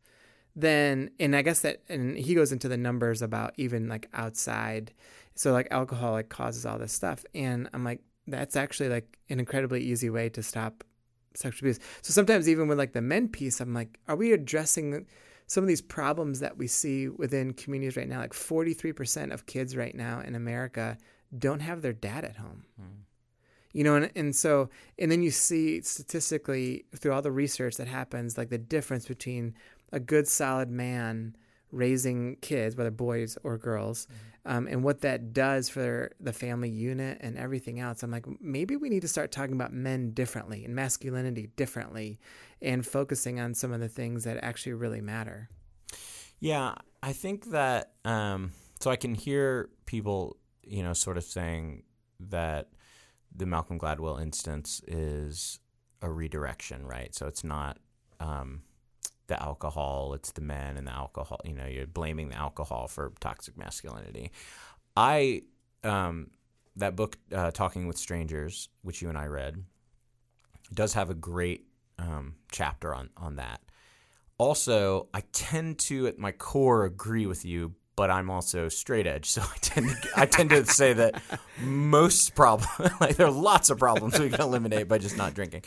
then 0.54 1.10
and 1.18 1.34
i 1.34 1.42
guess 1.42 1.60
that 1.60 1.82
and 1.88 2.16
he 2.16 2.34
goes 2.34 2.52
into 2.52 2.68
the 2.68 2.76
numbers 2.76 3.22
about 3.22 3.52
even 3.56 3.88
like 3.88 4.08
outside 4.12 4.92
so 5.34 5.52
like 5.52 5.68
alcohol 5.70 6.12
like 6.12 6.28
causes 6.28 6.66
all 6.66 6.78
this 6.78 6.92
stuff 6.92 7.24
and 7.34 7.68
i'm 7.72 7.84
like 7.84 8.00
that's 8.26 8.56
actually 8.56 8.88
like 8.88 9.18
an 9.28 9.38
incredibly 9.38 9.80
easy 9.80 10.10
way 10.10 10.28
to 10.28 10.42
stop 10.42 10.84
sexual 11.36 11.68
abuse. 11.68 11.80
So 12.02 12.12
sometimes 12.12 12.48
even 12.48 12.68
with 12.68 12.78
like 12.78 12.92
the 12.92 13.02
men 13.02 13.28
piece, 13.28 13.60
I'm 13.60 13.74
like, 13.74 13.98
are 14.08 14.16
we 14.16 14.32
addressing 14.32 15.06
some 15.46 15.64
of 15.64 15.68
these 15.68 15.82
problems 15.82 16.40
that 16.40 16.56
we 16.56 16.66
see 16.66 17.08
within 17.08 17.52
communities 17.52 17.96
right 17.96 18.08
now? 18.08 18.18
Like 18.18 18.32
43% 18.32 19.32
of 19.32 19.46
kids 19.46 19.76
right 19.76 19.94
now 19.94 20.20
in 20.20 20.34
America 20.34 20.98
don't 21.36 21.60
have 21.60 21.82
their 21.82 21.92
dad 21.92 22.24
at 22.24 22.36
home. 22.36 22.64
Mm. 22.80 23.02
You 23.72 23.84
know, 23.84 23.96
and, 23.96 24.10
and 24.16 24.34
so, 24.34 24.70
and 24.98 25.10
then 25.10 25.22
you 25.22 25.30
see 25.30 25.82
statistically 25.82 26.86
through 26.96 27.12
all 27.12 27.20
the 27.20 27.30
research 27.30 27.76
that 27.76 27.88
happens, 27.88 28.38
like 28.38 28.48
the 28.48 28.56
difference 28.56 29.06
between 29.06 29.54
a 29.92 30.00
good, 30.00 30.26
solid 30.26 30.70
man 30.70 31.36
raising 31.76 32.36
kids, 32.36 32.76
whether 32.76 32.90
boys 32.90 33.38
or 33.44 33.58
girls, 33.58 34.06
mm-hmm 34.06 34.36
um, 34.46 34.68
and 34.68 34.84
what 34.84 35.00
that 35.00 35.32
does 35.32 35.68
for 35.68 36.12
the 36.20 36.32
family 36.32 36.70
unit 36.70 37.18
and 37.20 37.36
everything 37.36 37.80
else. 37.80 38.04
I'm 38.04 38.12
like, 38.12 38.26
maybe 38.40 38.76
we 38.76 38.88
need 38.88 39.02
to 39.02 39.08
start 39.08 39.32
talking 39.32 39.54
about 39.54 39.72
men 39.72 40.12
differently 40.12 40.64
and 40.64 40.74
masculinity 40.74 41.50
differently 41.56 42.20
and 42.62 42.86
focusing 42.86 43.40
on 43.40 43.54
some 43.54 43.72
of 43.72 43.80
the 43.80 43.88
things 43.88 44.22
that 44.22 44.38
actually 44.42 44.74
really 44.74 45.00
matter. 45.00 45.50
Yeah, 46.38 46.76
I 47.02 47.12
think 47.12 47.46
that, 47.46 47.92
um, 48.04 48.52
so 48.80 48.90
I 48.90 48.96
can 48.96 49.16
hear 49.16 49.68
people, 49.84 50.36
you 50.62 50.84
know, 50.84 50.92
sort 50.92 51.16
of 51.16 51.24
saying 51.24 51.82
that 52.20 52.68
the 53.34 53.46
Malcolm 53.46 53.80
Gladwell 53.80 54.22
instance 54.22 54.80
is 54.86 55.58
a 56.00 56.08
redirection, 56.08 56.86
right? 56.86 57.12
So 57.16 57.26
it's 57.26 57.42
not, 57.42 57.78
um, 58.20 58.62
the 59.26 59.40
alcohol, 59.42 60.14
it's 60.14 60.32
the 60.32 60.40
men 60.40 60.76
and 60.76 60.86
the 60.86 60.92
alcohol. 60.92 61.40
You 61.44 61.54
know, 61.54 61.66
you're 61.66 61.86
blaming 61.86 62.28
the 62.28 62.36
alcohol 62.36 62.88
for 62.88 63.12
toxic 63.20 63.56
masculinity. 63.56 64.30
I 64.96 65.42
um, 65.84 66.30
that 66.76 66.96
book, 66.96 67.18
uh, 67.32 67.50
Talking 67.50 67.86
with 67.86 67.98
Strangers, 67.98 68.68
which 68.82 69.02
you 69.02 69.08
and 69.08 69.18
I 69.18 69.26
read, 69.26 69.62
does 70.72 70.94
have 70.94 71.10
a 71.10 71.14
great 71.14 71.66
um, 71.98 72.34
chapter 72.50 72.94
on 72.94 73.10
on 73.16 73.36
that. 73.36 73.60
Also, 74.38 75.08
I 75.14 75.22
tend 75.32 75.78
to, 75.78 76.06
at 76.06 76.18
my 76.18 76.30
core, 76.30 76.84
agree 76.84 77.24
with 77.24 77.46
you, 77.46 77.74
but 77.96 78.10
I'm 78.10 78.28
also 78.28 78.68
straight 78.68 79.06
edge, 79.06 79.26
so 79.30 79.42
I 79.42 79.56
tend 79.60 79.88
to 79.88 80.08
I 80.16 80.26
tend 80.26 80.50
to 80.50 80.64
say 80.66 80.92
that 80.92 81.22
most 81.60 82.34
problems, 82.34 82.92
like 83.00 83.16
there 83.16 83.26
are 83.26 83.32
lots 83.32 83.70
of 83.70 83.78
problems 83.78 84.18
we 84.18 84.28
can 84.28 84.40
eliminate 84.40 84.88
by 84.88 84.98
just 84.98 85.16
not 85.16 85.34
drinking. 85.34 85.62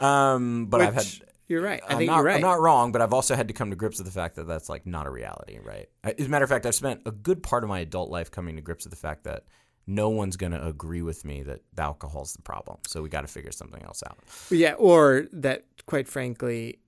Um, 0.00 0.66
but 0.66 0.80
Which, 0.80 0.88
I've 0.88 0.94
had 0.94 1.27
you're 1.48 1.62
right. 1.62 1.80
I 1.82 1.92
I'm 1.92 1.98
think 1.98 2.08
not, 2.08 2.16
you're 2.16 2.24
right. 2.24 2.36
I'm 2.36 2.42
not 2.42 2.60
wrong, 2.60 2.92
but 2.92 3.02
I've 3.02 3.12
also 3.12 3.34
had 3.34 3.48
to 3.48 3.54
come 3.54 3.70
to 3.70 3.76
grips 3.76 3.98
with 3.98 4.06
the 4.06 4.12
fact 4.12 4.36
that 4.36 4.46
that's 4.46 4.68
like 4.68 4.86
not 4.86 5.06
a 5.06 5.10
reality, 5.10 5.58
right? 5.62 5.88
As 6.04 6.26
a 6.26 6.28
matter 6.28 6.44
of 6.44 6.50
fact, 6.50 6.66
I've 6.66 6.74
spent 6.74 7.00
a 7.06 7.10
good 7.10 7.42
part 7.42 7.64
of 7.64 7.68
my 7.68 7.80
adult 7.80 8.10
life 8.10 8.30
coming 8.30 8.56
to 8.56 8.62
grips 8.62 8.84
with 8.84 8.92
the 8.92 8.98
fact 8.98 9.24
that 9.24 9.44
no 9.86 10.10
one's 10.10 10.36
going 10.36 10.52
to 10.52 10.64
agree 10.64 11.00
with 11.00 11.24
me 11.24 11.42
that 11.42 11.62
the 11.72 11.82
alcohol's 11.82 12.34
the 12.34 12.42
problem. 12.42 12.76
So 12.86 13.00
we 13.00 13.08
got 13.08 13.22
to 13.22 13.26
figure 13.26 13.50
something 13.50 13.82
else 13.82 14.02
out. 14.06 14.18
Yeah, 14.50 14.74
or 14.74 15.26
that, 15.32 15.64
quite 15.86 16.06
frankly, 16.06 16.80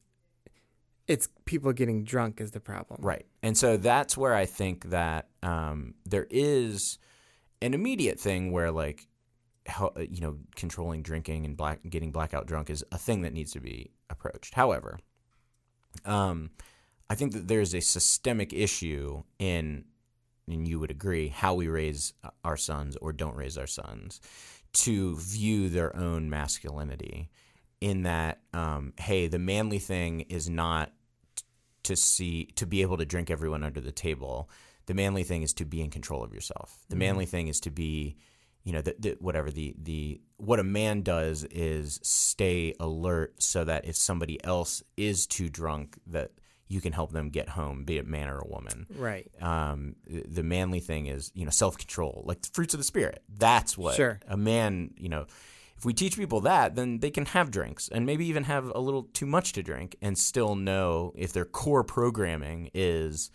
it's 1.09 1.29
people 1.47 1.73
getting 1.73 2.05
drunk 2.05 2.43
is 2.43 2.51
the 2.51 2.61
problem. 2.61 3.01
Right. 3.03 3.25
And 3.43 3.57
so 3.57 3.79
that's 3.79 4.19
where 4.19 4.35
I 4.35 4.45
think 4.45 4.91
that 4.91 5.29
um, 5.43 5.95
there 6.05 6.27
is 6.29 6.99
an 7.63 7.73
immediate 7.73 8.21
thing 8.21 8.53
where, 8.53 8.71
like, 8.71 9.09
you 9.97 10.21
know, 10.21 10.39
controlling 10.57 11.03
drinking 11.03 11.45
and 11.45 11.57
black 11.57 11.81
getting 11.89 12.13
blackout 12.13 12.47
drunk 12.47 12.71
is 12.71 12.85
a 12.93 12.99
thing 12.99 13.23
that 13.23 13.33
needs 13.33 13.53
to 13.53 13.61
be 13.61 13.91
approached. 14.09 14.55
However, 14.55 14.99
um, 16.05 16.51
I 17.09 17.15
think 17.15 17.33
that 17.33 17.49
there's 17.49 17.75
a 17.75 17.81
systemic 17.81 18.53
issue 18.53 19.23
in, 19.39 19.85
and 20.49 20.67
you 20.67 20.79
would 20.81 20.91
agree, 20.91 21.29
how 21.29 21.55
we 21.55 21.69
raise 21.69 22.13
our 22.45 22.57
sons 22.57 22.97
or 22.97 23.13
don't 23.13 23.37
raise 23.37 23.59
our 23.59 23.67
sons 23.67 24.21
to 24.73 25.17
view 25.17 25.69
their 25.69 25.95
own 25.97 26.31
masculinity. 26.31 27.31
In 27.81 28.03
that, 28.03 28.41
um, 28.53 28.93
hey, 29.01 29.27
the 29.27 29.39
manly 29.39 29.79
thing 29.79 30.21
is 30.23 30.51
not 30.51 30.93
to 31.83 31.97
see 31.97 32.45
to 32.57 32.67
be 32.67 32.83
able 32.83 32.99
to 32.99 33.07
drink 33.07 33.31
everyone 33.31 33.65
under 33.65 33.81
the 33.81 33.91
table 33.91 34.51
the 34.91 34.95
manly 34.95 35.23
thing 35.23 35.43
is 35.43 35.53
to 35.53 35.65
be 35.65 35.83
in 35.83 35.89
control 35.89 36.25
of 36.25 36.35
yourself. 36.35 36.81
The 36.89 36.97
manly 36.97 37.25
thing 37.25 37.47
is 37.47 37.61
to 37.61 37.71
be, 37.71 38.17
you 38.65 38.73
know, 38.73 38.83
the, 38.83 38.95
the, 38.99 39.17
whatever 39.21 39.51
the 39.51 39.75
the 39.81 40.21
what 40.37 40.61
a 40.61 40.65
man 40.65 41.03
does 41.03 41.45
is 41.45 41.99
stay 42.03 42.75
alert 42.81 43.43
so 43.43 43.65
that 43.65 43.85
if 43.85 43.97
somebody 43.97 44.43
else 44.45 44.83
is 44.97 45.27
too 45.27 45.49
drunk, 45.49 45.99
that 46.07 46.31
you 46.69 46.81
can 46.81 46.93
help 46.93 47.11
them 47.13 47.31
get 47.31 47.49
home, 47.51 47.85
be 47.85 47.99
it 47.99 48.07
man 48.07 48.29
or 48.29 48.39
a 48.39 48.47
woman. 48.47 48.87
Right. 48.97 49.29
Um, 49.41 49.97
the 50.07 50.43
manly 50.45 50.81
thing 50.81 51.07
is, 51.07 51.33
you 51.35 51.45
know, 51.45 51.51
self 51.51 51.77
control, 51.77 52.23
like 52.27 52.43
the 52.43 52.49
fruits 52.53 52.75
of 52.75 52.79
the 52.79 52.85
spirit. 52.85 53.23
That's 53.29 53.77
what 53.77 53.97
Sure. 53.97 54.21
a 54.29 54.37
man, 54.37 54.93
you 54.97 55.09
know, 55.09 55.27
if 55.77 55.85
we 55.85 55.93
teach 55.95 56.17
people 56.17 56.43
that, 56.43 56.77
then 56.77 57.01
they 57.01 57.11
can 57.11 57.25
have 57.27 57.51
drinks 57.51 57.89
and 57.89 58.05
maybe 58.07 58.27
even 58.27 58.45
have 58.45 58.71
a 58.75 58.79
little 58.79 59.05
too 59.15 59.27
much 59.27 59.53
to 59.55 59.63
drink 59.63 59.97
and 60.03 60.17
still 60.17 60.55
know 60.55 61.13
if 61.17 61.33
their 61.33 61.47
core 61.47 61.83
programming 61.83 62.71
is 62.75 63.31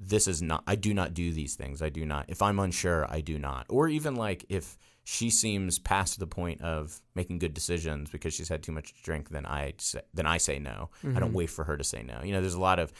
this 0.00 0.26
is 0.26 0.40
not 0.40 0.64
I 0.66 0.76
do 0.76 0.94
not 0.94 1.12
do 1.12 1.32
these 1.32 1.54
things. 1.54 1.82
I 1.82 1.90
do 1.90 2.06
not. 2.06 2.24
If 2.28 2.40
I'm 2.40 2.58
unsure, 2.58 3.06
I 3.08 3.20
do 3.20 3.38
not. 3.38 3.66
Or 3.68 3.86
even 3.88 4.16
like 4.16 4.46
if 4.48 4.78
she 5.04 5.28
seems 5.28 5.78
past 5.78 6.18
the 6.18 6.26
point 6.26 6.62
of 6.62 7.00
making 7.14 7.38
good 7.38 7.52
decisions 7.52 8.10
because 8.10 8.32
she's 8.32 8.48
had 8.48 8.62
too 8.62 8.72
much 8.72 8.94
to 8.94 9.02
drink, 9.02 9.28
then 9.28 9.44
I 9.44 9.74
say, 9.78 10.00
then 10.14 10.26
I 10.26 10.38
say 10.38 10.58
no. 10.58 10.90
I 11.16 11.20
don't 11.20 11.32
wait 11.32 11.50
for 11.50 11.64
her 11.64 11.76
to 11.76 11.84
say 11.84 12.02
no. 12.02 12.22
You 12.24 12.32
know, 12.32 12.40
there's 12.40 12.54
a 12.54 12.60
lot 12.60 12.78
of 12.78 12.92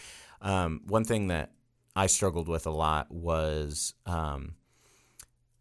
um, 0.42 0.82
one 0.86 1.04
thing 1.04 1.28
that 1.28 1.52
I 1.96 2.06
struggled 2.06 2.48
with 2.48 2.66
a 2.66 2.70
lot 2.70 3.10
was 3.10 3.94
um, 4.06 4.54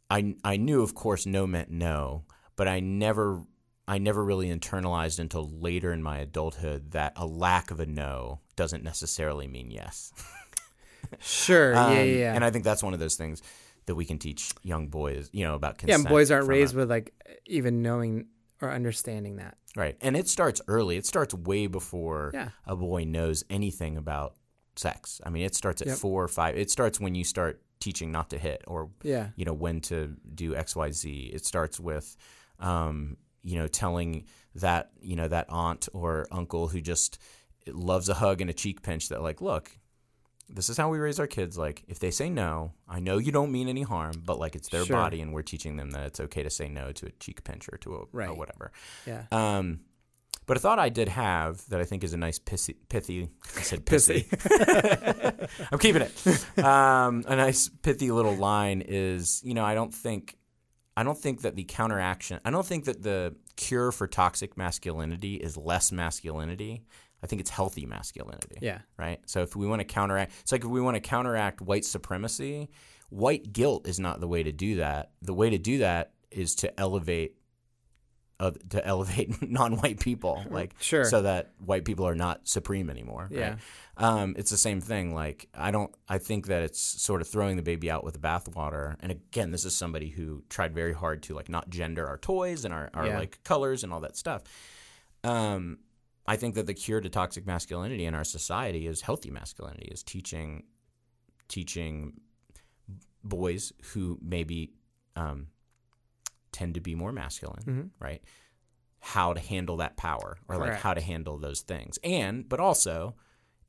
I 0.10 0.36
I 0.44 0.58
knew 0.58 0.82
of 0.82 0.94
course 0.94 1.26
no 1.26 1.48
meant 1.48 1.72
no, 1.72 2.24
but 2.56 2.68
I 2.68 2.80
never 2.80 3.44
I 3.88 3.98
never 3.98 4.24
really 4.24 4.50
internalized 4.50 5.20
until 5.20 5.50
later 5.50 5.92
in 5.92 6.04
my 6.04 6.20
adulthood 6.20 6.92
that 6.92 7.14
a 7.16 7.26
lack 7.26 7.72
of 7.72 7.80
a 7.80 7.86
no 7.86 8.40
doesn't 8.56 8.84
necessarily 8.84 9.48
mean 9.48 9.72
yes. 9.72 10.14
Sure. 11.20 11.76
Um, 11.76 11.94
yeah, 11.94 12.02
yeah, 12.04 12.18
yeah. 12.20 12.34
And 12.36 12.44
I 12.46 12.52
think 12.52 12.64
that's 12.64 12.84
one 12.84 12.94
of 12.94 13.00
those 13.00 13.16
things 13.16 13.42
that 13.86 13.96
we 13.96 14.06
can 14.06 14.18
teach 14.20 14.54
young 14.64 14.88
boys, 14.88 15.30
you 15.34 15.44
know, 15.44 15.56
about 15.56 15.76
yeah, 15.76 15.80
consent. 15.80 16.00
and 16.02 16.10
boys 16.10 16.32
aren't 16.32 16.48
raised 16.48 16.76
a- 16.76 16.78
with 16.78 16.90
like 16.90 17.14
even 17.46 17.82
knowing 17.82 18.28
or 18.62 18.70
understanding 18.72 19.38
that. 19.38 19.58
right, 19.76 19.96
and 20.02 20.16
it 20.18 20.28
starts 20.28 20.62
early. 20.68 20.98
It 20.98 21.06
starts 21.06 21.34
way 21.34 21.68
before 21.68 22.32
Yeah. 22.34 22.50
a 22.66 22.76
boy 22.76 23.06
knows 23.06 23.44
anything 23.50 23.98
about 23.98 24.36
sex. 24.76 25.22
I 25.26 25.30
mean, 25.30 25.44
it 25.44 25.56
starts 25.56 25.82
at 25.82 25.88
Yep. 25.88 25.98
four 25.98 26.24
or 26.24 26.28
five. 26.28 26.58
It 26.58 26.70
starts 26.70 27.00
when 27.00 27.16
you 27.16 27.24
start 27.24 27.62
teaching 27.80 28.12
not 28.12 28.30
to 28.32 28.38
hit 28.38 28.62
or 28.68 28.90
Yeah. 29.02 29.30
you 29.38 29.46
know 29.46 29.54
when 29.54 29.80
to 29.82 30.16
do 30.36 30.56
X 30.56 30.76
Y 30.76 30.92
Z. 30.92 31.32
It 31.34 31.46
starts 31.46 31.80
with 31.80 32.16
um, 32.60 33.16
you 33.44 33.58
know 33.58 33.68
telling 33.68 34.26
that 34.56 34.92
you 35.02 35.16
know 35.16 35.28
that 35.30 35.46
aunt 35.50 35.88
or 35.94 36.28
uncle 36.32 36.68
who 36.68 36.82
just 36.82 37.18
loves 37.68 38.10
a 38.10 38.16
hug 38.16 38.42
and 38.42 38.50
a 38.50 38.54
cheek 38.54 38.82
pinch 38.82 39.10
that 39.10 39.22
like 39.22 39.42
look. 39.42 39.72
This 40.52 40.68
is 40.70 40.78
how 40.78 40.90
we 40.90 40.98
raise 40.98 41.20
our 41.20 41.28
kids. 41.28 41.58
Like, 41.58 41.84
if 41.88 42.00
they 42.00 42.12
say 42.12 42.30
no, 42.30 42.74
I 42.88 43.00
know 43.00 43.18
you 43.20 43.32
don't 43.32 43.52
mean 43.52 43.68
any 43.70 43.84
harm, 43.84 44.24
but 44.26 44.40
like 44.40 44.56
it's 44.56 44.70
their 44.70 44.84
Sure. 44.86 44.96
body, 44.98 45.22
and 45.22 45.32
we're 45.34 45.44
teaching 45.44 45.78
them 45.78 45.92
that 45.92 46.08
it's 46.08 46.20
okay 46.20 46.42
to 46.44 46.50
say 46.50 46.68
no 46.68 46.92
to 46.94 47.06
a 47.08 47.12
cheek 47.20 47.44
pinch 47.44 47.70
or 47.72 47.78
to 47.78 47.96
a 47.96 48.06
Right. 48.12 48.30
or 48.30 48.34
whatever. 48.34 48.72
Yeah. 49.06 49.24
Um, 49.32 49.82
but 50.48 50.58
a 50.58 50.60
thought 50.60 50.80
I 50.80 50.90
did 50.90 51.08
have 51.10 51.64
that 51.70 51.80
I 51.80 51.84
think 51.86 52.04
is 52.04 52.14
a 52.14 52.18
nice 52.18 52.40
pissy, 52.40 52.76
pithy. 52.90 53.30
I 53.56 53.62
said 53.62 53.86
pissy. 53.86 54.26
I'm 55.72 55.78
keeping 55.78 56.02
it. 56.02 56.64
Um, 56.64 57.24
a 57.28 57.36
nice 57.36 57.70
pithy 57.70 58.10
little 58.12 58.36
line 58.36 58.82
is, 58.86 59.42
you 59.44 59.54
know, 59.54 59.64
I 59.64 59.76
don't 59.76 59.94
think, 59.94 60.36
I 60.98 61.04
don't 61.04 61.18
think 61.18 61.42
that 61.44 61.56
the 61.56 61.66
counteraction, 61.66 62.40
I 62.44 62.50
don't 62.50 62.66
think 62.66 62.86
that 62.86 63.04
the 63.04 63.36
cure 63.58 63.92
for 63.92 64.08
toxic 64.08 64.58
masculinity 64.58 65.36
is 65.36 65.56
less 65.56 65.92
masculinity. 65.92 66.84
I 67.24 67.28
think 67.28 67.40
it's 67.42 67.50
healthy 67.50 67.86
masculinity 67.86 68.58
Yeah. 68.62 68.80
right? 68.98 69.20
So 69.26 69.42
if 69.42 69.56
we 69.56 69.68
want 69.68 69.80
to 69.82 69.86
counteract, 69.86 70.32
it's 70.42 70.52
like 70.52 70.64
if 70.64 70.70
we 70.70 70.82
want 70.82 70.96
to 70.96 71.02
counteract 71.02 71.62
white 71.62 71.84
supremacy, 71.86 72.70
white 73.10 73.52
guilt 73.52 73.88
is 73.88 74.00
not 74.00 74.20
the 74.22 74.28
way 74.28 74.44
to 74.44 74.52
do 74.52 74.76
that. 74.78 75.12
The 75.22 75.34
way 75.34 75.50
to 75.50 75.58
do 75.58 75.80
that 75.80 76.14
is 76.32 76.56
to 76.56 76.80
elevate, 76.80 77.36
uh, 78.40 78.52
to 78.70 78.86
elevate 78.86 79.42
non-white 79.50 80.00
people, 80.00 80.46
like 80.50 80.76
Sure. 80.80 81.04
so 81.04 81.24
that 81.24 81.52
white 81.60 81.84
people 81.84 82.08
are 82.08 82.16
not 82.16 82.48
supreme 82.48 82.90
anymore. 82.90 83.28
right? 83.32 83.38
Yeah. 83.40 83.56
Um, 83.98 84.36
it's 84.38 84.50
the 84.52 84.58
same 84.58 84.80
thing. 84.80 85.14
Like 85.14 85.50
I 85.54 85.72
don't, 85.72 85.94
I 86.08 86.20
think 86.20 86.48
that 86.48 86.62
it's 86.64 86.80
sort 86.80 87.20
of 87.20 87.28
throwing 87.28 87.58
the 87.58 87.64
baby 87.64 87.92
out 87.92 88.06
with 88.06 88.14
the 88.14 88.20
bathwater. 88.22 88.96
And 89.02 89.12
again, 89.12 89.52
this 89.52 89.66
is 89.66 89.76
somebody 89.76 90.08
who 90.10 90.44
tried 90.48 90.74
very 90.74 90.94
hard 90.94 91.22
to 91.24 91.34
like 91.36 91.50
not 91.50 91.70
gender 91.70 92.08
our 92.08 92.18
toys 92.18 92.64
and 92.64 92.74
our, 92.74 92.90
our 92.94 93.08
Yeah. 93.08 93.18
like 93.20 93.44
colors 93.44 93.84
and 93.84 93.92
all 93.92 94.00
that 94.00 94.16
stuff. 94.16 94.44
Um, 95.26 95.80
I 96.30 96.36
think 96.38 96.54
that 96.56 96.68
the 96.68 96.76
cure 96.76 97.02
to 97.02 97.10
toxic 97.10 97.48
masculinity 97.48 98.06
in 98.06 98.14
our 98.14 98.24
society 98.24 98.86
is 98.86 99.02
healthy 99.02 99.32
masculinity, 99.32 99.88
is 99.92 100.04
teaching 100.04 100.64
teaching 101.48 102.14
boys 103.24 103.74
who 103.94 104.20
maybe 104.22 104.72
um, 105.16 105.48
tend 106.52 106.76
to 106.76 106.82
be 106.82 106.94
more 106.94 107.12
masculine, 107.12 107.64
Mhm. 107.64 107.90
right? 108.00 108.22
How 109.00 109.34
to 109.34 109.40
handle 109.40 109.78
that 109.78 109.98
power 109.98 110.38
or 110.48 110.58
like 110.58 110.76
how 110.76 110.94
to 110.94 111.02
handle 111.02 111.38
those 111.40 111.62
things. 111.62 111.98
And 112.04 112.48
but 112.48 112.60
also 112.60 113.16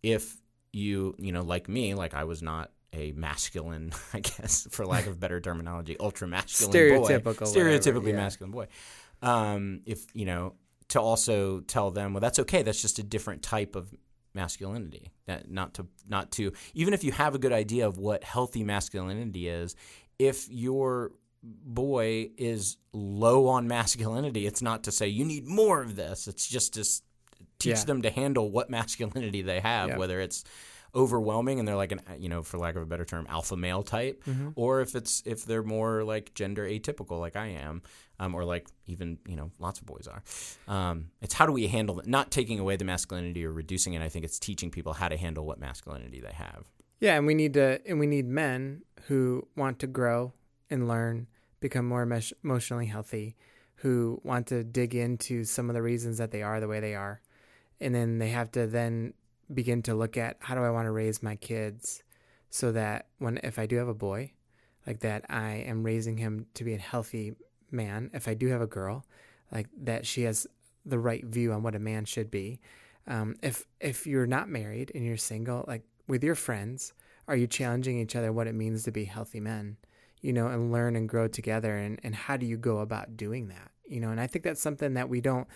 if 0.03 0.37
you, 0.73 1.15
you 1.19 1.33
know, 1.33 1.43
like 1.43 1.69
me, 1.69 1.95
like 1.95 2.13
I 2.15 2.25
was 2.25 2.43
not 2.43 2.71
a 2.93 3.13
masculine, 3.13 3.93
I 4.13 4.21
guess, 4.21 4.67
for 4.71 4.85
lack 4.85 5.07
of 5.07 5.19
better 5.19 5.41
terminology, 5.41 5.97
ultra 5.99 6.29
masculine 6.29 6.75
Stereotypical, 6.75 7.23
boy, 7.23 7.31
whatever, 7.31 7.45
stereotypically 7.47 8.09
yeah. 8.11 8.17
masculine 8.17 8.53
boy. 8.53 8.69
Um, 9.23 9.81
if 9.87 10.07
you 10.15 10.27
know, 10.27 10.57
to 10.91 11.01
also 11.01 11.61
tell 11.61 11.91
them, 11.91 12.13
well, 12.13 12.21
that's 12.21 12.39
okay. 12.41 12.63
That's 12.63 12.81
just 12.83 12.99
a 12.99 13.03
different 13.03 13.43
type 13.43 13.75
of 13.77 13.93
masculinity. 14.35 15.11
That 15.27 15.51
not 15.51 15.75
to 15.75 15.87
not 16.09 16.31
to 16.33 16.53
even 16.75 16.95
if 16.95 17.03
you 17.05 17.13
have 17.13 17.35
a 17.35 17.39
good 17.39 17.53
idea 17.53 17.87
of 17.89 17.99
what 17.99 18.23
healthy 18.25 18.63
masculinity 18.65 19.49
is, 19.49 19.75
if 20.19 20.49
your 20.51 21.13
boy 21.43 22.31
is 22.37 22.77
low 22.93 23.49
on 23.49 23.67
masculinity, 23.67 24.47
it's 24.47 24.63
not 24.63 24.85
to 24.85 24.93
say 24.93 25.09
you 25.09 25.25
need 25.25 25.47
more 25.47 25.81
of 25.83 25.97
this. 25.97 26.29
It's 26.29 26.47
just 26.47 26.75
to 26.75 26.85
teach 27.59 27.79
Yeah. 27.79 27.85
them 27.85 28.03
to 28.03 28.11
handle 28.11 28.51
what 28.51 28.69
masculinity 28.71 29.43
they 29.43 29.61
have, 29.61 29.91
Yeah. 29.91 29.97
whether 29.99 30.21
it's 30.21 30.45
overwhelming 30.95 31.59
and 31.61 31.69
they're 31.69 31.77
like 31.77 31.93
an 31.93 32.01
you 32.19 32.29
know 32.29 32.43
for 32.43 32.59
lack 32.59 32.75
of 32.75 32.83
a 32.83 32.87
better 32.87 33.05
term 33.05 33.25
alpha 33.29 33.57
male 33.57 33.85
type 33.85 34.25
Mm-hmm. 34.25 34.49
or 34.57 34.81
if 34.81 34.97
it's 34.97 35.23
if 35.25 35.45
they're 35.45 35.63
more 35.63 36.03
like 36.03 36.35
gender 36.35 36.65
atypical 36.67 37.21
like 37.21 37.37
i 37.37 37.47
am 37.47 37.81
um, 38.21 38.35
or 38.35 38.45
like 38.45 38.69
even 38.87 39.19
you 39.27 39.35
know 39.35 39.51
lots 39.59 39.81
of 39.81 39.87
boys 39.87 40.07
are. 40.07 40.23
Um, 40.73 41.11
it's 41.21 41.35
how 41.35 41.47
do 41.47 41.53
we 41.53 41.67
handle 41.67 41.99
it 41.99 42.07
not 42.07 42.31
taking 42.31 42.61
away 42.61 42.77
the 42.77 42.85
masculinity 42.85 43.45
or 43.45 43.53
reducing 43.53 43.95
it 43.95 44.03
i 44.03 44.09
think 44.09 44.25
it's 44.25 44.39
teaching 44.39 44.71
people 44.71 44.93
how 44.93 45.09
to 45.09 45.17
handle 45.17 45.45
what 45.45 45.59
masculinity 45.59 46.21
they 46.21 46.33
have. 46.33 46.65
Yeah, 47.01 47.17
and 47.17 47.27
we 47.27 47.35
need 47.35 47.55
to, 47.55 47.81
and 47.87 47.99
we 47.99 48.07
need 48.07 48.27
men 48.27 48.83
who 49.09 49.49
want 49.57 49.79
to 49.79 49.87
grow 49.87 50.35
and 50.69 50.87
learn, 50.87 51.29
become 51.59 51.89
more 51.89 52.03
emotionally 52.45 52.87
healthy, 52.87 53.37
who 53.77 54.21
want 54.23 54.47
to 54.49 54.63
dig 54.63 54.95
into 54.95 55.45
some 55.45 55.71
of 55.71 55.75
the 55.75 55.81
reasons 55.81 56.19
that 56.19 56.31
they 56.31 56.43
are 56.43 56.61
the 56.61 56.69
way 56.69 56.79
they 56.79 56.95
are, 56.95 57.23
and 57.81 57.95
then 57.95 58.19
they 58.19 58.29
have 58.29 58.53
to 58.53 58.67
then 58.67 59.15
begin 59.53 59.83
to 59.83 59.95
look 59.95 60.19
at 60.19 60.37
how 60.41 60.55
do 60.55 60.63
I 60.63 60.71
want 60.71 60.87
to 60.87 60.93
raise 60.93 61.23
my 61.23 61.37
kids, 61.37 62.03
so 62.51 62.71
that 62.73 63.07
when 63.19 63.41
if 63.43 63.59
I 63.59 63.65
do 63.65 63.77
have 63.77 63.89
a 63.89 63.95
boy, 63.95 64.33
like 64.87 65.01
that, 65.01 65.25
I 65.31 65.65
am 65.67 65.83
raising 65.83 66.19
him 66.19 66.47
to 66.53 66.65
be 66.65 66.75
a 66.75 66.79
healthy 66.79 67.35
man. 67.73 68.11
If 68.13 68.29
I 68.29 68.35
do 68.35 68.49
have 68.49 68.61
a 68.61 68.67
girl, 68.67 69.05
like 69.53 69.69
that, 69.83 70.07
she 70.07 70.23
has 70.23 70.47
the 70.85 70.99
right 70.99 71.25
view 71.25 71.53
on 71.53 71.63
what 71.63 71.75
a 71.75 71.79
man 71.79 72.05
should 72.05 72.31
be. 72.31 72.61
Um, 73.07 73.37
if 73.43 73.65
if 73.81 74.07
you're 74.07 74.27
not 74.27 74.49
married 74.49 74.93
and 74.95 75.05
you're 75.05 75.17
single, 75.17 75.65
like 75.67 75.83
with 76.07 76.23
your 76.23 76.35
friends, 76.35 76.93
are 77.29 77.37
you 77.37 77.47
challenging 77.47 77.99
each 77.99 78.17
other 78.17 78.33
what 78.33 78.47
it 78.47 78.55
means 78.55 78.85
to 78.85 78.93
be 78.93 79.05
healthy 79.05 79.41
men? 79.41 79.77
You 80.21 80.33
know, 80.33 80.49
and 80.49 80.71
learn 80.71 80.97
and 80.97 81.09
grow 81.09 81.29
together. 81.29 81.77
And 81.77 81.99
and 82.03 82.15
how 82.15 82.37
do 82.37 82.47
you 82.47 82.57
go 82.57 82.79
about 82.79 83.17
doing 83.17 83.49
that? 83.49 83.71
You 83.87 84.01
know, 84.01 84.11
and 84.11 84.21
I 84.21 84.27
think 84.27 84.45
that's 84.45 84.61
something 84.61 84.95
that 84.95 85.09
we 85.09 85.21
don't. 85.21 85.49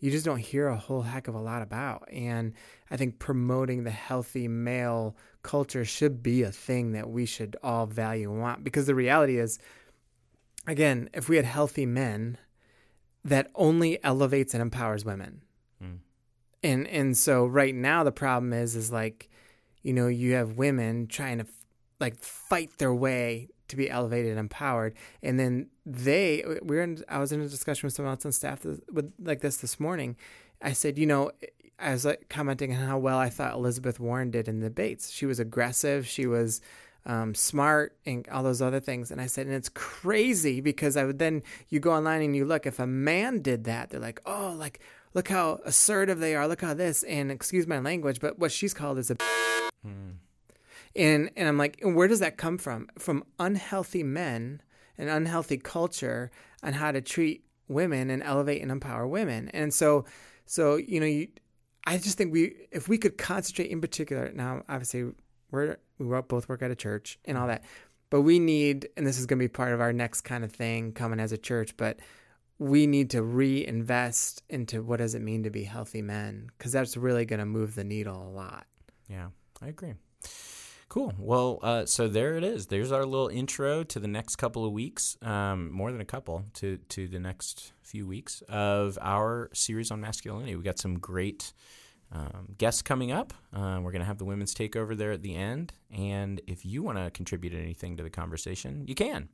You 0.00 0.12
just 0.12 0.24
don't 0.24 0.38
hear 0.38 0.68
a 0.68 0.76
whole 0.76 1.02
heck 1.02 1.26
of 1.26 1.34
a 1.34 1.40
lot 1.40 1.60
about. 1.60 2.08
And 2.12 2.52
I 2.88 2.96
think 2.96 3.18
promoting 3.18 3.82
the 3.82 3.90
healthy 3.90 4.46
male 4.46 5.16
culture 5.42 5.84
should 5.84 6.22
be 6.22 6.44
a 6.44 6.52
thing 6.52 6.92
that 6.92 7.10
we 7.10 7.26
should 7.26 7.56
all 7.64 7.86
value 7.86 8.30
and 8.30 8.40
want. 8.40 8.62
Because 8.62 8.86
the 8.86 8.94
reality 8.94 9.38
is, 9.38 9.58
again, 10.68 11.08
if 11.12 11.28
we 11.28 11.36
had 11.36 11.44
healthy 11.44 11.86
men, 11.86 12.38
that 13.24 13.50
only 13.54 14.02
elevates 14.04 14.54
and 14.54 14.62
empowers 14.62 15.04
women. 15.04 15.42
Mm. 15.82 15.98
And 16.62 16.86
and 16.86 17.16
so 17.16 17.46
right 17.46 17.74
now 17.74 18.04
the 18.04 18.12
problem 18.12 18.52
is 18.52 18.76
is 18.76 18.92
like, 18.92 19.28
you 19.82 19.92
know, 19.92 20.06
you 20.06 20.34
have 20.34 20.52
women 20.52 21.06
trying 21.06 21.38
to 21.38 21.44
f- 21.44 21.50
like 21.98 22.22
fight 22.22 22.70
their 22.78 22.94
way 22.94 23.48
to 23.68 23.76
be 23.76 23.90
elevated 23.90 24.30
and 24.30 24.40
empowered, 24.40 24.94
and 25.22 25.38
then 25.38 25.68
they 25.84 26.44
we 26.62 26.76
were 26.76 26.82
in, 26.82 27.02
I 27.08 27.18
was 27.18 27.32
in 27.32 27.40
a 27.40 27.48
discussion 27.48 27.86
with 27.86 27.94
someone 27.94 28.14
else 28.14 28.24
on 28.24 28.32
staff 28.32 28.62
th- 28.62 28.80
with 28.92 29.12
like 29.18 29.40
this 29.40 29.56
this 29.58 29.80
morning. 29.80 30.16
I 30.60 30.72
said, 30.72 30.98
you 30.98 31.06
know, 31.06 31.30
I 31.78 31.92
was 31.92 32.04
like 32.04 32.28
commenting 32.28 32.74
on 32.74 32.80
how 32.80 32.98
well 32.98 33.18
I 33.18 33.30
thought 33.30 33.54
Elizabeth 33.54 34.00
Warren 34.00 34.30
did 34.30 34.48
in 34.48 34.60
the 34.60 34.66
debates. 34.66 35.10
She 35.10 35.26
was 35.26 35.38
aggressive. 35.38 36.06
She 36.06 36.26
was 36.26 36.60
um, 37.06 37.34
smart 37.34 37.96
and 38.04 38.28
all 38.28 38.42
those 38.42 38.60
other 38.60 38.80
things. 38.80 39.10
And 39.10 39.20
I 39.20 39.26
said, 39.26 39.46
and 39.46 39.54
it's 39.54 39.70
crazy 39.70 40.60
because 40.60 40.96
I 40.96 41.04
would 41.04 41.18
then 41.18 41.42
you 41.68 41.80
go 41.80 41.92
online 41.92 42.22
and 42.22 42.36
you 42.36 42.44
look. 42.44 42.66
If 42.66 42.78
a 42.78 42.86
man 42.86 43.40
did 43.40 43.64
that, 43.64 43.90
they're 43.90 44.00
like, 44.00 44.20
oh, 44.26 44.54
like 44.56 44.80
look 45.14 45.28
how 45.28 45.60
assertive 45.64 46.18
they 46.20 46.34
are. 46.34 46.46
Look 46.46 46.60
how 46.60 46.74
this. 46.74 47.02
And 47.04 47.30
excuse 47.30 47.66
my 47.66 47.78
language, 47.78 48.20
but 48.20 48.38
what 48.38 48.52
she's 48.52 48.74
called 48.74 48.98
is 48.98 49.10
a. 49.10 49.16
And 50.96 51.30
and 51.36 51.48
I'm 51.48 51.58
like, 51.58 51.80
where 51.82 52.08
does 52.08 52.20
that 52.20 52.36
come 52.36 52.58
from? 52.58 52.88
From 52.98 53.24
unhealthy 53.38 54.02
men, 54.02 54.62
an 54.96 55.08
unhealthy 55.08 55.58
culture 55.58 56.30
on 56.62 56.74
how 56.74 56.92
to 56.92 57.00
treat 57.00 57.44
women 57.68 58.10
and 58.10 58.22
elevate 58.22 58.62
and 58.62 58.70
empower 58.70 59.06
women. 59.06 59.48
And 59.50 59.72
so, 59.72 60.04
so 60.46 60.76
you 60.76 61.00
know, 61.00 61.06
you, 61.06 61.28
I 61.86 61.98
just 61.98 62.18
think 62.18 62.32
we, 62.32 62.54
if 62.70 62.88
we 62.88 62.98
could 62.98 63.16
concentrate 63.16 63.70
in 63.70 63.80
particular. 63.80 64.30
Now, 64.34 64.62
obviously, 64.68 65.12
we're 65.50 65.76
we 65.98 66.06
both 66.22 66.48
work 66.48 66.62
at 66.62 66.70
a 66.70 66.76
church 66.76 67.18
and 67.24 67.36
all 67.36 67.46
that, 67.48 67.64
but 68.10 68.22
we 68.22 68.38
need, 68.38 68.88
and 68.96 69.06
this 69.06 69.18
is 69.18 69.26
going 69.26 69.38
to 69.38 69.44
be 69.44 69.48
part 69.48 69.72
of 69.72 69.80
our 69.80 69.92
next 69.92 70.22
kind 70.22 70.44
of 70.44 70.52
thing 70.52 70.92
coming 70.92 71.20
as 71.20 71.32
a 71.32 71.38
church, 71.38 71.76
but 71.76 71.98
we 72.58 72.86
need 72.86 73.10
to 73.10 73.22
reinvest 73.22 74.42
into 74.48 74.82
what 74.82 74.98
does 74.98 75.14
it 75.14 75.22
mean 75.22 75.44
to 75.44 75.50
be 75.50 75.64
healthy 75.64 76.02
men 76.02 76.50
because 76.56 76.72
that's 76.72 76.96
really 76.96 77.24
going 77.24 77.38
to 77.38 77.46
move 77.46 77.74
the 77.74 77.84
needle 77.84 78.20
a 78.20 78.30
lot. 78.30 78.66
Yeah, 79.08 79.28
I 79.62 79.68
agree. 79.68 79.94
Cool. 80.88 81.12
Well, 81.18 81.58
uh, 81.62 81.84
so 81.84 82.08
there 82.08 82.36
it 82.36 82.44
is. 82.44 82.68
There's 82.68 82.92
our 82.92 83.04
little 83.04 83.28
intro 83.28 83.84
to 83.84 84.00
the 84.00 84.08
next 84.08 84.36
couple 84.36 84.64
of 84.64 84.72
weeks, 84.72 85.18
um, 85.20 85.70
more 85.70 85.92
than 85.92 86.00
a 86.00 86.06
couple, 86.06 86.46
to 86.54 86.78
to 86.88 87.08
the 87.08 87.18
next 87.18 87.72
few 87.82 88.06
weeks 88.06 88.42
of 88.48 88.98
our 89.02 89.50
series 89.52 89.90
on 89.90 90.00
masculinity. 90.00 90.56
We 90.56 90.62
got 90.62 90.78
some 90.78 90.98
great 90.98 91.52
um, 92.12 92.54
guests 92.56 92.82
coming 92.82 93.12
up. 93.12 93.34
Uh, 93.52 93.80
we're 93.82 93.92
going 93.92 94.00
to 94.00 94.06
have 94.06 94.18
the 94.18 94.24
women's 94.24 94.54
takeover 94.54 94.96
there 94.96 95.12
at 95.12 95.22
the 95.22 95.34
end. 95.34 95.72
And 95.90 96.40
if 96.46 96.64
you 96.64 96.82
want 96.82 96.98
to 96.98 97.10
contribute 97.10 97.54
anything 97.54 97.96
to 97.96 98.02
the 98.02 98.10
conversation, 98.10 98.84
you 98.86 98.94
can. 98.94 99.28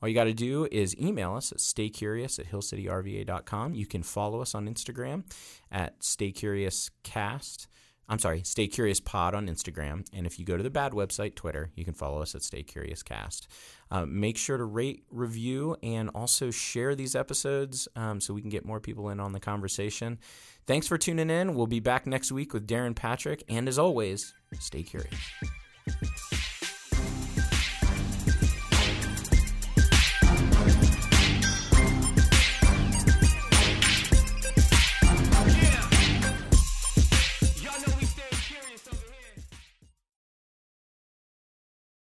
All 0.00 0.08
you 0.08 0.14
got 0.14 0.24
to 0.24 0.34
do 0.34 0.68
is 0.70 0.98
email 1.00 1.34
us 1.34 1.50
at 1.50 1.58
staycurious 1.58 2.38
at 2.38 2.46
hillcityrva.com. 2.46 3.74
You 3.74 3.86
can 3.86 4.02
follow 4.02 4.40
us 4.40 4.54
on 4.54 4.68
Instagram 4.68 5.24
at 5.72 6.00
staycuriouscast. 6.00 7.66
I'm 8.08 8.18
sorry, 8.18 8.42
Stay 8.42 8.68
Curious 8.68 9.00
Pod 9.00 9.34
on 9.34 9.48
Instagram. 9.48 10.06
And 10.14 10.26
if 10.26 10.38
you 10.38 10.46
go 10.46 10.56
to 10.56 10.62
the 10.62 10.70
bad 10.70 10.92
website, 10.92 11.34
Twitter, 11.34 11.70
you 11.74 11.84
can 11.84 11.92
follow 11.92 12.22
us 12.22 12.34
at 12.34 12.42
Stay 12.42 12.62
Curious 12.62 13.02
Cast. 13.02 13.48
Uh, 13.90 14.06
make 14.06 14.38
sure 14.38 14.56
to 14.56 14.64
rate, 14.64 15.04
review, 15.10 15.76
and 15.82 16.08
also 16.14 16.50
share 16.50 16.94
these 16.94 17.14
episodes 17.14 17.86
um, 17.96 18.20
so 18.20 18.32
we 18.32 18.40
can 18.40 18.50
get 18.50 18.64
more 18.64 18.80
people 18.80 19.10
in 19.10 19.20
on 19.20 19.32
the 19.32 19.40
conversation. 19.40 20.18
Thanks 20.66 20.86
for 20.86 20.96
tuning 20.96 21.28
in. 21.30 21.54
We'll 21.54 21.66
be 21.66 21.80
back 21.80 22.06
next 22.06 22.32
week 22.32 22.54
with 22.54 22.66
Darrin 22.66 22.94
Patrick. 22.94 23.44
And 23.48 23.68
as 23.68 23.78
always, 23.78 24.32
stay 24.58 24.82
curious. 24.82 25.14